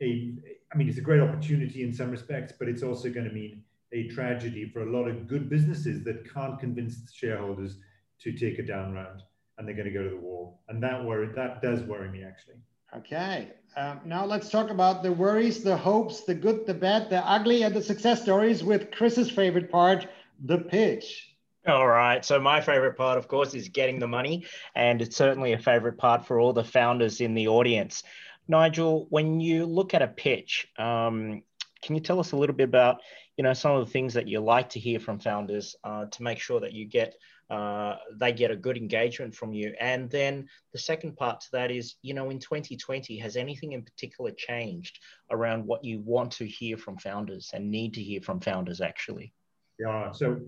a, 0.00 0.34
I 0.72 0.76
mean, 0.76 0.88
it's 0.88 0.98
a 0.98 1.02
great 1.02 1.20
opportunity 1.20 1.82
in 1.82 1.92
some 1.92 2.10
respects, 2.10 2.52
but 2.58 2.68
it's 2.68 2.82
also 2.82 3.10
going 3.10 3.26
to 3.28 3.34
mean 3.34 3.62
a 3.92 4.08
tragedy 4.08 4.68
for 4.68 4.82
a 4.82 4.90
lot 4.90 5.08
of 5.08 5.26
good 5.26 5.48
businesses 5.48 6.04
that 6.04 6.32
can't 6.32 6.58
convince 6.58 6.96
the 6.96 7.12
shareholders 7.12 7.78
to 8.20 8.32
take 8.32 8.58
a 8.58 8.62
down 8.62 8.92
round 8.92 9.22
and 9.58 9.66
they're 9.66 9.74
going 9.74 9.86
to 9.86 9.94
go 9.94 10.02
to 10.02 10.10
the 10.10 10.16
wall. 10.16 10.60
And 10.68 10.82
that 10.82 11.04
worry, 11.04 11.28
that 11.34 11.62
does 11.62 11.82
worry 11.82 12.10
me 12.10 12.22
actually. 12.22 12.56
Okay, 12.96 13.48
um, 13.76 14.00
now 14.06 14.24
let's 14.24 14.48
talk 14.48 14.70
about 14.70 15.02
the 15.02 15.12
worries, 15.12 15.62
the 15.62 15.76
hopes, 15.76 16.22
the 16.22 16.34
good, 16.34 16.66
the 16.66 16.72
bad, 16.72 17.10
the 17.10 17.18
ugly, 17.18 17.62
and 17.62 17.74
the 17.74 17.82
success 17.82 18.22
stories 18.22 18.64
with 18.64 18.90
Chris's 18.90 19.30
favorite 19.30 19.70
part, 19.70 20.08
the 20.44 20.58
pitch. 20.58 21.34
All 21.66 21.86
right. 21.86 22.24
So 22.24 22.40
my 22.40 22.60
favorite 22.60 22.96
part, 22.96 23.18
of 23.18 23.28
course, 23.28 23.52
is 23.52 23.68
getting 23.68 23.98
the 23.98 24.06
money, 24.06 24.46
and 24.74 25.02
it's 25.02 25.16
certainly 25.16 25.52
a 25.52 25.58
favorite 25.58 25.98
part 25.98 26.24
for 26.24 26.40
all 26.40 26.54
the 26.54 26.64
founders 26.64 27.20
in 27.20 27.34
the 27.34 27.48
audience. 27.48 28.02
Nigel, 28.48 29.06
when 29.10 29.40
you 29.40 29.66
look 29.66 29.92
at 29.92 30.00
a 30.00 30.08
pitch, 30.08 30.68
um, 30.78 31.42
can 31.86 31.94
you 31.94 32.00
tell 32.00 32.18
us 32.18 32.32
a 32.32 32.36
little 32.36 32.54
bit 32.54 32.64
about, 32.64 33.00
you 33.36 33.44
know, 33.44 33.52
some 33.52 33.76
of 33.76 33.86
the 33.86 33.92
things 33.92 34.12
that 34.14 34.26
you 34.26 34.40
like 34.40 34.68
to 34.70 34.80
hear 34.80 34.98
from 34.98 35.20
founders 35.20 35.76
uh, 35.84 36.06
to 36.06 36.22
make 36.22 36.40
sure 36.40 36.58
that 36.60 36.72
you 36.72 36.84
get 36.84 37.14
uh, 37.48 37.94
they 38.18 38.32
get 38.32 38.50
a 38.50 38.56
good 38.56 38.76
engagement 38.76 39.32
from 39.32 39.54
you. 39.54 39.72
And 39.78 40.10
then 40.10 40.48
the 40.72 40.80
second 40.80 41.16
part 41.16 41.40
to 41.42 41.46
that 41.52 41.70
is, 41.70 41.94
you 42.02 42.12
know, 42.12 42.30
in 42.30 42.40
2020, 42.40 43.16
has 43.18 43.36
anything 43.36 43.70
in 43.70 43.84
particular 43.84 44.32
changed 44.32 44.98
around 45.30 45.64
what 45.64 45.84
you 45.84 46.00
want 46.00 46.32
to 46.32 46.44
hear 46.44 46.76
from 46.76 46.98
founders 46.98 47.52
and 47.54 47.70
need 47.70 47.94
to 47.94 48.02
hear 48.02 48.20
from 48.20 48.40
founders 48.40 48.80
actually? 48.80 49.32
Yeah, 49.78 50.10
so 50.10 50.40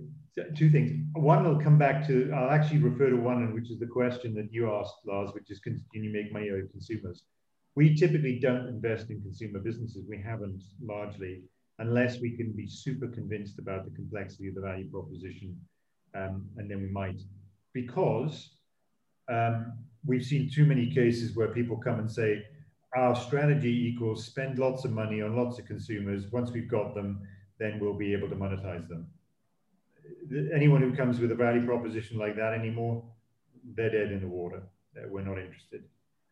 two 0.56 0.70
things. 0.70 0.90
One 1.12 1.46
I'll 1.46 1.60
come 1.60 1.78
back 1.78 2.04
to, 2.08 2.32
I'll 2.34 2.50
actually 2.50 2.80
refer 2.80 3.10
to 3.10 3.16
one, 3.16 3.54
which 3.54 3.70
is 3.70 3.78
the 3.78 3.86
question 3.86 4.34
that 4.34 4.52
you 4.52 4.74
asked, 4.74 4.94
Lars, 5.06 5.30
which 5.34 5.52
is 5.52 5.60
can 5.60 5.80
you 5.92 6.10
make 6.10 6.32
money 6.32 6.50
out 6.50 6.58
of 6.58 6.70
consumers? 6.72 7.22
We 7.78 7.94
typically 7.94 8.40
don't 8.40 8.66
invest 8.66 9.08
in 9.08 9.22
consumer 9.22 9.60
businesses. 9.60 10.04
We 10.08 10.20
haven't 10.20 10.64
largely, 10.82 11.42
unless 11.78 12.18
we 12.18 12.36
can 12.36 12.50
be 12.50 12.66
super 12.66 13.06
convinced 13.06 13.60
about 13.60 13.84
the 13.84 13.94
complexity 13.94 14.48
of 14.48 14.56
the 14.56 14.62
value 14.62 14.90
proposition 14.90 15.56
um, 16.16 16.44
and 16.56 16.68
then 16.68 16.80
we 16.82 16.88
might, 16.88 17.20
because 17.72 18.56
um, 19.28 19.74
we've 20.04 20.24
seen 20.24 20.50
too 20.52 20.66
many 20.66 20.92
cases 20.92 21.36
where 21.36 21.54
people 21.54 21.76
come 21.76 22.00
and 22.00 22.10
say, 22.10 22.42
our 22.96 23.14
strategy 23.14 23.92
equals 23.92 24.26
spend 24.26 24.58
lots 24.58 24.84
of 24.84 24.90
money 24.90 25.22
on 25.22 25.36
lots 25.36 25.60
of 25.60 25.66
consumers. 25.66 26.32
Once 26.32 26.50
we've 26.50 26.68
got 26.68 26.96
them, 26.96 27.20
then 27.60 27.78
we'll 27.78 27.94
be 27.94 28.12
able 28.12 28.28
to 28.28 28.34
monetize 28.34 28.88
them. 28.88 29.06
Anyone 30.52 30.82
who 30.82 30.96
comes 30.96 31.20
with 31.20 31.30
a 31.30 31.36
value 31.36 31.64
proposition 31.64 32.18
like 32.18 32.34
that 32.34 32.54
anymore, 32.54 33.04
they're 33.76 33.92
dead 33.92 34.10
in 34.10 34.20
the 34.20 34.26
water. 34.26 34.62
We're 35.08 35.22
not 35.22 35.38
interested. 35.38 35.84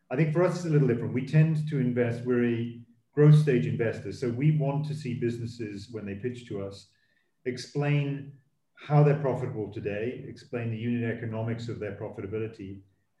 I 0.09 0.15
think 0.15 0.33
for 0.33 0.43
us, 0.43 0.57
it's 0.57 0.65
a 0.65 0.69
little 0.69 0.87
different. 0.87 1.13
We 1.13 1.25
tend 1.25 1.67
to 1.69 1.79
invest, 1.79 2.25
we're 2.25 2.45
a 2.45 2.79
growth 3.13 3.37
stage 3.39 3.65
investor. 3.65 4.11
So 4.11 4.29
we 4.29 4.51
want 4.51 4.85
to 4.87 4.93
see 4.93 5.15
businesses, 5.15 5.89
when 5.91 6.05
they 6.05 6.15
pitch 6.15 6.47
to 6.47 6.63
us, 6.63 6.87
explain 7.45 8.31
how 8.75 9.03
they're 9.03 9.19
profitable 9.19 9.71
today, 9.71 10.23
explain 10.27 10.71
the 10.71 10.77
unit 10.77 11.17
economics 11.17 11.67
of 11.67 11.79
their 11.79 11.93
profitability, 11.93 12.79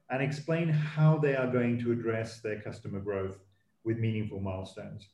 and 0.09 0.21
explain 0.21 0.69
how 0.69 1.17
they 1.17 1.35
are 1.35 1.51
going 1.51 1.79
to 1.79 1.91
address 1.91 2.39
their 2.39 2.61
customer 2.61 2.99
growth 2.99 3.39
with 3.83 3.97
meaningful 3.97 4.39
milestones. 4.39 5.07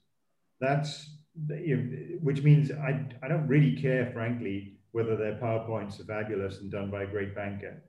That's 0.59 1.09
you 1.49 1.77
know, 1.77 1.83
which 2.21 2.43
means 2.43 2.71
I, 2.71 3.03
I 3.23 3.27
don't 3.27 3.47
really 3.47 3.75
care, 3.75 4.11
frankly, 4.13 4.75
whether 4.91 5.15
their 5.15 5.35
PowerPoints 5.35 5.99
are 5.99 6.05
fabulous 6.05 6.59
and 6.59 6.71
done 6.71 6.91
by 6.91 7.03
a 7.03 7.07
great 7.07 7.33
banker. 7.33 7.81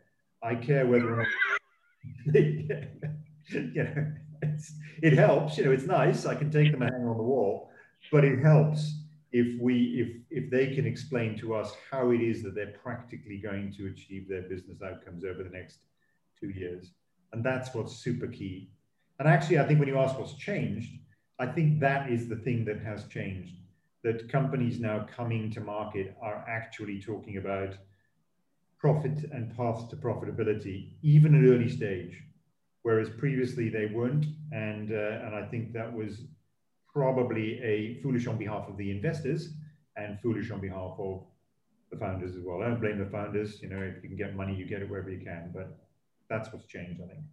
I 0.42 0.54
care 0.54 0.86
whether 0.86 1.20
or 1.20 1.26
not 2.26 2.34
you 3.50 3.84
know, 3.84 4.12
it 5.02 5.12
helps. 5.14 5.58
You 5.58 5.64
know, 5.64 5.72
it's 5.72 5.86
nice. 5.86 6.26
I 6.26 6.34
can 6.34 6.50
take 6.50 6.70
them 6.72 6.82
and 6.82 6.92
hang 6.92 7.06
on 7.06 7.16
the 7.16 7.22
wall, 7.22 7.70
but 8.10 8.24
it 8.24 8.40
helps 8.40 8.94
if 9.34 9.60
we 9.60 9.76
if 10.30 10.44
if 10.44 10.50
they 10.50 10.72
can 10.72 10.86
explain 10.86 11.36
to 11.36 11.54
us 11.54 11.74
how 11.90 12.10
it 12.10 12.20
is 12.20 12.42
that 12.42 12.54
they're 12.54 12.78
practically 12.82 13.36
going 13.36 13.70
to 13.72 13.88
achieve 13.88 14.28
their 14.28 14.42
business 14.42 14.80
outcomes 14.80 15.24
over 15.24 15.42
the 15.42 15.50
next 15.50 15.80
two 16.38 16.50
years 16.50 16.92
and 17.32 17.44
that's 17.44 17.74
what's 17.74 17.96
super 17.96 18.28
key 18.28 18.70
and 19.18 19.26
actually 19.26 19.58
i 19.58 19.66
think 19.66 19.80
when 19.80 19.88
you 19.88 19.98
ask 19.98 20.16
what's 20.16 20.34
changed 20.34 20.92
i 21.40 21.46
think 21.46 21.80
that 21.80 22.08
is 22.08 22.28
the 22.28 22.36
thing 22.36 22.64
that 22.64 22.80
has 22.80 23.08
changed 23.08 23.56
that 24.04 24.28
companies 24.28 24.78
now 24.78 25.04
coming 25.16 25.50
to 25.50 25.60
market 25.60 26.14
are 26.22 26.44
actually 26.48 27.02
talking 27.02 27.36
about 27.36 27.74
profit 28.78 29.18
and 29.32 29.56
path 29.56 29.88
to 29.90 29.96
profitability 29.96 30.92
even 31.02 31.34
at 31.34 31.50
early 31.50 31.68
stage 31.68 32.22
whereas 32.84 33.10
previously 33.18 33.68
they 33.68 33.86
weren't 33.86 34.26
and 34.52 34.92
uh, 34.92 35.26
and 35.26 35.34
i 35.34 35.44
think 35.50 35.72
that 35.72 35.92
was 35.92 36.22
probably 36.94 37.60
a 37.62 38.00
foolish 38.02 38.26
on 38.28 38.38
behalf 38.38 38.68
of 38.68 38.76
the 38.76 38.90
investors 38.90 39.54
and 39.96 40.18
foolish 40.20 40.50
on 40.50 40.60
behalf 40.60 40.94
of 40.98 41.24
the 41.90 41.98
founders 41.98 42.36
as 42.36 42.42
well. 42.44 42.62
I 42.62 42.68
don't 42.68 42.80
blame 42.80 42.98
the 42.98 43.06
founders. 43.06 43.60
You 43.62 43.68
know, 43.68 43.80
if 43.80 44.02
you 44.02 44.08
can 44.08 44.16
get 44.16 44.36
money, 44.36 44.54
you 44.54 44.64
get 44.64 44.82
it 44.82 44.88
wherever 44.88 45.10
you 45.10 45.24
can. 45.24 45.50
But 45.52 45.76
that's 46.28 46.52
what's 46.52 46.66
changed, 46.66 47.00
I 47.02 47.08
think. 47.08 47.24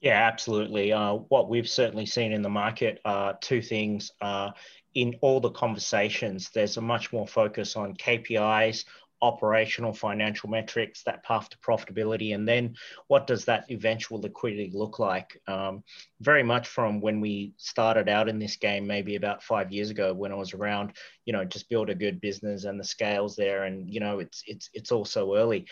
Yeah, 0.00 0.26
absolutely. 0.26 0.92
Uh, 0.92 1.14
what 1.28 1.48
we've 1.48 1.68
certainly 1.68 2.06
seen 2.06 2.32
in 2.32 2.42
the 2.42 2.48
market 2.48 3.00
are 3.04 3.36
two 3.40 3.60
things. 3.60 4.12
Uh, 4.20 4.50
in 4.94 5.16
all 5.22 5.40
the 5.40 5.50
conversations, 5.50 6.50
there's 6.50 6.76
a 6.76 6.80
much 6.80 7.12
more 7.12 7.26
focus 7.26 7.74
on 7.74 7.94
KPIs, 7.94 8.84
operational 9.20 9.92
financial 9.92 10.48
metrics, 10.48 11.02
that 11.04 11.22
path 11.24 11.48
to 11.50 11.58
profitability, 11.58 12.34
and 12.34 12.46
then 12.46 12.74
what 13.06 13.26
does 13.26 13.44
that 13.44 13.70
eventual 13.70 14.20
liquidity 14.20 14.70
look 14.74 14.98
like? 14.98 15.40
Um, 15.46 15.82
very 16.20 16.42
much 16.42 16.68
from 16.68 17.00
when 17.00 17.20
we 17.20 17.52
started 17.56 18.08
out 18.08 18.28
in 18.28 18.38
this 18.38 18.56
game, 18.56 18.86
maybe 18.86 19.16
about 19.16 19.42
five 19.42 19.72
years 19.72 19.90
ago, 19.90 20.14
when 20.14 20.32
I 20.32 20.36
was 20.36 20.54
around, 20.54 20.92
you 21.24 21.32
know, 21.32 21.44
just 21.44 21.68
build 21.68 21.90
a 21.90 21.94
good 21.94 22.20
business 22.20 22.64
and 22.64 22.78
the 22.78 22.84
scales 22.84 23.36
there, 23.36 23.64
and 23.64 23.92
you 23.92 24.00
know, 24.00 24.20
it's 24.20 24.42
it's 24.46 24.70
it's 24.72 24.92
all 24.92 25.04
so 25.04 25.36
early. 25.36 25.66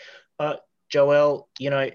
Joel, 0.89 1.49
you 1.59 1.69
know, 1.69 1.89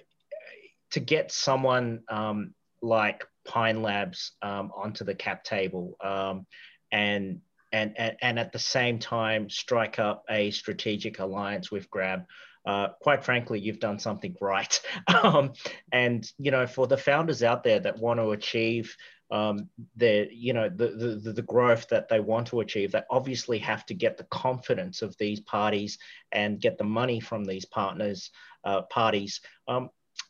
to 0.91 1.01
get 1.01 1.33
someone 1.33 2.03
um, 2.09 2.55
like 2.81 3.25
Pine 3.47 3.83
Labs 3.83 4.33
um, 4.43 4.71
onto 4.75 5.05
the 5.05 5.15
cap 5.15 5.45
table 5.45 5.97
um, 6.03 6.47
and, 6.91 7.41
and, 7.73 7.95
and, 7.99 8.17
and 8.21 8.39
at 8.39 8.53
the 8.53 8.59
same 8.59 8.99
time 8.99 9.49
strike 9.51 9.99
up 9.99 10.25
a 10.29 10.51
strategic 10.51 11.19
alliance 11.19 11.71
with 11.71 11.91
Grab. 11.91 12.25
Uh, 12.65 12.89
quite 13.01 13.25
frankly, 13.25 13.59
you've 13.59 13.81
done 13.81 13.99
something 13.99 14.37
right. 14.41 14.81
Um, 15.23 15.53
and, 15.93 16.31
you 16.39 16.51
know, 16.51 16.67
for 16.67 16.87
the 16.87 16.97
founders 16.97 17.43
out 17.43 17.65
there 17.65 17.81
that 17.81 17.99
want 17.99 18.19
to 18.21 18.33
achieve 18.33 18.97
um, 19.31 19.71
the 19.97 20.29
you 20.31 20.53
know 20.53 20.69
the, 20.69 20.89
the 21.23 21.33
the 21.33 21.43
growth 21.43 21.89
that 21.89 22.11
they 22.11 22.21
want 22.21 22.49
to 22.49 22.61
achieve 22.61 22.93
they 22.93 23.01
obviously 23.09 23.59
have 23.61 23.87
to 23.87 23.95
get 23.95 24.19
the 24.19 24.25
confidence 24.25 25.01
of 25.01 25.17
these 25.17 25.41
parties 25.41 25.97
and 26.33 26.61
get 26.61 26.77
the 26.77 26.85
money 26.85 27.19
from 27.19 27.47
these 27.47 27.65
partners 27.65 28.31
uh, 28.65 28.83
parties 28.83 29.41
um, 29.69 29.89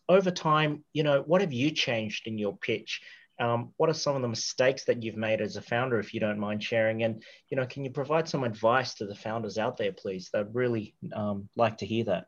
over 0.08 0.30
time, 0.30 0.84
you 0.92 1.02
know, 1.02 1.22
what 1.22 1.40
have 1.40 1.52
you 1.52 1.70
changed 1.70 2.26
in 2.26 2.38
your 2.38 2.56
pitch? 2.56 3.00
Um, 3.40 3.72
what 3.76 3.90
are 3.90 3.94
some 3.94 4.14
of 4.14 4.22
the 4.22 4.28
mistakes 4.28 4.84
that 4.84 5.02
you've 5.02 5.16
made 5.16 5.40
as 5.40 5.56
a 5.56 5.62
founder, 5.62 5.98
if 5.98 6.14
you 6.14 6.20
don't 6.20 6.38
mind 6.38 6.62
sharing? 6.62 7.02
And, 7.02 7.22
you 7.48 7.56
know, 7.56 7.66
can 7.66 7.84
you 7.84 7.90
provide 7.90 8.28
some 8.28 8.44
advice 8.44 8.94
to 8.94 9.06
the 9.06 9.14
founders 9.14 9.58
out 9.58 9.76
there, 9.76 9.92
please? 9.92 10.30
They'd 10.32 10.54
really 10.54 10.94
um, 11.12 11.48
like 11.56 11.78
to 11.78 11.86
hear 11.86 12.04
that. 12.04 12.26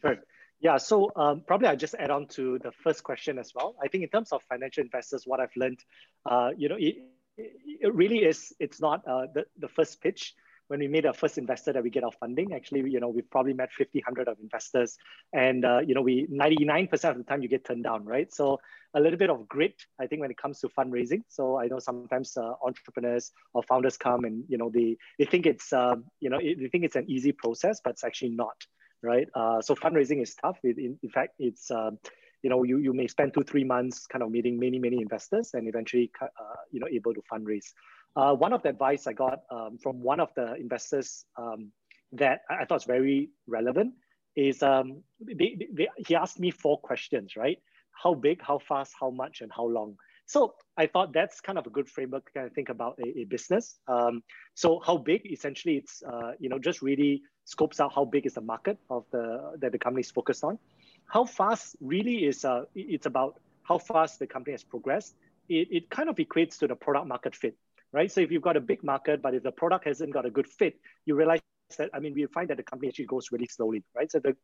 Sure. 0.00 0.16
Yeah, 0.60 0.76
so 0.76 1.10
um, 1.16 1.42
probably 1.46 1.68
I'll 1.68 1.76
just 1.76 1.94
add 1.98 2.10
on 2.10 2.26
to 2.28 2.58
the 2.58 2.70
first 2.70 3.02
question 3.02 3.38
as 3.38 3.52
well. 3.54 3.74
I 3.82 3.88
think 3.88 4.04
in 4.04 4.10
terms 4.10 4.32
of 4.32 4.42
financial 4.48 4.84
investors, 4.84 5.24
what 5.26 5.40
I've 5.40 5.56
learned, 5.56 5.80
uh, 6.24 6.50
you 6.56 6.68
know, 6.68 6.76
it, 6.78 6.96
it 7.36 7.94
really 7.94 8.18
is, 8.18 8.52
it's 8.60 8.80
not 8.80 9.06
uh, 9.08 9.26
the, 9.34 9.44
the 9.58 9.68
first 9.68 10.00
pitch 10.00 10.34
when 10.72 10.80
we 10.80 10.88
made 10.88 11.04
our 11.04 11.12
first 11.12 11.36
investor 11.36 11.70
that 11.70 11.82
we 11.82 11.90
get 11.90 12.02
our 12.02 12.10
funding, 12.12 12.54
actually, 12.54 12.80
you 12.90 12.98
know, 12.98 13.10
we've 13.10 13.30
probably 13.30 13.52
met 13.52 13.70
50, 13.70 13.98
100 13.98 14.26
of 14.26 14.38
investors. 14.40 14.96
And, 15.34 15.66
uh, 15.66 15.80
you 15.86 15.94
know, 15.94 16.00
we 16.00 16.26
99% 16.28 16.90
of 17.10 17.18
the 17.18 17.24
time 17.24 17.42
you 17.42 17.48
get 17.48 17.66
turned 17.66 17.84
down, 17.84 18.06
right? 18.06 18.32
So 18.32 18.58
a 18.94 19.00
little 19.00 19.18
bit 19.18 19.28
of 19.28 19.46
grit, 19.46 19.74
I 20.00 20.06
think, 20.06 20.22
when 20.22 20.30
it 20.30 20.38
comes 20.38 20.60
to 20.60 20.70
fundraising. 20.70 21.24
So 21.28 21.60
I 21.60 21.66
know 21.66 21.78
sometimes 21.78 22.38
uh, 22.38 22.54
entrepreneurs 22.64 23.32
or 23.52 23.62
founders 23.64 23.98
come 23.98 24.24
and, 24.24 24.44
you 24.48 24.56
know, 24.56 24.70
they, 24.70 24.96
they 25.18 25.26
think 25.26 25.44
it's, 25.44 25.74
uh, 25.74 25.96
you 26.20 26.30
know, 26.30 26.38
they 26.38 26.68
think 26.72 26.84
it's 26.84 26.96
an 26.96 27.04
easy 27.06 27.32
process, 27.32 27.82
but 27.84 27.90
it's 27.90 28.04
actually 28.04 28.30
not, 28.30 28.56
right? 29.02 29.28
Uh, 29.34 29.60
so 29.60 29.74
fundraising 29.74 30.22
is 30.22 30.34
tough. 30.36 30.56
It, 30.62 30.78
in, 30.78 30.98
in 31.02 31.10
fact, 31.10 31.34
it's, 31.38 31.70
um, 31.70 31.98
you 32.42 32.48
know, 32.48 32.62
you, 32.62 32.78
you 32.78 32.94
may 32.94 33.08
spend 33.08 33.34
two, 33.34 33.42
three 33.42 33.64
months 33.64 34.06
kind 34.06 34.22
of 34.22 34.30
meeting 34.30 34.58
many, 34.58 34.78
many 34.78 35.02
investors 35.02 35.50
and 35.52 35.68
eventually, 35.68 36.10
uh, 36.22 36.28
you 36.70 36.80
know, 36.80 36.88
able 36.90 37.12
to 37.12 37.22
fundraise. 37.30 37.74
Uh, 38.14 38.34
one 38.34 38.52
of 38.52 38.62
the 38.62 38.68
advice 38.68 39.06
I 39.06 39.12
got 39.12 39.40
um, 39.50 39.78
from 39.82 40.02
one 40.02 40.20
of 40.20 40.28
the 40.36 40.54
investors 40.54 41.24
um, 41.36 41.72
that 42.12 42.42
I 42.50 42.64
thought 42.64 42.74
was 42.74 42.84
very 42.84 43.30
relevant 43.46 43.94
is 44.36 44.62
um, 44.62 45.02
they, 45.20 45.58
they, 45.72 45.88
he 45.96 46.14
asked 46.14 46.38
me 46.38 46.50
four 46.50 46.78
questions, 46.78 47.36
right? 47.36 47.58
How 48.02 48.14
big, 48.14 48.42
how 48.42 48.58
fast, 48.58 48.92
how 48.98 49.10
much, 49.10 49.40
and 49.40 49.50
how 49.54 49.66
long. 49.66 49.96
So 50.26 50.54
I 50.76 50.86
thought 50.86 51.12
that's 51.12 51.40
kind 51.40 51.58
of 51.58 51.66
a 51.66 51.70
good 51.70 51.88
framework 51.88 52.26
to 52.26 52.32
kind 52.32 52.46
of 52.46 52.52
think 52.54 52.68
about 52.68 52.98
a, 52.98 53.20
a 53.20 53.24
business. 53.24 53.78
Um, 53.88 54.22
so 54.54 54.80
how 54.84 54.96
big? 54.98 55.22
Essentially, 55.30 55.76
it's 55.76 56.02
uh, 56.02 56.32
you 56.38 56.48
know 56.48 56.58
just 56.58 56.80
really 56.82 57.22
scopes 57.44 57.80
out 57.80 57.92
how 57.94 58.04
big 58.04 58.26
is 58.26 58.34
the 58.34 58.40
market 58.40 58.78
of 58.88 59.04
the 59.10 59.52
that 59.58 59.72
the 59.72 59.78
company 59.78 60.00
is 60.00 60.10
focused 60.10 60.44
on. 60.44 60.58
How 61.06 61.24
fast 61.24 61.76
really 61.80 62.24
is 62.24 62.44
uh, 62.44 62.62
it's 62.74 63.06
about 63.06 63.40
how 63.62 63.78
fast 63.78 64.18
the 64.18 64.26
company 64.26 64.52
has 64.52 64.64
progressed. 64.64 65.14
It, 65.48 65.68
it 65.70 65.90
kind 65.90 66.08
of 66.08 66.16
equates 66.16 66.58
to 66.58 66.66
the 66.66 66.76
product 66.76 67.06
market 67.08 67.34
fit 67.34 67.56
right? 67.92 68.10
So 68.10 68.20
if 68.20 68.30
you've 68.30 68.42
got 68.42 68.56
a 68.56 68.60
big 68.60 68.82
market, 68.82 69.22
but 69.22 69.34
if 69.34 69.42
the 69.42 69.52
product 69.52 69.86
hasn't 69.86 70.12
got 70.12 70.26
a 70.26 70.30
good 70.30 70.46
fit, 70.46 70.78
you 71.06 71.14
realize 71.14 71.40
that, 71.78 71.90
I 71.94 72.00
mean, 72.00 72.14
we 72.14 72.26
find 72.26 72.48
that 72.50 72.56
the 72.56 72.62
company 72.62 72.88
actually 72.88 73.06
goes 73.06 73.28
really 73.32 73.46
slowly, 73.46 73.84
right? 73.94 74.10
So 74.10 74.18
the 74.18 74.36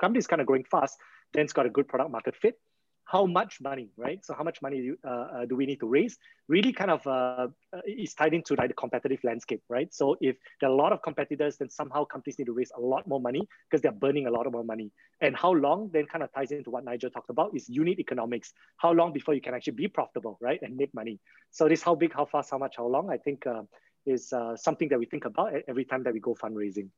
company 0.00 0.18
is 0.18 0.26
kind 0.26 0.40
of 0.40 0.46
growing 0.46 0.64
fast, 0.64 0.98
then 1.32 1.44
it's 1.44 1.52
got 1.52 1.66
a 1.66 1.70
good 1.70 1.88
product 1.88 2.10
market 2.10 2.36
fit 2.36 2.58
how 3.04 3.26
much 3.26 3.60
money, 3.60 3.88
right? 3.96 4.24
So 4.24 4.34
how 4.34 4.44
much 4.44 4.62
money 4.62 4.80
do, 4.80 4.96
uh, 5.06 5.10
uh, 5.10 5.44
do 5.46 5.56
we 5.56 5.66
need 5.66 5.80
to 5.80 5.86
raise? 5.86 6.16
Really 6.48 6.72
kind 6.72 6.90
of 6.90 7.06
uh, 7.06 7.48
uh, 7.72 7.80
is 7.86 8.14
tied 8.14 8.34
into 8.34 8.54
like 8.54 8.68
the 8.68 8.74
competitive 8.74 9.20
landscape, 9.24 9.62
right? 9.68 9.92
So 9.92 10.16
if 10.20 10.36
there 10.60 10.70
are 10.70 10.72
a 10.72 10.76
lot 10.76 10.92
of 10.92 11.02
competitors, 11.02 11.56
then 11.56 11.68
somehow 11.68 12.04
companies 12.04 12.38
need 12.38 12.46
to 12.46 12.52
raise 12.52 12.72
a 12.76 12.80
lot 12.80 13.06
more 13.06 13.20
money 13.20 13.46
because 13.68 13.82
they're 13.82 13.92
burning 13.92 14.26
a 14.26 14.30
lot 14.30 14.50
more 14.50 14.64
money. 14.64 14.90
And 15.20 15.36
how 15.36 15.52
long 15.52 15.90
then 15.92 16.06
kind 16.06 16.22
of 16.22 16.32
ties 16.32 16.52
into 16.52 16.70
what 16.70 16.84
Nigel 16.84 17.10
talked 17.10 17.30
about 17.30 17.54
is 17.54 17.68
unit 17.68 17.98
economics. 17.98 18.52
How 18.76 18.92
long 18.92 19.12
before 19.12 19.34
you 19.34 19.40
can 19.40 19.54
actually 19.54 19.74
be 19.74 19.88
profitable, 19.88 20.38
right? 20.40 20.60
And 20.62 20.76
make 20.76 20.94
money. 20.94 21.20
So 21.50 21.68
this 21.68 21.82
how 21.82 21.94
big, 21.94 22.14
how 22.14 22.24
fast, 22.24 22.50
how 22.50 22.58
much, 22.58 22.76
how 22.76 22.86
long, 22.86 23.10
I 23.10 23.18
think 23.18 23.46
uh, 23.46 23.62
is 24.06 24.32
uh, 24.32 24.56
something 24.56 24.88
that 24.88 24.98
we 24.98 25.06
think 25.06 25.24
about 25.24 25.52
every 25.68 25.84
time 25.84 26.02
that 26.04 26.12
we 26.12 26.20
go 26.20 26.34
fundraising 26.34 26.88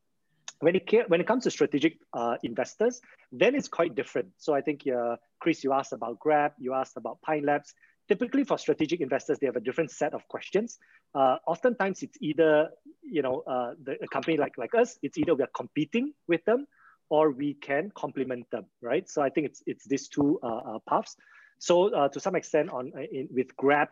when 0.65 0.75
it, 0.77 1.11
when 1.11 1.21
it 1.21 1.27
comes 1.27 1.45
to 1.45 1.51
strategic 1.51 1.99
uh, 2.15 2.37
investors, 2.43 3.01
then 3.31 3.55
it's 3.55 3.69
quite 3.69 3.95
different. 3.95 4.29
So 4.39 4.55
I 4.55 4.63
think, 4.63 4.79
uh, 4.89 5.17
Chris, 5.41 5.63
you 5.63 5.73
asked 5.75 5.93
about 5.93 6.19
Grab, 6.19 6.53
you 6.59 6.73
asked 6.73 6.97
about 6.97 7.21
Pine 7.21 7.45
Labs. 7.45 7.75
Typically 8.09 8.45
for 8.45 8.57
strategic 8.59 9.01
investors, 9.01 9.39
they 9.39 9.47
have 9.47 9.57
a 9.57 9.61
different 9.69 9.91
set 9.91 10.15
of 10.15 10.27
questions. 10.29 10.79
Uh, 11.15 11.37
oftentimes 11.47 12.03
it's 12.03 12.17
either, 12.21 12.71
you 13.03 13.23
know, 13.23 13.43
uh, 13.47 13.71
the, 13.83 13.93
a 14.03 14.09
company 14.09 14.37
like, 14.39 14.57
like 14.57 14.75
us, 14.75 14.99
it's 15.03 15.19
either 15.19 15.35
we 15.35 15.43
are 15.43 15.55
competing 15.55 16.13
with 16.29 16.43
them 16.47 16.67
or 17.11 17.31
we 17.31 17.55
can 17.55 17.91
complement 17.95 18.45
them, 18.51 18.65
right? 18.81 19.07
So 19.09 19.21
I 19.21 19.29
think 19.29 19.47
it's, 19.49 19.63
it's 19.67 19.85
these 19.87 20.09
two 20.09 20.41
uh, 20.43 20.47
uh, 20.71 20.79
paths. 20.89 21.15
So 21.59 22.09
to 22.09 22.21
some 22.21 22.37
extent 22.37 22.71
on 22.71 22.93
in, 23.13 23.29
with 23.31 23.55
Grab, 23.57 23.89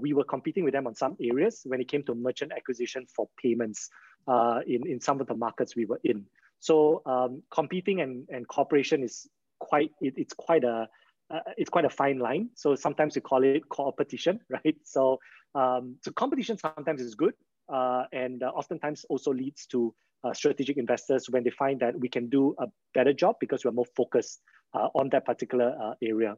we 0.00 0.12
were 0.12 0.24
competing 0.24 0.64
with 0.64 0.74
them 0.76 0.86
on 0.86 0.94
some 0.94 1.16
areas 1.20 1.60
when 1.64 1.80
it 1.80 1.88
came 1.88 2.02
to 2.04 2.14
merchant 2.14 2.52
acquisition 2.52 3.06
for 3.14 3.28
payments 3.42 3.88
uh, 4.26 4.60
in, 4.66 4.86
in 4.86 5.00
some 5.00 5.20
of 5.20 5.26
the 5.26 5.34
markets 5.34 5.76
we 5.76 5.84
were 5.84 6.00
in. 6.04 6.24
So 6.60 7.02
um, 7.06 7.42
competing 7.50 8.00
and, 8.00 8.26
and 8.28 8.46
cooperation 8.48 9.02
is 9.02 9.28
quite, 9.58 9.90
it, 10.00 10.14
it's 10.16 10.34
quite 10.34 10.64
a, 10.64 10.88
uh, 11.30 11.40
it's 11.56 11.70
quite 11.70 11.84
a 11.84 11.90
fine 11.90 12.18
line. 12.18 12.50
So 12.54 12.74
sometimes 12.74 13.14
we 13.14 13.20
call 13.20 13.44
it 13.44 13.68
competition, 13.68 14.40
right? 14.50 14.76
So, 14.84 15.18
um, 15.54 15.96
so 16.02 16.12
competition 16.12 16.58
sometimes 16.58 17.00
is 17.00 17.14
good 17.14 17.34
uh, 17.72 18.04
and 18.12 18.42
uh, 18.42 18.46
oftentimes 18.46 19.04
also 19.08 19.32
leads 19.32 19.66
to 19.66 19.94
uh, 20.24 20.32
strategic 20.32 20.76
investors 20.76 21.28
when 21.30 21.44
they 21.44 21.50
find 21.50 21.80
that 21.80 21.98
we 21.98 22.08
can 22.08 22.28
do 22.28 22.54
a 22.58 22.66
better 22.94 23.12
job 23.12 23.36
because 23.40 23.64
we're 23.64 23.72
more 23.72 23.86
focused 23.96 24.40
uh, 24.74 24.88
on 24.94 25.08
that 25.10 25.24
particular 25.24 25.94
area. 26.02 26.36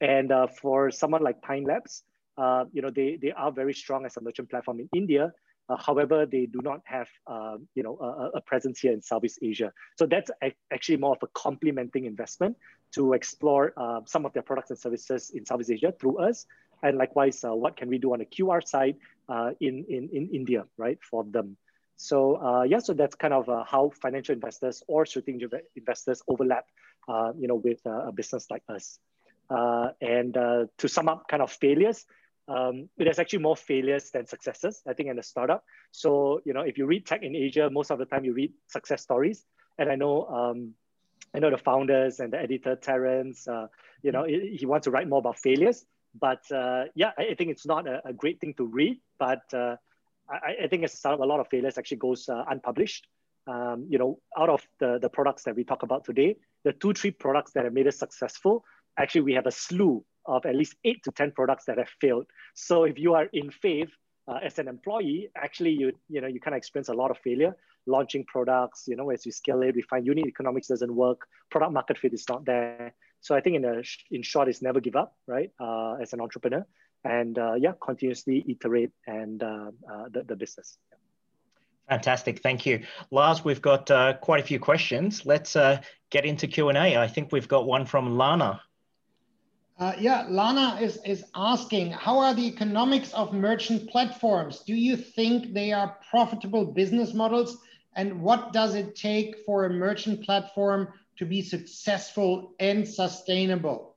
And 0.00 0.32
for 0.60 0.90
someone 0.90 1.22
like 1.22 1.42
Pine 1.42 1.64
Labs, 1.64 2.04
you 2.72 2.82
know, 2.82 2.90
they, 2.90 3.18
they 3.20 3.32
are 3.32 3.52
very 3.52 3.74
strong 3.74 4.06
as 4.06 4.16
a 4.16 4.20
merchant 4.20 4.48
platform 4.48 4.80
in 4.80 4.88
India, 4.94 5.32
however, 5.76 6.26
they 6.26 6.46
do 6.46 6.60
not 6.62 6.80
have 6.84 7.08
uh, 7.26 7.56
you 7.74 7.82
know 7.82 7.96
a, 8.00 8.38
a, 8.38 8.40
presence 8.40 8.80
here 8.80 8.92
in 8.92 9.02
Southeast 9.02 9.38
Asia. 9.42 9.72
So 9.96 10.06
that's 10.06 10.30
a, 10.42 10.52
actually 10.72 10.96
more 10.98 11.12
of 11.12 11.22
a 11.22 11.28
complementing 11.28 12.04
investment 12.04 12.56
to 12.94 13.12
explore 13.12 13.72
uh, 13.76 14.00
some 14.06 14.26
of 14.26 14.32
their 14.32 14.42
products 14.42 14.70
and 14.70 14.78
services 14.78 15.30
in 15.34 15.46
Southeast 15.46 15.70
Asia 15.70 15.92
through 15.98 16.18
us. 16.18 16.46
And 16.82 16.96
likewise, 16.96 17.44
uh, 17.44 17.54
what 17.54 17.76
can 17.76 17.88
we 17.88 17.98
do 17.98 18.12
on 18.12 18.20
the 18.20 18.24
QR 18.24 18.66
side 18.66 18.96
uh, 19.28 19.50
in, 19.60 19.84
in, 19.88 20.08
in 20.12 20.30
India, 20.32 20.64
right, 20.78 20.98
for 21.02 21.24
them. 21.24 21.56
So 21.96 22.36
uh, 22.42 22.62
yeah, 22.62 22.78
so 22.78 22.94
that's 22.94 23.14
kind 23.14 23.34
of 23.34 23.46
how 23.68 23.92
financial 24.00 24.34
investors 24.34 24.82
or 24.88 25.04
strategic 25.04 25.50
investors 25.76 26.22
overlap, 26.26 26.64
you 27.38 27.46
know, 27.46 27.56
with 27.56 27.84
a 27.84 28.10
business 28.12 28.46
like 28.50 28.62
us. 28.68 28.98
and 30.00 30.34
to 30.34 30.88
sum 30.88 31.08
up 31.08 31.28
kind 31.28 31.42
of 31.42 31.52
failures, 31.52 32.06
um, 32.50 32.88
there's 32.96 33.20
actually 33.20 33.38
more 33.38 33.56
failures 33.56 34.10
than 34.10 34.26
successes, 34.26 34.82
I 34.86 34.92
think, 34.92 35.08
in 35.08 35.18
a 35.18 35.22
startup. 35.22 35.64
So, 35.92 36.40
you 36.44 36.52
know, 36.52 36.62
if 36.62 36.76
you 36.76 36.86
read 36.86 37.06
tech 37.06 37.22
in 37.22 37.36
Asia, 37.36 37.70
most 37.70 37.90
of 37.92 37.98
the 37.98 38.06
time 38.06 38.24
you 38.24 38.32
read 38.32 38.52
success 38.66 39.02
stories. 39.02 39.44
And 39.78 39.88
I 39.88 39.94
know, 39.94 40.26
um, 40.26 40.74
I 41.32 41.38
know 41.38 41.50
the 41.50 41.58
founders 41.58 42.18
and 42.18 42.32
the 42.32 42.40
editor, 42.40 42.74
Terence, 42.74 43.46
uh, 43.46 43.68
you 44.02 44.10
know, 44.10 44.24
he, 44.24 44.56
he, 44.58 44.66
wants 44.66 44.86
to 44.86 44.90
write 44.90 45.08
more 45.08 45.20
about 45.20 45.38
failures. 45.38 45.84
But 46.18 46.42
uh, 46.50 46.86
yeah, 46.96 47.12
I, 47.16 47.34
think 47.38 47.52
it's 47.52 47.66
not 47.66 47.86
a, 47.86 48.02
a, 48.04 48.12
great 48.12 48.40
thing 48.40 48.54
to 48.54 48.66
read. 48.66 48.98
But 49.20 49.42
uh, 49.54 49.76
I, 50.28 50.64
I, 50.64 50.66
think 50.66 50.82
as 50.82 50.92
a 50.92 50.96
startup, 50.96 51.20
a 51.20 51.24
lot 51.24 51.38
of 51.38 51.46
failures 51.48 51.78
actually 51.78 51.98
goes 51.98 52.28
uh, 52.28 52.44
unpublished. 52.50 53.06
Um, 53.46 53.86
you 53.88 53.98
know, 53.98 54.18
out 54.36 54.48
of 54.48 54.66
the, 54.80 54.98
the 55.00 55.08
products 55.08 55.44
that 55.44 55.54
we 55.54 55.62
talk 55.62 55.84
about 55.84 56.04
today, 56.04 56.36
the 56.64 56.72
two, 56.72 56.94
three 56.94 57.12
products 57.12 57.52
that 57.52 57.64
have 57.64 57.72
made 57.72 57.86
us 57.86 57.96
successful, 57.96 58.64
actually 58.98 59.22
we 59.22 59.34
have 59.34 59.46
a 59.46 59.52
slew 59.52 60.04
of 60.30 60.46
at 60.46 60.54
least 60.54 60.74
eight 60.84 61.02
to 61.04 61.10
10 61.10 61.32
products 61.32 61.64
that 61.66 61.78
have 61.78 61.90
failed. 62.00 62.26
So 62.54 62.84
if 62.84 62.98
you 62.98 63.14
are 63.14 63.26
in 63.32 63.50
Fave 63.50 63.90
uh, 64.28 64.38
as 64.42 64.58
an 64.58 64.68
employee, 64.68 65.30
actually 65.36 65.72
you, 65.72 65.92
you 66.08 66.20
know, 66.20 66.28
you 66.28 66.40
kind 66.40 66.54
of 66.54 66.58
experience 66.58 66.88
a 66.88 66.94
lot 66.94 67.10
of 67.10 67.18
failure 67.18 67.54
launching 67.86 68.24
products, 68.24 68.84
you 68.86 68.96
know, 68.96 69.10
as 69.10 69.26
you 69.26 69.32
scale 69.32 69.62
it, 69.62 69.74
we 69.74 69.82
find 69.82 70.06
unit 70.06 70.26
economics 70.26 70.68
doesn't 70.68 70.94
work, 70.94 71.26
product 71.50 71.72
market 71.72 71.98
fit 71.98 72.12
is 72.12 72.24
not 72.28 72.44
there. 72.44 72.94
So 73.20 73.34
I 73.34 73.40
think 73.40 73.56
in, 73.56 73.64
a, 73.64 73.82
in 74.10 74.22
short, 74.22 74.48
is 74.48 74.62
never 74.62 74.80
give 74.80 74.96
up, 74.96 75.16
right? 75.26 75.50
Uh, 75.60 75.94
as 75.94 76.12
an 76.12 76.20
entrepreneur 76.20 76.64
and 77.04 77.38
uh, 77.38 77.54
yeah, 77.54 77.72
continuously 77.82 78.44
iterate 78.48 78.92
and 79.06 79.42
uh, 79.42 79.70
uh, 79.90 80.04
the, 80.10 80.22
the 80.22 80.36
business. 80.36 80.78
Fantastic, 81.88 82.40
thank 82.40 82.66
you. 82.66 82.84
Lars, 83.10 83.44
we've 83.44 83.60
got 83.60 83.90
uh, 83.90 84.14
quite 84.14 84.40
a 84.40 84.46
few 84.46 84.60
questions. 84.60 85.26
Let's 85.26 85.56
uh, 85.56 85.80
get 86.10 86.24
into 86.24 86.46
Q&A. 86.46 86.96
I 86.96 87.08
think 87.08 87.32
we've 87.32 87.48
got 87.48 87.66
one 87.66 87.84
from 87.84 88.16
Lana. 88.16 88.60
Uh, 89.80 89.94
yeah, 89.98 90.26
Lana 90.28 90.78
is, 90.78 90.98
is 91.06 91.24
asking, 91.34 91.90
how 91.90 92.18
are 92.18 92.34
the 92.34 92.46
economics 92.46 93.14
of 93.14 93.32
merchant 93.32 93.88
platforms? 93.88 94.60
Do 94.66 94.74
you 94.74 94.94
think 94.94 95.54
they 95.54 95.72
are 95.72 95.96
profitable 96.10 96.66
business 96.66 97.14
models? 97.14 97.56
And 97.96 98.20
what 98.20 98.52
does 98.52 98.74
it 98.74 98.94
take 98.94 99.36
for 99.46 99.64
a 99.64 99.70
merchant 99.70 100.22
platform 100.22 100.88
to 101.16 101.24
be 101.24 101.40
successful 101.40 102.52
and 102.60 102.86
sustainable? 102.86 103.96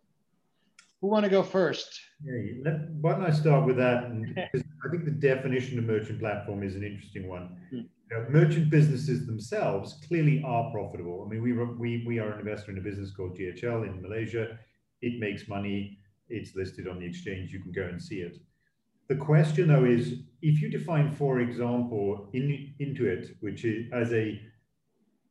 Who 1.01 1.07
want 1.07 1.25
to 1.25 1.29
go 1.29 1.43
first? 1.43 1.99
Yeah, 2.23 2.77
why 3.01 3.11
don't 3.11 3.25
I 3.25 3.31
start 3.31 3.65
with 3.65 3.75
that? 3.75 4.05
And, 4.05 4.39
I 4.39 4.89
think 4.89 5.03
the 5.03 5.11
definition 5.11 5.79
of 5.79 5.83
merchant 5.83 6.19
platform 6.19 6.63
is 6.63 6.77
an 6.77 6.85
interesting 6.85 7.27
one. 7.27 7.57
Hmm. 7.71 7.81
You 8.09 8.19
know, 8.19 8.25
merchant 8.29 8.69
businesses 8.69 9.25
themselves 9.25 9.99
clearly 10.07 10.41
are 10.45 10.71
profitable. 10.71 11.25
I 11.25 11.29
mean, 11.29 11.41
we, 11.41 11.51
we, 11.51 12.05
we 12.07 12.19
are 12.19 12.31
an 12.31 12.39
investor 12.39 12.71
in 12.71 12.77
a 12.77 12.81
business 12.81 13.11
called 13.11 13.37
GHL 13.37 13.85
in 13.85 14.01
Malaysia 14.01 14.57
it 15.03 15.19
makes 15.19 15.47
money, 15.47 15.99
it's 16.29 16.55
listed 16.55 16.87
on 16.87 16.99
the 16.99 17.05
exchange, 17.05 17.51
you 17.51 17.61
can 17.61 17.71
go 17.71 17.83
and 17.83 18.01
see 18.01 18.21
it. 18.21 18.37
The 19.09 19.15
question 19.15 19.67
though 19.67 19.85
is, 19.85 20.23
if 20.41 20.61
you 20.61 20.69
define, 20.69 21.11
for 21.11 21.41
example, 21.41 22.29
in, 22.33 22.73
Intuit, 22.79 23.35
which 23.41 23.65
is 23.65 23.91
as 23.91 24.13
a 24.13 24.39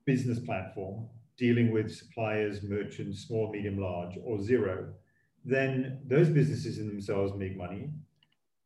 business 0.04 0.38
platform 0.38 1.08
dealing 1.38 1.72
with 1.72 1.94
suppliers, 1.94 2.62
merchants, 2.62 3.26
small, 3.26 3.50
medium, 3.50 3.78
large, 3.78 4.18
or 4.24 4.40
zero, 4.40 4.92
then 5.44 6.00
those 6.06 6.28
businesses 6.28 6.78
in 6.78 6.86
themselves 6.86 7.32
make 7.34 7.56
money. 7.56 7.90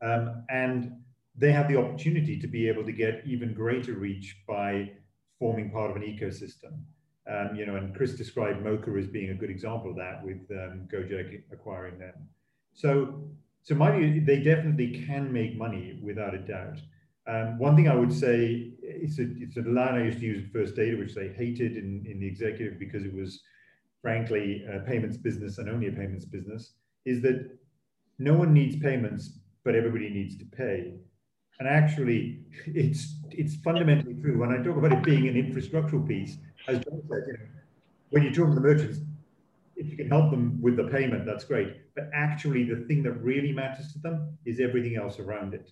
Um, 0.03 0.45
and 0.51 0.93
they 1.37 1.53
have 1.53 1.69
the 1.69 1.79
opportunity 1.79 2.39
to 2.41 2.47
be 2.47 2.69
able 2.69 2.85
to 2.85 2.93
get 2.93 3.23
even 3.27 3.55
greater 3.55 3.95
reach 3.95 4.37
by 4.47 4.91
forming 5.39 5.71
part 5.71 5.91
of 5.91 5.97
an 5.97 6.03
ecosystem. 6.03 6.83
Um, 7.29 7.57
you 7.57 7.67
know, 7.67 7.75
and 7.75 7.95
Chris 7.95 8.13
described 8.13 8.65
Moka 8.65 8.97
as 8.97 9.09
being 9.09 9.31
a 9.31 9.35
good 9.35 9.51
example 9.51 9.91
of 9.91 9.97
that 9.97 10.25
with 10.25 10.43
um, 10.53 10.87
Gojek 10.93 11.43
acquiring 11.53 11.99
them. 11.99 12.15
So, 12.73 13.25
so 13.63 13.75
my 13.75 13.91
view, 13.97 14.25
they 14.25 14.41
definitely 14.41 15.05
can 15.07 15.33
make 15.33 15.57
money 15.57 15.99
without 16.01 16.35
a 16.35 16.39
doubt. 16.39 16.79
Um, 17.27 17.59
one 17.59 17.75
thing 17.75 17.89
I 17.89 17.97
would 17.97 18.13
say, 18.13 18.71
it's 18.81 19.19
a, 19.19 19.27
it's 19.39 19.57
a 19.57 19.63
line 19.63 19.95
I 19.95 20.05
used 20.05 20.21
to 20.21 20.25
use 20.25 20.45
at 20.45 20.53
First 20.53 20.77
Data, 20.77 20.97
which 20.97 21.15
they 21.15 21.29
hated 21.29 21.77
in, 21.77 22.07
in 22.09 22.21
the 22.21 22.27
executive 22.29 22.79
because 22.79 23.05
it 23.05 23.13
was 23.13 23.43
frankly 24.03 24.65
a 24.73 24.79
payments 24.81 25.17
business 25.17 25.59
and 25.59 25.69
only 25.69 25.89
a 25.89 25.93
payments 25.93 26.27
business, 26.27 26.75
is 27.05 27.21
that 27.23 27.59
no 28.21 28.35
one 28.35 28.53
needs 28.53 28.77
payments, 28.77 29.41
but 29.65 29.75
everybody 29.75 30.09
needs 30.11 30.39
to 30.39 30.45
pay. 30.45 30.95
And 31.59 31.67
actually, 31.67 32.45
it's, 32.67 33.17
it's 33.33 33.57
fundamentally 33.57 34.15
true. 34.15 34.39
When 34.39 34.53
I 34.53 34.63
talk 34.63 34.77
about 34.77 34.93
it 34.93 35.03
being 35.03 35.27
an 35.27 35.35
infrastructural 35.35 36.07
piece, 36.07 36.37
as 36.69 36.79
John 36.85 37.03
said, 37.09 37.23
you 37.27 37.33
know, 37.35 37.39
when 38.11 38.23
you 38.23 38.33
talk 38.33 38.49
to 38.49 38.55
the 38.55 38.61
merchants, 38.61 38.99
if 39.77 39.91
you 39.91 39.97
can 39.97 40.09
help 40.09 40.31
them 40.31 40.61
with 40.63 40.77
the 40.77 40.85
payment, 40.85 41.27
that's 41.27 41.45
great. 41.45 41.95
But 41.95 42.11
actually, 42.15 42.65
the 42.65 42.85
thing 42.87 43.03
that 43.03 43.13
really 43.13 43.53
matters 43.53 43.93
to 43.93 43.99
them 43.99 44.39
is 44.45 44.61
everything 44.61 44.97
else 44.97 45.19
around 45.19 45.55
it. 45.55 45.71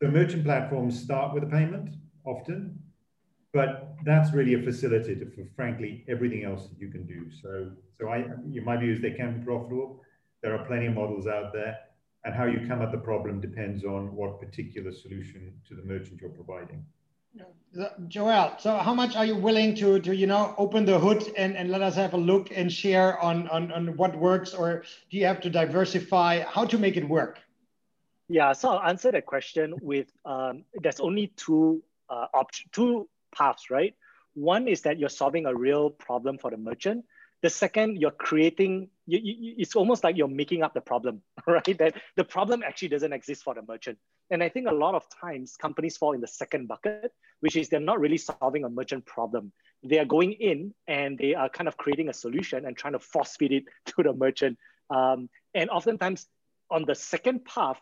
The 0.00 0.08
merchant 0.08 0.44
platforms 0.44 1.00
start 1.00 1.34
with 1.34 1.42
a 1.42 1.46
payment 1.46 1.90
often, 2.24 2.78
but 3.52 3.96
that's 4.04 4.32
really 4.32 4.54
a 4.54 4.58
facilitator 4.58 5.34
for, 5.34 5.44
frankly, 5.56 6.04
everything 6.08 6.44
else 6.44 6.68
that 6.68 6.78
you 6.78 6.88
can 6.88 7.06
do. 7.06 7.26
So, 7.42 7.72
so 7.98 8.08
I, 8.08 8.24
my 8.64 8.76
view 8.76 8.92
is 8.92 9.00
they 9.00 9.10
can 9.10 9.40
be 9.40 9.44
profitable. 9.44 10.02
There 10.42 10.56
are 10.56 10.64
plenty 10.66 10.86
of 10.86 10.94
models 10.94 11.26
out 11.26 11.52
there, 11.52 11.76
and 12.24 12.34
how 12.34 12.44
you 12.44 12.66
come 12.66 12.80
at 12.82 12.92
the 12.92 12.98
problem 12.98 13.40
depends 13.40 13.84
on 13.84 14.14
what 14.14 14.40
particular 14.40 14.92
solution 14.92 15.52
to 15.68 15.74
the 15.74 15.82
merchant 15.82 16.20
you're 16.20 16.30
providing. 16.30 16.84
Joel, 18.08 18.54
so 18.58 18.76
how 18.76 18.94
much 18.94 19.14
are 19.14 19.24
you 19.24 19.36
willing 19.36 19.74
to, 19.76 20.00
to 20.00 20.16
you 20.16 20.26
know, 20.26 20.54
open 20.58 20.84
the 20.84 20.98
hood 20.98 21.22
and, 21.36 21.56
and 21.56 21.70
let 21.70 21.82
us 21.82 21.94
have 21.94 22.14
a 22.14 22.16
look 22.16 22.50
and 22.56 22.72
share 22.72 23.20
on, 23.20 23.46
on, 23.48 23.70
on 23.70 23.96
what 23.96 24.16
works, 24.16 24.54
or 24.54 24.82
do 25.10 25.16
you 25.16 25.26
have 25.26 25.40
to 25.42 25.50
diversify 25.50 26.42
how 26.42 26.64
to 26.64 26.78
make 26.78 26.96
it 26.96 27.08
work? 27.08 27.38
Yeah, 28.28 28.52
so 28.52 28.70
I'll 28.70 28.88
answer 28.88 29.12
that 29.12 29.26
question 29.26 29.74
with 29.80 30.08
um, 30.24 30.64
there's 30.74 31.00
only 31.00 31.28
two 31.36 31.82
uh, 32.10 32.26
options, 32.34 32.70
two 32.72 33.08
paths, 33.34 33.70
right? 33.70 33.94
One 34.34 34.68
is 34.68 34.82
that 34.82 34.98
you're 34.98 35.08
solving 35.08 35.46
a 35.46 35.54
real 35.54 35.90
problem 35.90 36.38
for 36.38 36.50
the 36.50 36.56
merchant. 36.56 37.04
The 37.42 37.50
second, 37.50 38.00
you're 38.00 38.10
creating, 38.10 38.88
you, 39.08 39.20
you, 39.24 39.54
it's 39.56 39.74
almost 39.74 40.04
like 40.04 40.16
you're 40.16 40.28
making 40.28 40.62
up 40.62 40.74
the 40.74 40.82
problem, 40.82 41.22
right? 41.46 41.78
That 41.78 41.94
the 42.16 42.24
problem 42.24 42.62
actually 42.62 42.88
doesn't 42.88 43.12
exist 43.12 43.42
for 43.42 43.54
the 43.54 43.62
merchant. 43.66 43.98
And 44.30 44.42
I 44.42 44.50
think 44.50 44.68
a 44.68 44.74
lot 44.74 44.94
of 44.94 45.06
times 45.08 45.56
companies 45.56 45.96
fall 45.96 46.12
in 46.12 46.20
the 46.20 46.26
second 46.26 46.68
bucket, 46.68 47.12
which 47.40 47.56
is 47.56 47.70
they're 47.70 47.80
not 47.80 48.00
really 48.00 48.18
solving 48.18 48.64
a 48.64 48.68
merchant 48.68 49.06
problem. 49.06 49.50
They 49.82 49.98
are 49.98 50.04
going 50.04 50.32
in 50.32 50.74
and 50.86 51.16
they 51.16 51.34
are 51.34 51.48
kind 51.48 51.68
of 51.68 51.78
creating 51.78 52.10
a 52.10 52.12
solution 52.12 52.66
and 52.66 52.76
trying 52.76 52.92
to 52.92 52.98
force 52.98 53.36
feed 53.36 53.52
it 53.52 53.64
to 53.86 54.02
the 54.02 54.12
merchant. 54.12 54.58
Um, 54.90 55.30
and 55.54 55.70
oftentimes 55.70 56.26
on 56.70 56.84
the 56.84 56.94
second 56.94 57.46
path, 57.46 57.80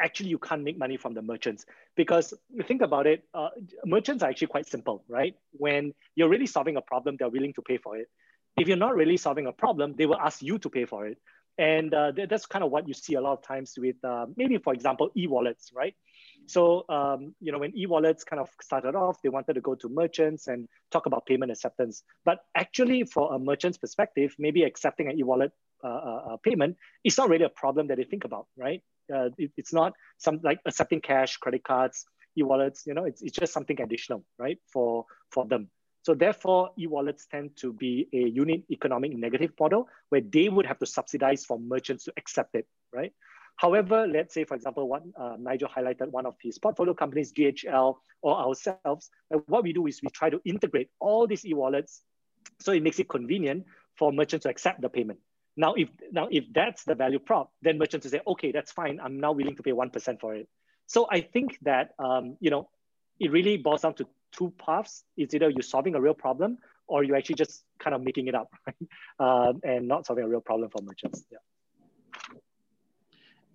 actually 0.00 0.28
you 0.28 0.38
can't 0.38 0.62
make 0.62 0.76
money 0.76 0.96
from 0.96 1.14
the 1.14 1.22
merchants 1.22 1.64
because 1.96 2.34
you 2.50 2.62
think 2.62 2.82
about 2.82 3.06
it, 3.06 3.24
uh, 3.32 3.48
merchants 3.86 4.22
are 4.22 4.28
actually 4.28 4.48
quite 4.48 4.66
simple, 4.66 5.04
right? 5.08 5.34
When 5.52 5.94
you're 6.14 6.28
really 6.28 6.46
solving 6.46 6.76
a 6.76 6.82
problem, 6.82 7.16
they're 7.18 7.30
willing 7.30 7.54
to 7.54 7.62
pay 7.62 7.78
for 7.78 7.96
it. 7.96 8.08
If 8.56 8.68
you're 8.68 8.76
not 8.76 8.94
really 8.94 9.16
solving 9.16 9.46
a 9.46 9.52
problem, 9.52 9.94
they 9.96 10.06
will 10.06 10.18
ask 10.18 10.42
you 10.42 10.58
to 10.58 10.68
pay 10.68 10.84
for 10.84 11.06
it. 11.06 11.18
And 11.58 11.92
uh, 11.92 12.12
that's 12.28 12.46
kind 12.46 12.64
of 12.64 12.70
what 12.70 12.88
you 12.88 12.94
see 12.94 13.14
a 13.14 13.20
lot 13.20 13.34
of 13.34 13.42
times 13.42 13.74
with 13.76 13.96
uh, 14.04 14.26
maybe, 14.36 14.56
for 14.58 14.72
example, 14.72 15.10
e-wallets, 15.16 15.70
right? 15.74 15.94
So, 16.46 16.84
um, 16.88 17.34
you 17.40 17.52
know, 17.52 17.58
when 17.58 17.76
e-wallets 17.76 18.24
kind 18.24 18.40
of 18.40 18.48
started 18.60 18.94
off, 18.94 19.20
they 19.22 19.28
wanted 19.28 19.54
to 19.54 19.60
go 19.60 19.74
to 19.76 19.88
merchants 19.88 20.48
and 20.48 20.66
talk 20.90 21.06
about 21.06 21.26
payment 21.26 21.52
acceptance. 21.52 22.02
But 22.24 22.40
actually, 22.54 23.04
for 23.04 23.34
a 23.34 23.38
merchant's 23.38 23.78
perspective, 23.78 24.34
maybe 24.38 24.62
accepting 24.62 25.08
an 25.08 25.18
e-wallet 25.18 25.52
uh, 25.84 25.88
uh, 25.88 26.22
uh 26.32 26.36
payment 26.44 26.76
is 27.02 27.18
not 27.18 27.28
really 27.28 27.44
a 27.44 27.48
problem 27.48 27.88
that 27.88 27.96
they 27.96 28.04
think 28.04 28.24
about, 28.24 28.46
right? 28.56 28.82
Uh, 29.12 29.30
it, 29.36 29.50
it's 29.56 29.72
not 29.72 29.92
some 30.18 30.40
like 30.42 30.60
accepting 30.64 31.00
cash, 31.00 31.36
credit 31.36 31.64
cards, 31.64 32.06
e-wallets. 32.38 32.84
You 32.86 32.94
know, 32.94 33.04
it's, 33.04 33.22
it's 33.22 33.36
just 33.36 33.52
something 33.52 33.80
additional, 33.80 34.24
right, 34.38 34.58
for 34.72 35.04
for 35.30 35.46
them. 35.46 35.70
So 36.02 36.14
therefore, 36.14 36.70
e-wallets 36.78 37.26
tend 37.26 37.56
to 37.58 37.72
be 37.72 38.08
a 38.12 38.28
unit 38.28 38.62
economic 38.70 39.16
negative 39.16 39.52
model 39.58 39.88
where 40.08 40.20
they 40.20 40.48
would 40.48 40.66
have 40.66 40.78
to 40.80 40.86
subsidize 40.86 41.44
for 41.44 41.58
merchants 41.58 42.04
to 42.04 42.12
accept 42.16 42.54
it, 42.54 42.66
right? 42.92 43.12
However, 43.56 44.06
let's 44.08 44.34
say, 44.34 44.44
for 44.44 44.54
example, 44.54 44.88
one 44.88 45.12
uh, 45.18 45.36
Nigel 45.38 45.68
highlighted 45.68 46.08
one 46.08 46.26
of 46.26 46.34
his 46.42 46.58
portfolio 46.58 46.94
companies, 46.94 47.32
GHL 47.32 47.96
or 48.20 48.36
ourselves. 48.36 49.10
what 49.46 49.62
we 49.62 49.72
do 49.72 49.86
is 49.86 50.00
we 50.02 50.08
try 50.10 50.30
to 50.30 50.40
integrate 50.44 50.88
all 50.98 51.26
these 51.26 51.46
e-wallets 51.46 52.02
so 52.60 52.72
it 52.72 52.82
makes 52.82 52.98
it 52.98 53.08
convenient 53.08 53.66
for 53.96 54.12
merchants 54.12 54.44
to 54.44 54.50
accept 54.50 54.80
the 54.80 54.88
payment. 54.88 55.18
Now, 55.56 55.74
if 55.74 55.90
now 56.10 56.28
if 56.30 56.44
that's 56.52 56.84
the 56.84 56.94
value 56.94 57.18
prop, 57.18 57.52
then 57.60 57.78
merchants 57.78 58.06
will 58.06 58.10
say, 58.10 58.20
okay, 58.26 58.52
that's 58.52 58.72
fine. 58.72 59.00
I'm 59.02 59.20
now 59.20 59.32
willing 59.32 59.56
to 59.56 59.62
pay 59.62 59.72
one 59.72 59.90
percent 59.90 60.20
for 60.20 60.34
it. 60.34 60.48
So 60.86 61.06
I 61.10 61.20
think 61.20 61.58
that 61.62 61.90
um, 61.98 62.36
you 62.40 62.50
know 62.50 62.70
it 63.20 63.30
really 63.30 63.58
boils 63.58 63.82
down 63.82 63.94
to 63.94 64.06
two 64.32 64.52
paths. 64.58 65.04
It's 65.16 65.34
either 65.34 65.50
you're 65.50 65.62
solving 65.62 65.94
a 65.94 66.00
real 66.00 66.14
problem 66.14 66.58
or 66.86 67.04
you're 67.04 67.16
actually 67.16 67.36
just 67.36 67.64
kind 67.78 67.94
of 67.94 68.02
making 68.02 68.26
it 68.26 68.34
up 68.34 68.50
um, 69.18 69.60
and 69.62 69.88
not 69.88 70.06
solving 70.06 70.24
a 70.24 70.28
real 70.28 70.40
problem 70.40 70.70
for 70.70 70.82
merchants. 70.82 71.24
Yeah. 71.30 71.38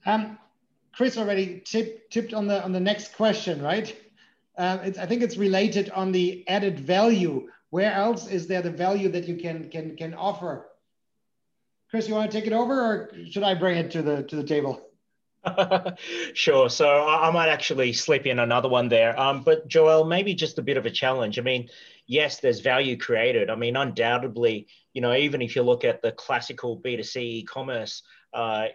Um, 0.05 0.38
Chris 0.93 1.17
already 1.17 1.61
tip, 1.65 2.09
tipped 2.09 2.34
on 2.34 2.47
the 2.47 2.63
on 2.63 2.71
the 2.71 2.80
next 2.80 3.15
question, 3.15 3.61
right? 3.61 3.95
Uh, 4.57 4.80
I 4.84 5.05
think 5.05 5.21
it's 5.21 5.38
related 5.38 5.91
on 5.91 6.11
the 6.11 6.47
added 6.47 6.80
value. 6.80 7.49
Where 7.69 7.91
else 7.91 8.28
is 8.28 8.47
there 8.47 8.61
the 8.61 8.71
value 8.71 9.09
that 9.09 9.28
you 9.28 9.36
can 9.36 9.69
can 9.69 9.95
can 9.95 10.13
offer? 10.13 10.69
Chris, 11.91 12.07
you 12.07 12.15
want 12.15 12.32
to 12.32 12.38
take 12.38 12.47
it 12.47 12.53
over, 12.53 12.73
or 12.73 13.11
should 13.30 13.43
I 13.43 13.53
bring 13.53 13.78
it 13.78 13.91
to 13.91 14.01
the 14.01 14.23
to 14.23 14.36
the 14.36 14.43
table? 14.43 14.86
sure. 16.33 16.69
So 16.69 16.88
I, 16.88 17.27
I, 17.27 17.31
might 17.31 17.49
actually 17.49 17.93
slip 17.93 18.25
in 18.25 18.39
another 18.39 18.69
one 18.69 18.89
there. 18.89 19.19
Um, 19.19 19.43
but 19.43 19.67
Joel, 19.67 20.05
maybe 20.05 20.33
just 20.33 20.57
a 20.57 20.61
bit 20.61 20.77
of 20.77 20.85
a 20.85 20.91
challenge. 20.91 21.39
I 21.39 21.41
mean, 21.41 21.69
yes, 22.05 22.39
there's 22.39 22.59
value 22.59 22.97
created. 22.97 23.49
I 23.49 23.55
mean, 23.55 23.77
undoubtedly, 23.77 24.67
you 24.93 25.01
know, 25.01 25.13
even 25.13 25.41
if 25.41 25.55
you 25.55 25.63
look 25.63 25.83
at 25.83 26.01
the 26.01 26.11
classical 26.11 26.79
B2C 26.81 27.17
e-commerce, 27.17 28.03
uh, 28.33 28.65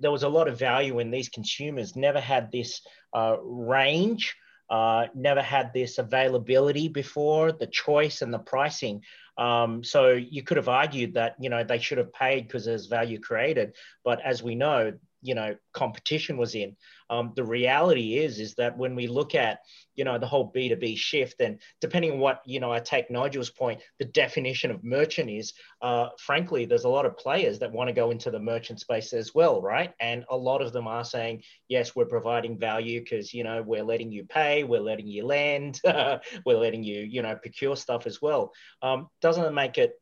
there 0.00 0.10
was 0.10 0.22
a 0.22 0.28
lot 0.28 0.48
of 0.48 0.58
value 0.58 0.98
in 0.98 1.10
these 1.10 1.28
consumers 1.28 1.96
never 1.96 2.20
had 2.20 2.52
this 2.52 2.82
uh, 3.14 3.36
range, 3.42 4.36
uh, 4.70 5.06
never 5.14 5.42
had 5.42 5.72
this 5.72 5.98
availability 5.98 6.88
before, 6.88 7.52
the 7.52 7.66
choice 7.66 8.22
and 8.22 8.32
the 8.32 8.38
pricing. 8.38 9.02
Um, 9.38 9.84
so 9.84 10.10
you 10.10 10.42
could 10.42 10.56
have 10.56 10.68
argued 10.68 11.14
that 11.14 11.36
you 11.38 11.48
know 11.48 11.62
they 11.62 11.78
should 11.78 11.98
have 11.98 12.12
paid 12.12 12.46
because 12.46 12.64
there's 12.64 12.86
value 12.86 13.20
created, 13.20 13.76
but 14.04 14.20
as 14.24 14.42
we 14.42 14.56
know, 14.56 14.92
you 15.22 15.34
know 15.34 15.56
competition 15.72 16.36
was 16.36 16.54
in. 16.54 16.76
Um, 17.10 17.32
the 17.36 17.44
reality 17.44 18.18
is 18.18 18.38
is 18.38 18.54
that 18.56 18.76
when 18.76 18.94
we 18.94 19.06
look 19.06 19.34
at 19.34 19.60
you 19.94 20.04
know 20.04 20.18
the 20.18 20.26
whole 20.26 20.52
b2b 20.52 20.96
shift 20.96 21.40
and 21.40 21.58
depending 21.80 22.12
on 22.12 22.18
what 22.18 22.42
you 22.46 22.60
know 22.60 22.70
i 22.70 22.78
take 22.78 23.10
nigel's 23.10 23.50
point 23.50 23.80
the 23.98 24.04
definition 24.04 24.70
of 24.70 24.84
merchant 24.84 25.30
is 25.30 25.54
uh, 25.82 26.08
frankly 26.18 26.66
there's 26.66 26.84
a 26.84 26.88
lot 26.88 27.06
of 27.06 27.16
players 27.16 27.58
that 27.58 27.72
want 27.72 27.88
to 27.88 27.94
go 27.94 28.10
into 28.10 28.30
the 28.30 28.38
merchant 28.38 28.78
space 28.78 29.12
as 29.12 29.34
well 29.34 29.60
right? 29.60 29.92
And 30.00 30.24
a 30.30 30.36
lot 30.36 30.62
of 30.62 30.72
them 30.72 30.86
are 30.86 31.04
saying 31.04 31.42
yes 31.68 31.96
we're 31.96 32.04
providing 32.04 32.58
value 32.58 33.00
because 33.00 33.34
you 33.34 33.42
know 33.42 33.62
we're 33.62 33.82
letting 33.82 34.12
you 34.12 34.24
pay 34.24 34.64
we're 34.64 34.80
letting 34.80 35.06
you 35.06 35.24
land 35.24 35.80
we're 36.46 36.58
letting 36.58 36.82
you 36.82 37.00
you 37.00 37.22
know 37.22 37.34
procure 37.36 37.76
stuff 37.76 38.06
as 38.06 38.22
well. 38.22 38.52
Um, 38.82 39.08
doesn't 39.20 39.44
it 39.44 39.52
make 39.52 39.78
it 39.78 39.94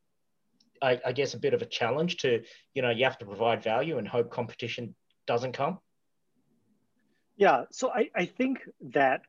I, 0.81 0.99
I, 1.05 1.11
guess 1.11 1.33
a 1.33 1.39
bit 1.39 1.53
of 1.53 1.61
a 1.61 1.65
challenge 1.65 2.17
to 2.17 2.43
you 2.73 2.81
know 2.81 2.91
you 2.91 3.03
have 3.05 3.17
to 3.19 3.25
provide 3.25 3.63
value 3.63 3.97
and 3.97 4.07
hope 4.07 4.29
competition 4.29 4.95
doesn't 5.27 5.53
come? 5.53 5.79
Yeah, 7.35 7.65
so 7.71 7.91
I, 7.91 8.09
I 8.15 8.25
think 8.25 8.61
that 8.91 9.21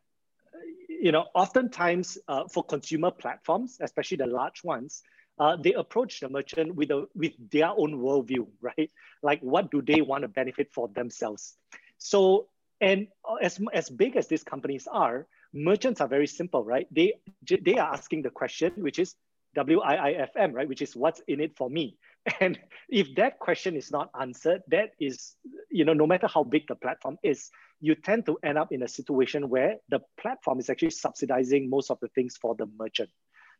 you 0.89 1.13
know 1.13 1.27
oftentimes 1.35 2.19
uh, 2.27 2.45
for 2.49 2.65
consumer 2.65 3.11
platforms, 3.11 3.79
especially 3.81 4.17
the 4.17 4.27
large 4.27 4.65
ones, 4.65 5.03
uh, 5.39 5.57
they 5.57 5.75
approach 5.75 6.21
the 6.21 6.29
merchant 6.29 6.75
with 6.75 6.91
a 6.91 7.07
with 7.15 7.33
their 7.51 7.69
own 7.69 8.01
worldview, 8.01 8.47
right? 8.61 8.91
Like 9.23 9.41
what 9.41 9.71
do 9.71 9.83
they 9.83 10.01
want 10.01 10.23
to 10.23 10.29
benefit 10.29 10.73
for 10.73 10.89
themselves? 10.89 11.57
So 11.99 12.49
and 12.81 13.09
as 13.43 13.61
as 13.75 13.91
big 13.91 14.17
as 14.17 14.29
these 14.29 14.45
companies 14.45 14.89
are, 14.91 15.27
merchants 15.53 16.01
are 16.01 16.09
very 16.09 16.27
simple, 16.27 16.65
right? 16.65 16.87
They 16.91 17.15
they 17.47 17.77
are 17.79 17.93
asking 17.93 18.23
the 18.23 18.31
question, 18.31 18.73
which 18.77 18.99
is 18.99 19.15
WIIFM, 19.57 20.55
right? 20.55 20.69
Which 20.69 20.83
is 20.83 20.95
what's 20.95 21.21
in 21.27 21.41
it 21.41 21.57
for 21.57 21.69
me. 21.69 21.99
And 22.41 22.59
if 22.89 23.15
that 23.17 23.39
question 23.39 23.77
is 23.77 23.91
not 23.91 24.11
answered, 24.19 24.63
that 24.69 24.91
is, 25.01 25.37
you 25.71 25.85
know, 25.85 25.93
no 25.93 26.07
matter 26.07 26.27
how 26.27 26.45
big 26.45 26.67
the 26.69 26.75
platform 26.75 27.19
is, 27.23 27.51
you 27.81 27.95
tend 27.95 28.27
to 28.27 28.39
end 28.43 28.59
up 28.59 28.73
in 28.73 28.83
a 28.83 28.89
situation 28.89 29.49
where 29.49 29.77
the 29.89 30.01
platform 30.21 30.59
is 30.59 30.69
actually 30.69 30.91
subsidizing 30.91 31.71
most 31.71 31.91
of 31.91 31.99
the 32.01 32.09
things 32.09 32.37
for 32.37 32.55
the 32.55 32.67
merchant. 32.79 33.11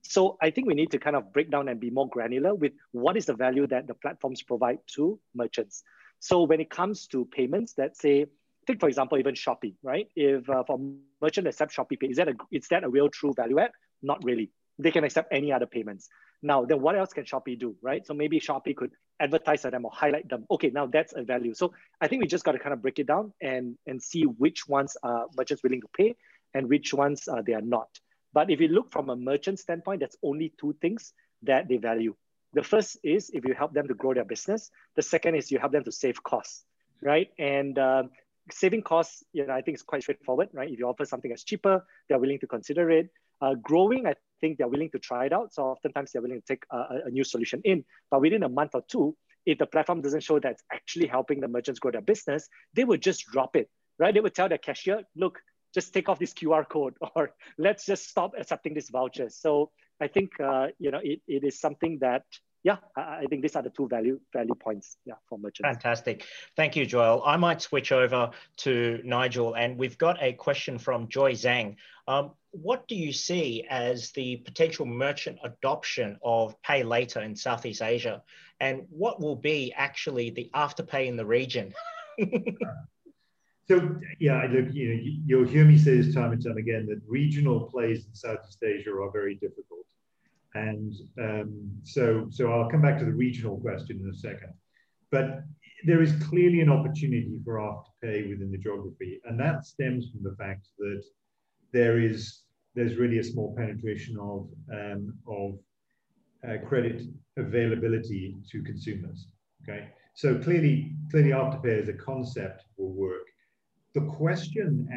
So 0.03 0.37
I 0.41 0.51
think 0.51 0.67
we 0.67 0.75
need 0.75 0.91
to 0.93 0.99
kind 0.99 1.17
of 1.17 1.33
break 1.33 1.51
down 1.51 1.69
and 1.69 1.81
be 1.81 1.91
more 1.91 2.09
granular 2.09 2.55
with 2.55 2.73
what 2.93 3.17
is 3.17 3.27
the 3.27 3.35
value 3.35 3.67
that 3.69 3.87
the 3.87 3.95
platforms 3.95 4.43
provide 4.43 4.79
to 4.95 5.19
merchants. 5.35 5.83
So 6.21 6.43
when 6.45 6.61
it 6.61 6.71
comes 6.71 7.07
to 7.09 7.25
payments, 7.27 7.75
let's 7.79 8.01
say, 8.01 8.27
take 8.67 8.81
for 8.81 8.89
example, 8.89 9.19
even 9.19 9.35
Shopee, 9.35 9.75
right? 9.83 10.09
If 10.15 10.49
uh, 10.49 10.65
for 10.65 10.81
merchant 11.21 11.47
accept 11.47 11.75
Shopee 11.75 11.99
Pay, 11.99 12.09
is 12.09 12.17
that 12.17 12.29
a, 12.29 12.35
is 12.51 12.69
that 12.69 12.85
a 12.85 12.89
real 12.89 13.09
true 13.09 13.33
value 13.35 13.59
add? 13.59 13.71
Not 14.03 14.23
really. 14.25 14.51
They 14.79 14.91
can 14.91 15.05
accept 15.05 15.33
any 15.33 15.53
other 15.53 15.67
payments. 15.67 16.09
Now, 16.43 16.65
then 16.65 16.81
what 16.81 16.97
else 16.97 17.13
can 17.13 17.25
Shopee 17.25 17.59
do, 17.59 17.75
right? 17.83 18.07
So 18.07 18.15
maybe 18.15 18.39
Shopee 18.41 18.77
could 18.77 18.93
advertise 19.21 19.63
to 19.63 19.71
them 19.71 19.85
or 19.85 19.91
highlight 19.93 20.29
them. 20.29 20.45
Okay, 20.51 20.71
now 20.71 20.87
that's 20.87 21.13
a 21.15 21.23
value. 21.23 21.55
So 21.55 21.73
I 22.01 22.07
think 22.07 22.23
we 22.23 22.29
just 22.29 22.45
got 22.45 22.53
to 22.53 22.59
kind 22.59 22.73
of 22.73 22.81
break 22.81 22.99
it 22.99 23.07
down 23.07 23.33
and, 23.43 23.77
and 23.87 24.01
see 24.01 24.23
which 24.23 24.69
ones 24.69 24.97
are 25.03 25.27
merchants 25.37 25.63
willing 25.63 25.81
to 25.81 25.89
pay 25.97 26.17
and 26.55 26.69
which 26.69 26.95
ones 26.95 27.29
uh, 27.29 27.43
they 27.45 27.55
are 27.55 27.61
not. 27.61 27.89
But 28.33 28.51
if 28.51 28.61
you 28.61 28.69
look 28.69 28.93
from 28.93 29.11
a 29.11 29.17
merchant 29.17 29.59
standpoint, 29.59 30.01
that's 30.01 30.17
only 30.23 30.53
two 30.61 30.77
things 30.81 31.13
that 31.43 31.69
they 31.69 31.79
value. 31.79 32.15
The 32.53 32.63
first 32.63 32.99
is 33.03 33.31
if 33.31 33.45
you 33.45 33.55
help 33.55 33.75
them 33.75 33.89
to 33.89 33.95
grow 33.95 34.15
their 34.15 34.25
business. 34.25 34.71
The 34.97 35.03
second 35.03 35.35
is 35.35 35.51
you 35.51 35.59
help 35.59 35.73
them 35.73 35.85
to 35.85 35.93
save 35.93 36.23
costs, 36.23 36.65
right? 37.03 37.29
And 37.39 37.79
um, 37.79 38.11
saving 38.51 38.83
costs, 38.83 39.23
you 39.33 39.47
know, 39.47 39.53
I 39.53 39.63
think 39.63 39.77
is 39.77 39.83
quite 39.83 40.03
straightforward, 40.03 40.49
right? 40.53 40.71
If 40.71 40.79
you 40.79 40.87
offer 40.87 41.05
something 41.05 41.31
that's 41.31 41.45
cheaper, 41.45 41.85
they're 42.09 42.19
willing 42.19 42.39
to 42.41 42.47
consider 42.47 42.91
it. 42.91 43.11
Uh, 43.41 43.55
growing, 43.55 44.07
I 44.07 44.15
think 44.41 44.59
they're 44.59 44.69
willing 44.69 44.91
to 44.91 44.99
try 44.99 45.27
it 45.27 45.33
out. 45.33 45.55
So 45.55 45.65
oftentimes 45.65 46.13
they're 46.13 46.23
willing 46.23 46.41
to 46.41 46.47
take 46.47 46.65
a, 46.71 47.07
a, 47.07 47.11
new 47.11 47.25
solution 47.25 47.61
in. 47.65 47.85
But 48.11 48.21
within 48.21 48.43
a 48.43 48.49
month 48.49 48.73
or 48.75 48.83
two, 48.89 49.17
if 49.47 49.59
the 49.59 49.67
platform 49.67 50.03
doesn't 50.03 50.23
show 50.23 50.39
that 50.41 50.53
it's 50.53 50.65
actually 50.73 51.07
helping 51.07 51.41
the 51.41 51.49
merchants 51.49 51.81
grow 51.81 51.91
their 51.91 52.01
business, 52.01 52.49
they 52.75 52.85
would 52.85 53.01
just 53.01 53.27
drop 53.27 53.57
it, 53.57 53.69
right? 53.99 54.13
They 54.13 54.21
would 54.21 54.35
tell 54.35 54.49
their 54.49 54.59
cashier, 54.59 55.03
look, 55.17 55.39
just 55.75 55.93
take 55.95 56.09
off 56.09 56.19
this 56.19 56.35
QR 56.35 56.69
code 56.69 56.95
or 57.15 57.31
let's 57.59 57.87
just 57.87 58.09
stop 58.09 58.33
accepting 58.39 58.75
these 58.75 58.91
vouchers. 58.91 59.37
So 59.37 59.71
I 60.01 60.09
think, 60.09 60.33
uh, 60.41 60.69
you 60.79 60.91
know, 60.91 61.01
it, 61.03 61.21
it 61.27 61.45
is 61.45 61.61
something 61.61 61.99
that 62.01 62.25
yeah, 62.65 62.77
I, 62.97 63.25
think 63.31 63.43
these 63.43 63.55
are 63.55 63.63
the 63.63 63.71
two 63.71 63.89
value 63.89 64.21
value 64.33 64.55
points 64.55 64.97
yeah, 65.05 65.15
for 65.29 65.39
merchants. 65.39 65.69
Fantastic. 65.69 66.25
Thank 66.57 66.75
you, 66.77 66.87
Joel. 66.87 67.23
I 67.25 67.37
might 67.37 67.63
switch 67.63 67.93
over 67.93 68.31
to 68.59 69.01
Nigel, 69.05 69.55
and 69.55 69.79
we've 69.79 69.97
got 69.97 70.21
a 70.21 70.33
question 70.33 70.79
from 70.79 71.09
Joy 71.09 71.33
Zhang. 71.33 71.77
Um, 72.09 72.33
what 72.51 72.89
do 72.89 72.97
you 72.97 73.13
see 73.13 73.65
as 73.69 74.11
the 74.13 74.37
potential 74.37 74.87
merchant 74.87 75.39
adoption 75.45 76.19
of 76.23 76.61
pay 76.63 76.83
later 76.83 77.21
in 77.21 77.37
Southeast 77.37 77.83
Asia? 77.83 78.23
And 78.61 78.87
what 78.91 79.21
will 79.21 79.37
be 79.37 79.73
actually 79.77 80.31
the 80.31 80.51
afterpay 80.55 81.07
in 81.07 81.17
the 81.17 81.27
region? 81.27 81.73
so 83.69 83.97
yeah, 84.19 84.47
look, 84.51 84.73
you 84.73 84.95
know, 84.95 85.01
you'll 85.27 85.47
hear 85.47 85.65
me 85.65 85.79
say 85.79 85.97
this 85.97 86.13
time 86.13 86.33
and 86.33 86.43
time 86.43 86.57
again 86.57 86.87
that 86.87 87.01
regional 87.07 87.61
plays 87.61 88.07
in 88.07 88.15
Southeast 88.15 88.59
Asia 88.65 88.91
are 88.91 89.13
very 89.13 89.37
difficult. 89.37 89.87
And 90.55 90.95
um, 91.21 91.71
so, 91.85 92.27
so 92.31 92.53
I'll 92.53 92.71
come 92.71 92.83
back 92.83 92.99
to 92.99 93.05
the 93.05 93.13
regional 93.13 93.59
question 93.61 94.01
in 94.03 94.11
a 94.11 94.15
second. 94.15 94.55
But 95.11 95.43
there 95.85 96.03
is 96.03 96.13
clearly 96.25 96.61
an 96.61 96.71
opportunity 96.71 97.39
for 97.45 97.55
afterpay 97.55 98.29
within 98.29 98.51
the 98.51 98.59
geography, 98.59 99.21
and 99.25 99.39
that 99.39 99.65
stems 99.65 100.11
from 100.11 100.23
the 100.23 100.37
fact 100.37 100.69
that 100.79 101.03
there 101.73 102.01
is 102.01 102.43
there's 102.75 102.97
really 102.97 103.19
a 103.19 103.25
small 103.25 103.55
penetration 103.57 104.17
of 104.19 104.49
um, 104.73 105.15
of 105.27 105.59
uh, 106.49 106.67
credit 106.67 107.03
availability 107.37 108.37
to 108.51 108.63
consumers. 108.63 109.29
Okay, 109.63 109.89
so 110.15 110.39
clearly, 110.39 110.93
clearly, 111.11 111.31
afterpay 111.31 111.83
as 111.83 111.89
a 111.89 111.93
concept 111.93 112.65
will 112.77 112.93
work. 112.93 113.28
The 113.95 114.03
question 114.03 114.89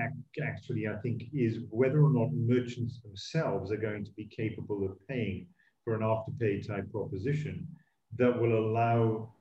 actually, 0.44 0.88
I 0.88 0.96
think, 0.98 1.24
is 1.34 1.60
whether 1.70 2.04
or 2.04 2.12
not 2.12 2.34
merchants 2.34 3.00
themselves 3.02 3.72
are 3.72 3.78
going 3.78 4.04
to 4.04 4.12
be 4.12 4.26
capable 4.26 4.86
of 4.86 5.08
paying 5.08 5.48
for 5.84 5.96
an 5.96 6.02
afterpay 6.02 6.68
type 6.68 6.92
proposition 6.92 7.68
that 8.18 8.40
will 8.40 8.58
allow 8.58 9.34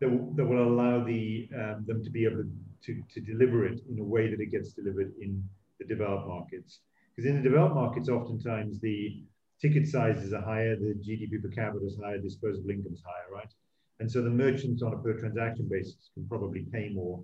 that 0.00 0.10
will, 0.10 0.32
that 0.34 0.44
will 0.44 0.68
allow 0.68 1.02
the 1.02 1.48
um, 1.54 1.84
them 1.86 2.04
to 2.04 2.10
be 2.10 2.24
able 2.26 2.44
to, 2.84 3.02
to 3.14 3.20
deliver 3.20 3.66
it 3.66 3.80
in 3.90 3.98
a 3.98 4.04
way 4.04 4.28
that 4.28 4.40
it 4.40 4.50
gets 4.50 4.72
delivered 4.72 5.12
in 5.20 5.42
the 5.78 5.86
developed 5.86 6.28
markets. 6.28 6.80
Because 7.14 7.30
in 7.30 7.36
the 7.36 7.48
developed 7.48 7.74
markets, 7.74 8.08
oftentimes 8.08 8.78
the 8.80 9.22
ticket 9.60 9.88
sizes 9.88 10.34
are 10.34 10.42
higher, 10.42 10.76
the 10.76 10.94
GDP 10.94 11.42
per 11.42 11.48
capita 11.48 11.86
is 11.86 11.98
higher, 12.02 12.18
disposable 12.18 12.70
income 12.70 12.92
is 12.92 13.02
higher, 13.02 13.32
right? 13.32 13.50
And 14.00 14.10
so 14.10 14.20
the 14.20 14.30
merchants 14.30 14.82
on 14.82 14.92
a 14.92 14.98
per 14.98 15.14
transaction 15.18 15.66
basis 15.70 16.10
can 16.12 16.28
probably 16.28 16.66
pay 16.70 16.90
more 16.90 17.22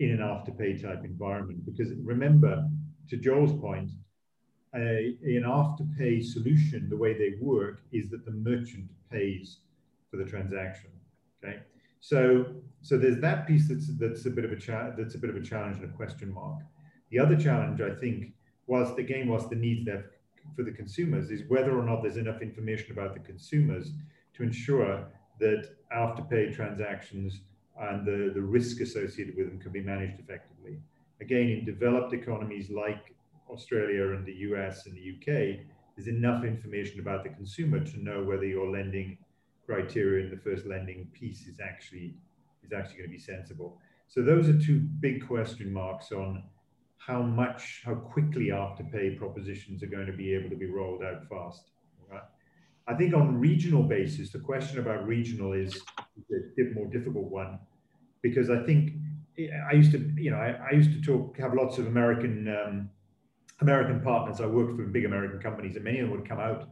in 0.00 0.10
an 0.10 0.18
afterpay 0.18 0.82
type 0.82 1.04
environment. 1.04 1.64
Because 1.64 1.92
remember, 2.02 2.66
to 3.08 3.16
Joel's 3.16 3.58
point, 3.60 3.90
a, 4.74 5.16
an 5.22 5.44
afterpay 5.46 6.24
solution, 6.24 6.88
the 6.88 6.96
way 6.96 7.12
they 7.12 7.36
work 7.40 7.80
is 7.92 8.10
that 8.10 8.24
the 8.24 8.32
merchant 8.32 8.88
pays 9.10 9.58
for 10.10 10.16
the 10.16 10.24
transaction. 10.24 10.90
Okay, 11.44 11.58
so 12.00 12.46
so 12.82 12.96
there's 12.96 13.20
that 13.20 13.46
piece 13.46 13.68
that's 13.68 13.88
that's 13.98 14.26
a 14.26 14.30
bit 14.30 14.44
of 14.44 14.52
a 14.52 14.56
cha- 14.56 14.90
that's 14.96 15.14
a 15.14 15.18
bit 15.18 15.30
of 15.30 15.36
a 15.36 15.42
challenge 15.42 15.76
and 15.76 15.84
a 15.84 15.96
question 15.96 16.32
mark. 16.32 16.58
The 17.10 17.18
other 17.18 17.36
challenge, 17.36 17.80
I 17.80 17.94
think, 17.94 18.32
whilst 18.66 18.98
again, 18.98 19.28
whilst 19.28 19.50
the 19.50 19.56
needs 19.56 19.84
there 19.84 20.10
for 20.56 20.62
the 20.62 20.72
consumers 20.72 21.30
is 21.30 21.42
whether 21.48 21.78
or 21.78 21.84
not 21.84 22.02
there's 22.02 22.16
enough 22.16 22.40
information 22.40 22.92
about 22.92 23.12
the 23.14 23.20
consumers 23.20 23.92
to 24.34 24.42
ensure 24.42 25.06
that 25.40 25.68
afterpay 25.94 26.54
transactions 26.54 27.40
and 27.78 28.06
the, 28.06 28.32
the 28.34 28.42
risk 28.42 28.80
associated 28.80 29.36
with 29.36 29.46
them 29.48 29.58
can 29.58 29.72
be 29.72 29.80
managed 29.80 30.18
effectively. 30.20 30.78
Again, 31.20 31.48
in 31.48 31.64
developed 31.64 32.12
economies 32.12 32.70
like 32.70 33.14
Australia 33.48 34.12
and 34.12 34.24
the 34.24 34.34
US 34.48 34.86
and 34.86 34.96
the 34.96 35.16
UK, 35.16 35.60
there's 35.96 36.08
enough 36.08 36.44
information 36.44 37.00
about 37.00 37.24
the 37.24 37.30
consumer 37.30 37.80
to 37.80 38.02
know 38.02 38.22
whether 38.22 38.46
your 38.46 38.70
lending 38.70 39.18
criteria 39.66 40.24
in 40.24 40.30
the 40.30 40.40
first 40.40 40.66
lending 40.66 41.06
piece 41.12 41.46
is 41.46 41.60
actually 41.60 42.14
is 42.64 42.72
actually 42.72 42.98
going 42.98 43.10
to 43.10 43.16
be 43.16 43.18
sensible. 43.18 43.78
So 44.08 44.22
those 44.22 44.48
are 44.48 44.58
two 44.58 44.80
big 45.00 45.26
question 45.26 45.72
marks 45.72 46.12
on 46.12 46.42
how 46.98 47.22
much, 47.22 47.82
how 47.84 47.94
quickly 47.94 48.46
afterpay 48.46 49.16
propositions 49.18 49.82
are 49.82 49.86
going 49.86 50.06
to 50.06 50.12
be 50.12 50.34
able 50.34 50.50
to 50.50 50.56
be 50.56 50.66
rolled 50.66 51.02
out 51.02 51.26
fast. 51.28 51.70
I 52.90 52.94
think 52.94 53.14
on 53.14 53.38
regional 53.38 53.84
basis, 53.84 54.30
the 54.30 54.40
question 54.40 54.80
about 54.80 55.06
regional 55.06 55.52
is 55.52 55.80
a 56.18 56.34
bit 56.56 56.74
more 56.74 56.86
difficult 56.86 57.26
one 57.26 57.60
because 58.20 58.50
I 58.50 58.64
think 58.64 58.94
I 59.38 59.74
used 59.74 59.92
to, 59.92 59.98
you 60.16 60.32
know, 60.32 60.38
I, 60.38 60.58
I 60.70 60.74
used 60.74 60.92
to 60.92 61.00
talk, 61.00 61.38
have 61.38 61.54
lots 61.54 61.78
of 61.78 61.86
American 61.86 62.48
um, 62.48 62.90
American 63.60 64.00
partners. 64.00 64.40
I 64.40 64.46
worked 64.46 64.76
for 64.76 64.82
big 64.84 65.04
American 65.04 65.38
companies, 65.38 65.76
and 65.76 65.84
many 65.84 66.00
of 66.00 66.08
them 66.08 66.18
would 66.18 66.28
come 66.28 66.40
out 66.40 66.68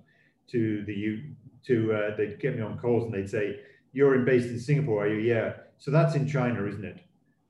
to 0.49 0.85
the 0.87 0.95
U 0.95 1.23
to 1.67 1.93
uh, 1.93 2.17
they'd 2.17 2.41
get 2.41 2.57
me 2.57 2.63
on 2.63 2.79
calls 2.79 3.05
and 3.05 3.15
they'd 3.15 3.31
say, 3.31 3.61
"You're 3.93 4.17
in 4.17 4.25
based 4.25 4.49
in 4.49 4.59
Singapore, 4.59 5.05
are 5.05 5.09
you?" 5.09 5.21
Yeah. 5.21 5.55
So 5.79 5.91
that's 5.93 6.17
in 6.17 6.27
China, 6.27 6.67
isn't 6.67 6.85
it? 6.85 6.99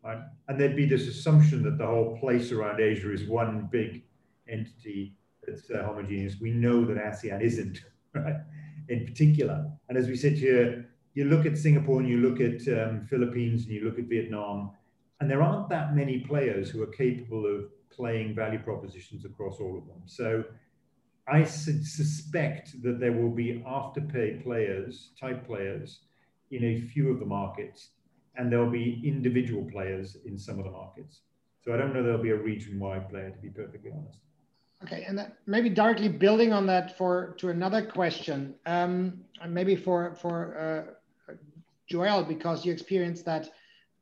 Right? 0.04 0.18
And 0.48 0.60
there'd 0.60 0.76
be 0.76 0.86
this 0.86 1.08
assumption 1.08 1.62
that 1.62 1.78
the 1.78 1.86
whole 1.86 2.18
place 2.18 2.52
around 2.52 2.80
Asia 2.80 3.12
is 3.12 3.24
one 3.24 3.68
big 3.72 4.04
entity 4.48 5.14
that's 5.46 5.70
uh, 5.70 5.82
homogeneous. 5.84 6.36
We 6.40 6.50
know 6.50 6.84
that 6.84 6.98
ASEAN 6.98 7.42
isn't, 7.42 7.80
right? 8.14 8.36
In 8.88 9.04
particular, 9.04 9.70
and 9.88 9.98
as 9.98 10.08
we 10.08 10.16
sit 10.16 10.34
here, 10.34 10.88
you 11.14 11.24
look 11.24 11.46
at 11.46 11.58
Singapore 11.58 12.00
and 12.00 12.08
you 12.08 12.18
look 12.18 12.40
at 12.40 12.66
um, 12.68 13.00
Philippines 13.02 13.64
and 13.64 13.72
you 13.72 13.84
look 13.84 13.98
at 13.98 14.06
Vietnam, 14.06 14.72
And 15.20 15.30
there 15.30 15.42
aren't 15.42 15.68
that 15.70 15.96
many 15.96 16.20
players 16.20 16.70
who 16.70 16.82
are 16.82 16.86
capable 16.86 17.44
of 17.44 17.64
playing 17.90 18.34
value 18.34 18.60
propositions 18.60 19.24
across 19.24 19.58
all 19.60 19.76
of 19.76 19.86
them. 19.86 20.02
So 20.06 20.44
I 21.26 21.44
su 21.44 21.82
suspect 21.82 22.80
that 22.82 23.00
there 23.00 23.12
will 23.12 23.30
be 23.30 23.62
afterpay 23.66 24.42
players, 24.42 25.10
type 25.20 25.46
players, 25.46 26.00
in 26.50 26.64
a 26.64 26.80
few 26.80 27.10
of 27.10 27.18
the 27.18 27.26
markets, 27.26 27.90
and 28.36 28.50
there'll 28.50 28.70
be 28.70 29.02
individual 29.04 29.64
players 29.70 30.16
in 30.24 30.38
some 30.38 30.58
of 30.58 30.64
the 30.64 30.70
markets. 30.70 31.20
So 31.62 31.74
I 31.74 31.76
don't 31.76 31.92
know 31.92 32.02
there'll 32.02 32.22
be 32.22 32.30
a 32.30 32.36
region-wide 32.36 33.10
player, 33.10 33.30
to 33.30 33.38
be 33.38 33.50
perfectly 33.50 33.90
honest. 33.90 34.20
Okay, 34.84 35.04
and 35.08 35.18
that, 35.18 35.36
maybe 35.46 35.68
directly 35.68 36.08
building 36.08 36.52
on 36.52 36.66
that 36.66 36.96
for 36.96 37.34
to 37.38 37.48
another 37.48 37.84
question, 37.84 38.54
um, 38.66 39.24
maybe 39.48 39.74
for 39.74 40.14
for 40.14 40.86
uh, 41.28 41.34
Joel, 41.88 42.22
because 42.22 42.64
you 42.64 42.72
experienced 42.72 43.24
that 43.24 43.50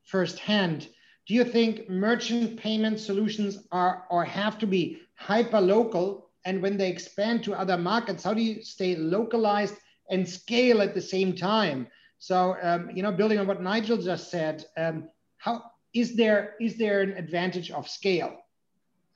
firsthand. 0.05 0.89
Do 1.27 1.35
you 1.35 1.45
think 1.45 1.89
merchant 1.89 2.57
payment 2.57 3.01
solutions 3.01 3.67
are 3.73 4.05
or 4.11 4.25
have 4.25 4.59
to 4.59 4.67
be 4.67 4.99
hyper 5.15 5.61
local? 5.61 6.29
And 6.45 6.63
when 6.63 6.77
they 6.77 6.91
expand 6.91 7.43
to 7.45 7.55
other 7.55 7.77
markets, 7.77 8.23
how 8.23 8.35
do 8.35 8.43
you 8.43 8.63
stay 8.63 8.95
localized 8.97 9.75
and 10.11 10.29
scale 10.29 10.83
at 10.83 10.95
the 10.95 11.03
same 11.03 11.35
time? 11.35 11.89
So 12.19 12.57
um, 12.63 12.91
you 12.95 13.03
know, 13.03 13.13
building 13.13 13.39
on 13.39 13.47
what 13.47 13.63
Nigel 13.63 13.97
just 13.97 14.31
said, 14.31 14.67
um, 14.77 15.09
how 15.39 15.63
is 15.95 16.15
there 16.17 16.55
is 16.61 16.77
there 16.77 17.01
an 17.01 17.13
advantage 17.13 17.71
of 17.71 17.89
scale? 17.89 18.46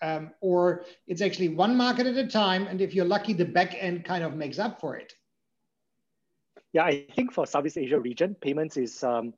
Um, 0.03 0.31
or 0.41 0.85
it's 1.07 1.21
actually 1.21 1.49
one 1.49 1.77
market 1.77 2.07
at 2.07 2.17
a 2.17 2.27
time, 2.27 2.67
and 2.67 2.81
if 2.81 2.95
you're 2.95 3.05
lucky, 3.05 3.35
the 3.35 3.45
back 3.45 3.75
end 3.79 4.05
kind 4.05 4.25
of 4.25 4.35
makes 4.35 4.59
up 4.59 4.81
for 4.81 4.97
it. 4.97 5.13
Yeah, 6.73 6.85
I 6.85 7.07
think 7.15 7.33
for 7.33 7.47
Southeast 7.47 7.77
Asia 7.77 8.01
region, 8.01 8.35
payments 8.41 8.77
is 8.77 9.05
um, 9.05 9.35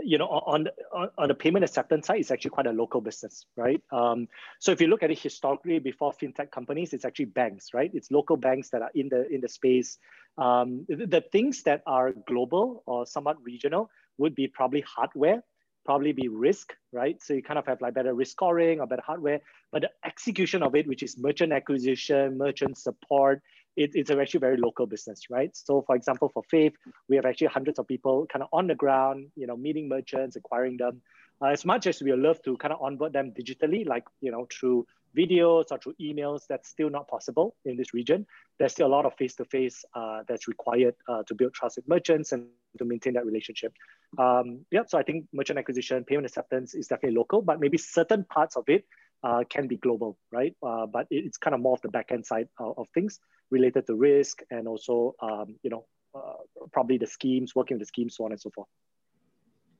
you 0.00 0.18
know, 0.18 0.26
on, 0.26 0.68
on, 0.94 1.08
on 1.18 1.28
the 1.28 1.34
payment 1.34 1.64
acceptance 1.64 2.06
side, 2.06 2.20
it's 2.20 2.30
actually 2.30 2.50
quite 2.50 2.66
a 2.66 2.72
local 2.72 3.00
business, 3.00 3.46
right? 3.56 3.80
Um, 3.90 4.28
so 4.58 4.72
if 4.72 4.80
you 4.80 4.86
look 4.86 5.02
at 5.02 5.10
it 5.10 5.18
historically 5.18 5.78
before 5.78 6.12
fintech 6.12 6.50
companies, 6.50 6.92
it's 6.92 7.04
actually 7.04 7.26
banks, 7.26 7.74
right? 7.74 7.90
It's 7.92 8.10
local 8.10 8.36
banks 8.36 8.70
that 8.70 8.82
are 8.82 8.90
in 8.94 9.08
the 9.08 9.28
in 9.28 9.40
the 9.40 9.48
space. 9.48 9.98
Um, 10.38 10.86
the, 10.88 11.06
the 11.06 11.20
things 11.32 11.62
that 11.64 11.82
are 11.86 12.12
global 12.26 12.82
or 12.86 13.04
somewhat 13.04 13.42
regional 13.42 13.90
would 14.18 14.34
be 14.34 14.48
probably 14.48 14.80
hardware, 14.82 15.42
probably 15.84 16.12
be 16.12 16.28
risk, 16.28 16.74
right? 16.92 17.20
So 17.22 17.34
you 17.34 17.42
kind 17.42 17.58
of 17.58 17.66
have 17.66 17.80
like 17.80 17.94
better 17.94 18.14
risk 18.14 18.32
scoring 18.32 18.80
or 18.80 18.86
better 18.86 19.02
hardware, 19.04 19.40
but 19.70 19.82
the 19.82 19.90
execution 20.04 20.62
of 20.62 20.74
it, 20.74 20.86
which 20.86 21.02
is 21.02 21.18
merchant 21.18 21.52
acquisition, 21.52 22.38
merchant 22.38 22.78
support, 22.78 23.42
it, 23.76 23.92
it's 23.94 24.10
actually 24.10 24.40
very 24.40 24.56
local 24.56 24.86
business, 24.86 25.30
right? 25.30 25.50
So 25.56 25.82
for 25.86 25.96
example, 25.96 26.28
for 26.28 26.42
Fave, 26.52 26.74
we 27.08 27.16
have 27.16 27.24
actually 27.24 27.48
hundreds 27.48 27.78
of 27.78 27.88
people 27.88 28.26
kind 28.32 28.42
of 28.42 28.48
on 28.52 28.66
the 28.66 28.74
ground, 28.74 29.28
you 29.36 29.46
know, 29.46 29.56
meeting 29.56 29.88
merchants, 29.88 30.36
acquiring 30.36 30.76
them. 30.76 31.00
Uh, 31.42 31.46
as 31.46 31.64
much 31.64 31.86
as 31.86 32.00
we 32.00 32.12
love 32.12 32.40
to 32.42 32.56
kind 32.58 32.72
of 32.72 32.80
onboard 32.80 33.12
them 33.12 33.32
digitally, 33.32 33.86
like, 33.86 34.04
you 34.20 34.30
know, 34.30 34.46
through 34.52 34.86
videos 35.16 35.66
or 35.70 35.78
through 35.78 35.94
emails, 36.00 36.42
that's 36.48 36.68
still 36.68 36.90
not 36.90 37.08
possible 37.08 37.54
in 37.64 37.76
this 37.76 37.94
region. 37.94 38.26
There's 38.58 38.72
still 38.72 38.86
a 38.86 38.94
lot 38.96 39.06
of 39.06 39.14
face-to-face 39.14 39.84
uh, 39.94 40.22
that's 40.28 40.48
required 40.48 40.94
uh, 41.08 41.22
to 41.24 41.34
build 41.34 41.54
trust 41.54 41.76
with 41.76 41.88
merchants 41.88 42.32
and 42.32 42.46
to 42.78 42.84
maintain 42.84 43.14
that 43.14 43.26
relationship. 43.26 43.72
Um, 44.18 44.64
yeah, 44.70 44.82
so 44.86 44.98
I 44.98 45.02
think 45.02 45.26
merchant 45.32 45.58
acquisition, 45.58 46.04
payment 46.04 46.26
acceptance 46.26 46.74
is 46.74 46.86
definitely 46.88 47.16
local, 47.16 47.42
but 47.42 47.60
maybe 47.60 47.78
certain 47.78 48.24
parts 48.24 48.56
of 48.56 48.64
it 48.68 48.84
uh, 49.22 49.44
can 49.48 49.68
be 49.68 49.76
global, 49.76 50.18
right? 50.30 50.54
Uh, 50.62 50.86
but 50.86 51.06
it's 51.10 51.38
kind 51.38 51.54
of 51.54 51.60
more 51.60 51.74
of 51.74 51.82
the 51.82 51.88
back-end 51.88 52.26
side 52.26 52.48
of, 52.58 52.88
things 52.94 53.20
related 53.50 53.86
to 53.86 53.94
risk 53.94 54.40
and 54.50 54.66
also, 54.66 55.14
um, 55.20 55.56
you 55.62 55.70
know, 55.70 55.84
uh, 56.14 56.66
probably 56.72 56.98
the 56.98 57.06
schemes, 57.06 57.54
working 57.54 57.76
with 57.76 57.82
the 57.82 57.86
schemes, 57.86 58.16
so 58.16 58.24
on 58.24 58.32
and 58.32 58.40
so 58.40 58.50
forth. 58.50 58.68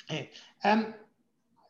Okay. 0.05 0.31
Um, 0.65 0.95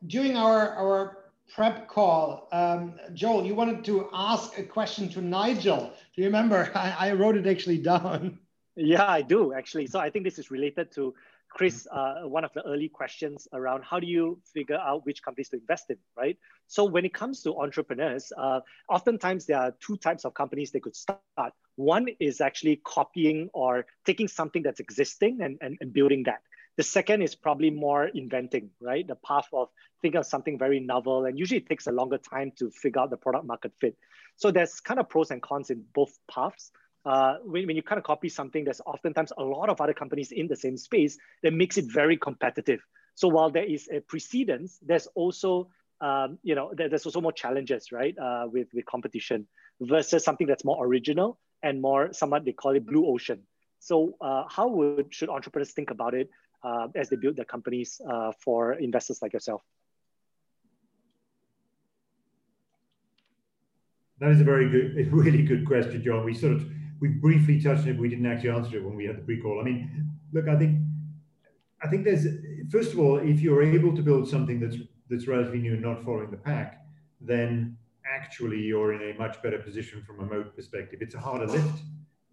during 0.06 0.36
our, 0.36 0.70
our 0.70 1.21
prep 1.54 1.88
call, 1.88 2.48
um, 2.52 2.94
Joel, 3.12 3.44
you 3.44 3.54
wanted 3.54 3.84
to 3.84 4.08
ask 4.12 4.58
a 4.58 4.62
question 4.62 5.08
to 5.10 5.20
Nigel. 5.20 5.92
Do 6.14 6.22
you 6.22 6.26
remember? 6.26 6.70
I, 6.74 7.08
I 7.08 7.12
wrote 7.12 7.36
it 7.36 7.46
actually 7.46 7.78
down. 7.78 8.38
Yeah, 8.74 9.04
I 9.06 9.22
do 9.22 9.52
actually. 9.52 9.86
So 9.86 10.00
I 10.00 10.10
think 10.10 10.24
this 10.24 10.38
is 10.38 10.50
related 10.50 10.90
to 10.92 11.14
Chris, 11.50 11.86
uh, 11.92 12.22
one 12.24 12.44
of 12.44 12.52
the 12.54 12.62
early 12.66 12.88
questions 12.88 13.46
around 13.52 13.84
how 13.84 14.00
do 14.00 14.06
you 14.06 14.40
figure 14.54 14.78
out 14.78 15.04
which 15.04 15.22
companies 15.22 15.50
to 15.50 15.56
invest 15.58 15.90
in, 15.90 15.98
right? 16.16 16.38
So 16.66 16.84
when 16.84 17.04
it 17.04 17.12
comes 17.12 17.42
to 17.42 17.58
entrepreneurs, 17.60 18.32
uh, 18.38 18.60
oftentimes 18.88 19.44
there 19.44 19.58
are 19.58 19.74
two 19.78 19.98
types 19.98 20.24
of 20.24 20.32
companies 20.32 20.70
they 20.70 20.80
could 20.80 20.96
start. 20.96 21.52
One 21.76 22.08
is 22.20 22.40
actually 22.40 22.80
copying 22.84 23.50
or 23.52 23.84
taking 24.06 24.28
something 24.28 24.62
that's 24.62 24.80
existing 24.80 25.42
and, 25.42 25.58
and, 25.60 25.76
and 25.82 25.92
building 25.92 26.22
that. 26.24 26.40
The 26.82 26.88
second 26.88 27.22
is 27.22 27.36
probably 27.36 27.70
more 27.70 28.06
inventing, 28.06 28.70
right? 28.80 29.06
The 29.06 29.14
path 29.14 29.46
of 29.52 29.68
thinking 30.00 30.18
of 30.18 30.26
something 30.26 30.58
very 30.58 30.80
novel, 30.80 31.26
and 31.26 31.38
usually 31.38 31.58
it 31.58 31.68
takes 31.68 31.86
a 31.86 31.92
longer 31.92 32.18
time 32.18 32.50
to 32.58 32.72
figure 32.72 33.00
out 33.00 33.10
the 33.10 33.16
product 33.16 33.46
market 33.46 33.72
fit. 33.80 33.96
So 34.34 34.50
there's 34.50 34.80
kind 34.80 34.98
of 34.98 35.08
pros 35.08 35.30
and 35.30 35.40
cons 35.40 35.70
in 35.70 35.84
both 35.94 36.18
paths 36.28 36.72
uh, 37.04 37.36
when, 37.44 37.68
when 37.68 37.76
you 37.76 37.84
kind 37.84 37.98
of 37.98 38.04
copy 38.04 38.28
something, 38.28 38.64
there's 38.64 38.80
oftentimes 38.84 39.32
a 39.38 39.44
lot 39.44 39.68
of 39.68 39.80
other 39.80 39.94
companies 39.94 40.32
in 40.32 40.48
the 40.48 40.56
same 40.56 40.76
space 40.76 41.18
that 41.44 41.52
makes 41.52 41.78
it 41.78 41.84
very 41.86 42.16
competitive. 42.16 42.80
So 43.14 43.28
while 43.28 43.50
there 43.50 43.64
is 43.64 43.88
a 43.88 44.00
precedence, 44.00 44.80
there's 44.82 45.06
also 45.14 45.68
um, 46.00 46.38
you 46.42 46.56
know 46.56 46.72
there, 46.76 46.88
there's 46.88 47.06
also 47.06 47.20
more 47.20 47.30
challenges, 47.32 47.92
right, 47.92 48.18
uh, 48.18 48.46
with 48.50 48.66
with 48.74 48.86
competition 48.86 49.46
versus 49.80 50.24
something 50.24 50.48
that's 50.48 50.64
more 50.64 50.84
original 50.84 51.38
and 51.62 51.80
more 51.80 52.12
somewhat 52.12 52.44
they 52.44 52.52
call 52.52 52.74
it 52.74 52.84
blue 52.84 53.06
ocean. 53.06 53.42
So 53.78 54.16
uh, 54.20 54.44
how 54.48 54.68
would 54.68 55.14
should 55.14 55.28
entrepreneurs 55.28 55.70
think 55.70 55.90
about 55.90 56.14
it 56.14 56.28
uh, 56.62 56.88
as 56.94 57.08
they 57.08 57.16
build 57.16 57.36
their 57.36 57.44
companies 57.44 58.00
uh, 58.08 58.32
for 58.38 58.74
investors 58.74 59.20
like 59.22 59.32
yourself? 59.32 59.62
That 64.20 64.30
is 64.30 64.40
a 64.40 64.44
very 64.44 64.68
good, 64.68 65.12
really 65.12 65.42
good 65.42 65.66
question, 65.66 66.02
John. 66.02 66.24
We 66.24 66.34
sort 66.34 66.52
of 66.52 66.64
we 67.00 67.08
briefly 67.08 67.60
touched 67.60 67.82
on 67.82 67.88
it, 67.88 67.92
but 67.94 68.02
we 68.02 68.08
didn't 68.08 68.26
actually 68.26 68.50
answer 68.50 68.76
it 68.76 68.84
when 68.84 68.94
we 68.94 69.04
had 69.04 69.16
the 69.16 69.22
pre-call. 69.22 69.60
I 69.60 69.64
mean, 69.64 70.08
look, 70.32 70.46
I 70.46 70.56
think 70.56 70.80
I 71.82 71.88
think 71.88 72.04
there's 72.04 72.26
first 72.70 72.92
of 72.92 73.00
all, 73.00 73.18
if 73.18 73.40
you're 73.40 73.62
able 73.62 73.94
to 73.96 74.02
build 74.02 74.28
something 74.28 74.60
that's 74.60 74.76
that's 75.10 75.26
relatively 75.26 75.58
new 75.58 75.72
and 75.72 75.82
not 75.82 76.04
following 76.04 76.30
the 76.30 76.36
pack, 76.36 76.86
then 77.20 77.76
actually 78.06 78.60
you're 78.60 78.92
in 78.92 79.14
a 79.14 79.18
much 79.18 79.42
better 79.42 79.58
position 79.58 80.02
from 80.06 80.20
a 80.20 80.26
moat 80.26 80.54
perspective. 80.54 81.00
It's 81.02 81.16
a 81.16 81.20
harder 81.20 81.46
lift, 81.46 81.80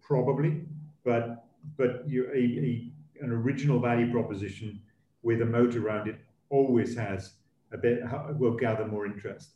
probably, 0.00 0.62
but 1.04 1.44
but 1.76 2.08
you're 2.08 2.32
a, 2.32 2.38
a 2.38 2.92
an 3.20 3.30
original 3.30 3.80
value 3.80 4.10
proposition 4.10 4.80
with 5.22 5.42
a 5.42 5.46
moat 5.46 5.76
around 5.76 6.08
it 6.08 6.18
always 6.48 6.96
has 6.96 7.34
a 7.72 7.78
bit 7.78 8.00
will 8.38 8.56
gather 8.56 8.86
more 8.86 9.06
interest. 9.06 9.50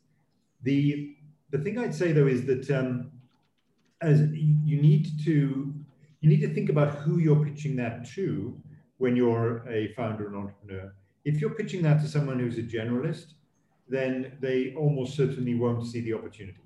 The 0.62 1.16
the 1.50 1.58
thing 1.58 1.78
I'd 1.78 1.94
say 1.94 2.12
though 2.12 2.26
is 2.26 2.46
that 2.46 2.70
um, 2.70 3.12
as 4.00 4.20
you 4.32 4.80
need 4.80 5.08
to 5.24 5.74
you 6.20 6.28
need 6.30 6.40
to 6.40 6.54
think 6.54 6.70
about 6.70 6.94
who 6.94 7.18
you're 7.18 7.44
pitching 7.44 7.76
that 7.76 8.06
to 8.14 8.58
when 8.98 9.16
you're 9.16 9.68
a 9.68 9.92
founder 9.94 10.26
and 10.26 10.36
entrepreneur. 10.36 10.94
If 11.24 11.40
you're 11.40 11.50
pitching 11.50 11.82
that 11.82 12.00
to 12.00 12.08
someone 12.08 12.38
who's 12.38 12.58
a 12.58 12.62
generalist, 12.62 13.34
then 13.88 14.32
they 14.40 14.74
almost 14.74 15.16
certainly 15.16 15.54
won't 15.54 15.86
see 15.86 16.00
the 16.00 16.14
opportunity. 16.14 16.60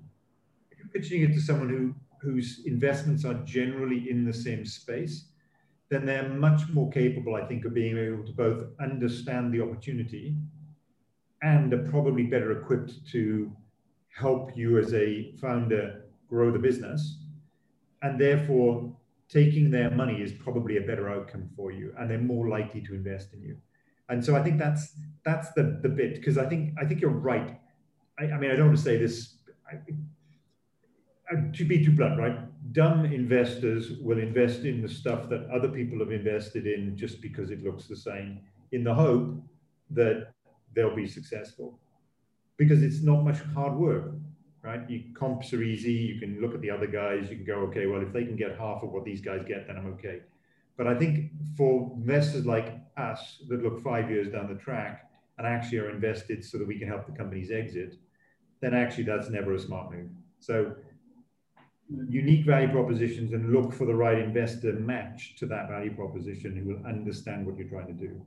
If 0.71 0.77
you're 0.79 0.87
pitching 0.89 1.23
it 1.23 1.33
to 1.33 1.41
someone 1.41 1.69
who 1.69 1.95
whose 2.21 2.61
investments 2.65 3.23
are 3.25 3.35
generally 3.45 4.09
in 4.09 4.25
the 4.25 4.33
same 4.33 4.65
space, 4.65 5.25
then 5.89 6.05
they're 6.05 6.29
much 6.29 6.69
more 6.69 6.89
capable, 6.91 7.35
I 7.35 7.45
think, 7.45 7.65
of 7.65 7.73
being 7.73 7.97
able 7.97 8.23
to 8.25 8.31
both 8.31 8.67
understand 8.79 9.53
the 9.53 9.61
opportunity 9.61 10.35
and 11.41 11.73
are 11.73 11.89
probably 11.89 12.23
better 12.23 12.51
equipped 12.51 12.93
to 13.11 13.51
help 14.09 14.55
you 14.55 14.77
as 14.77 14.93
a 14.93 15.33
founder 15.41 16.05
grow 16.27 16.51
the 16.51 16.59
business. 16.59 17.23
And 18.01 18.19
therefore 18.19 18.95
taking 19.29 19.69
their 19.69 19.91
money 19.91 20.21
is 20.21 20.33
probably 20.33 20.77
a 20.77 20.81
better 20.81 21.09
outcome 21.09 21.49
for 21.55 21.71
you 21.71 21.93
and 21.97 22.09
they're 22.09 22.17
more 22.17 22.49
likely 22.49 22.81
to 22.81 22.95
invest 22.95 23.33
in 23.33 23.41
you. 23.41 23.57
And 24.09 24.25
so 24.25 24.35
i 24.35 24.41
think 24.41 24.57
that's 24.57 24.95
that's 25.23 25.51
the 25.53 25.79
the 25.83 25.89
bit 25.89 26.15
because 26.15 26.37
i 26.39 26.45
think 26.45 26.73
i 26.81 26.85
think 26.85 26.99
you're 26.99 27.11
right. 27.11 27.59
I, 28.17 28.23
I, 28.23 28.37
mean 28.39 28.51
i 28.51 28.55
don't 28.55 28.67
want 28.67 28.77
to 28.77 28.83
say 28.83 28.97
this 28.97 29.35
I, 29.71 31.35
to 31.53 31.65
be 31.65 31.85
too 31.85 31.91
blunt 31.91 32.19
right 32.19 32.39
dumb 32.71 33.05
investors 33.05 33.93
will 34.01 34.19
invest 34.19 34.61
in 34.61 34.81
the 34.81 34.89
stuff 34.89 35.29
that 35.29 35.47
other 35.49 35.69
people 35.69 35.99
have 35.99 36.11
invested 36.11 36.67
in 36.67 36.95
just 36.95 37.21
because 37.21 37.51
it 37.51 37.63
looks 37.63 37.87
the 37.87 37.95
same 37.95 38.39
in 38.71 38.83
the 38.83 38.93
hope 38.93 39.41
that 39.89 40.31
they'll 40.75 40.95
be 40.95 41.07
successful 41.07 41.79
because 42.57 42.83
it's 42.83 43.01
not 43.01 43.23
much 43.23 43.39
hard 43.53 43.75
work 43.75 44.13
right? 44.63 44.89
You 44.89 45.03
comps 45.13 45.53
are 45.53 45.63
easy. 45.63 45.93
You 45.93 46.19
can 46.19 46.41
look 46.41 46.53
at 46.53 46.61
the 46.61 46.69
other 46.69 46.87
guys. 46.87 47.29
You 47.29 47.37
can 47.37 47.45
go, 47.45 47.55
okay, 47.67 47.85
well, 47.85 48.01
if 48.01 48.11
they 48.11 48.25
can 48.25 48.35
get 48.35 48.57
half 48.57 48.83
of 48.83 48.91
what 48.91 49.05
these 49.05 49.21
guys 49.21 49.43
get, 49.47 49.67
then 49.67 49.77
I'm 49.77 49.87
okay. 49.93 50.21
But 50.77 50.87
I 50.87 50.95
think 50.95 51.31
for 51.57 51.91
investors 51.95 52.45
like 52.45 52.75
us 52.97 53.41
that 53.47 53.63
look 53.63 53.81
five 53.83 54.09
years 54.09 54.29
down 54.29 54.47
the 54.47 54.59
track 54.59 55.09
and 55.37 55.47
actually 55.47 55.79
are 55.79 55.89
invested 55.89 56.43
so 56.43 56.57
that 56.57 56.67
we 56.67 56.77
can 56.77 56.87
help 56.87 57.05
the 57.05 57.11
companies 57.11 57.51
exit, 57.51 57.95
then 58.61 58.73
actually 58.73 59.03
that's 59.03 59.29
never 59.29 59.53
a 59.53 59.59
smart 59.59 59.91
move. 59.91 60.09
So 60.39 60.75
unique 61.89 62.45
value 62.45 62.69
propositions 62.69 63.33
and 63.33 63.51
look 63.51 63.73
for 63.73 63.85
the 63.85 63.95
right 63.95 64.19
investor 64.19 64.73
match 64.73 65.35
to 65.37 65.45
that 65.47 65.69
value 65.69 65.93
proposition 65.93 66.55
who 66.55 66.69
will 66.69 66.85
understand 66.85 67.45
what 67.45 67.57
you're 67.57 67.67
trying 67.67 67.87
to 67.87 67.93
do. 67.93 68.21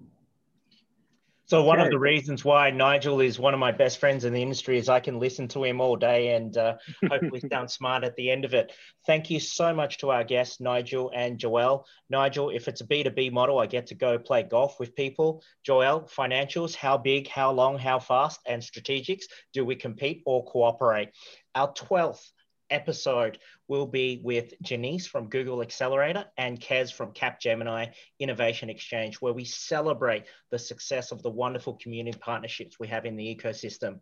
So 1.46 1.62
one 1.62 1.80
of 1.80 1.90
the 1.90 1.98
reasons 1.98 2.46
why 2.46 2.70
Nigel 2.70 3.20
is 3.20 3.38
one 3.38 3.52
of 3.52 3.60
my 3.60 3.72
best 3.72 3.98
friends 3.98 4.24
in 4.24 4.32
the 4.32 4.40
industry 4.40 4.78
is 4.78 4.88
I 4.88 5.00
can 5.00 5.18
listen 5.18 5.48
to 5.48 5.64
him 5.64 5.82
all 5.82 5.96
day 5.96 6.34
and 6.34 6.56
uh, 6.56 6.76
hopefully 7.10 7.42
sound 7.52 7.70
smart 7.70 8.04
at 8.04 8.16
the 8.16 8.30
end 8.30 8.46
of 8.46 8.54
it. 8.54 8.72
Thank 9.06 9.28
you 9.28 9.38
so 9.38 9.74
much 9.74 9.98
to 9.98 10.10
our 10.10 10.24
guests, 10.24 10.60
Nigel 10.60 11.12
and 11.14 11.38
Joel. 11.38 11.84
Nigel, 12.08 12.48
if 12.48 12.68
it's 12.68 12.80
a 12.80 12.86
B2B 12.86 13.32
model, 13.32 13.58
I 13.58 13.66
get 13.66 13.88
to 13.88 13.94
go 13.94 14.18
play 14.18 14.44
golf 14.44 14.80
with 14.80 14.94
people. 14.94 15.42
Joel, 15.62 16.08
financials, 16.16 16.74
how 16.74 16.96
big, 16.96 17.28
how 17.28 17.52
long, 17.52 17.76
how 17.76 17.98
fast, 17.98 18.40
and 18.46 18.62
strategics, 18.62 19.24
do 19.52 19.62
we 19.62 19.76
compete 19.76 20.22
or 20.24 20.46
cooperate? 20.46 21.10
Our 21.54 21.70
12th 21.74 22.24
episode 22.72 23.38
will 23.68 23.86
be 23.86 24.20
with 24.24 24.54
Janice 24.62 25.06
from 25.06 25.28
Google 25.28 25.62
Accelerator 25.62 26.24
and 26.36 26.60
Kez 26.60 26.92
from 26.92 27.12
Capgemini 27.12 27.92
Innovation 28.18 28.70
Exchange, 28.70 29.16
where 29.16 29.32
we 29.32 29.44
celebrate 29.44 30.24
the 30.50 30.58
success 30.58 31.12
of 31.12 31.22
the 31.22 31.30
wonderful 31.30 31.74
community 31.74 32.18
partnerships 32.18 32.78
we 32.78 32.88
have 32.88 33.06
in 33.06 33.16
the 33.16 33.36
ecosystem. 33.36 34.00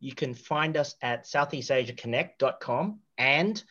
You 0.00 0.14
can 0.14 0.34
find 0.34 0.76
us 0.76 0.94
at 1.02 1.24
southeastasiaconnect.com 1.24 3.00
and 3.18 3.64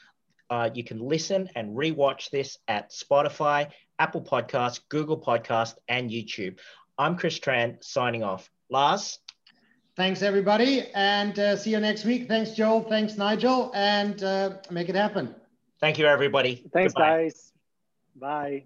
uh, 0.49 0.69
you 0.73 0.83
can 0.83 0.99
listen 0.99 1.49
and 1.55 1.75
rewatch 1.75 2.29
this 2.29 2.57
at 2.67 2.91
Spotify, 2.91 3.71
Apple 3.97 4.21
Podcasts, 4.21 4.81
Google 4.89 5.19
Podcast, 5.19 5.75
and 5.87 6.09
YouTube. 6.09 6.59
I'm 6.97 7.17
Chris 7.17 7.39
Tran 7.39 7.83
signing 7.83 8.23
off. 8.23 8.49
Lars? 8.69 9.19
Thanks, 9.95 10.21
everybody, 10.21 10.87
and 10.93 11.39
uh, 11.39 11.55
see 11.55 11.71
you 11.71 11.79
next 11.79 12.03
week. 12.03 12.27
Thanks, 12.27 12.51
Joel. 12.51 12.81
Thanks, 12.83 13.17
Nigel, 13.17 13.71
and 13.73 14.21
uh, 14.23 14.57
make 14.69 14.89
it 14.89 14.95
happen. 14.95 15.33
Thank 15.79 15.97
you, 15.97 16.05
everybody. 16.05 16.65
Thanks, 16.73 16.93
Goodbye. 16.93 17.23
guys. 17.23 17.53
Bye. 18.17 18.63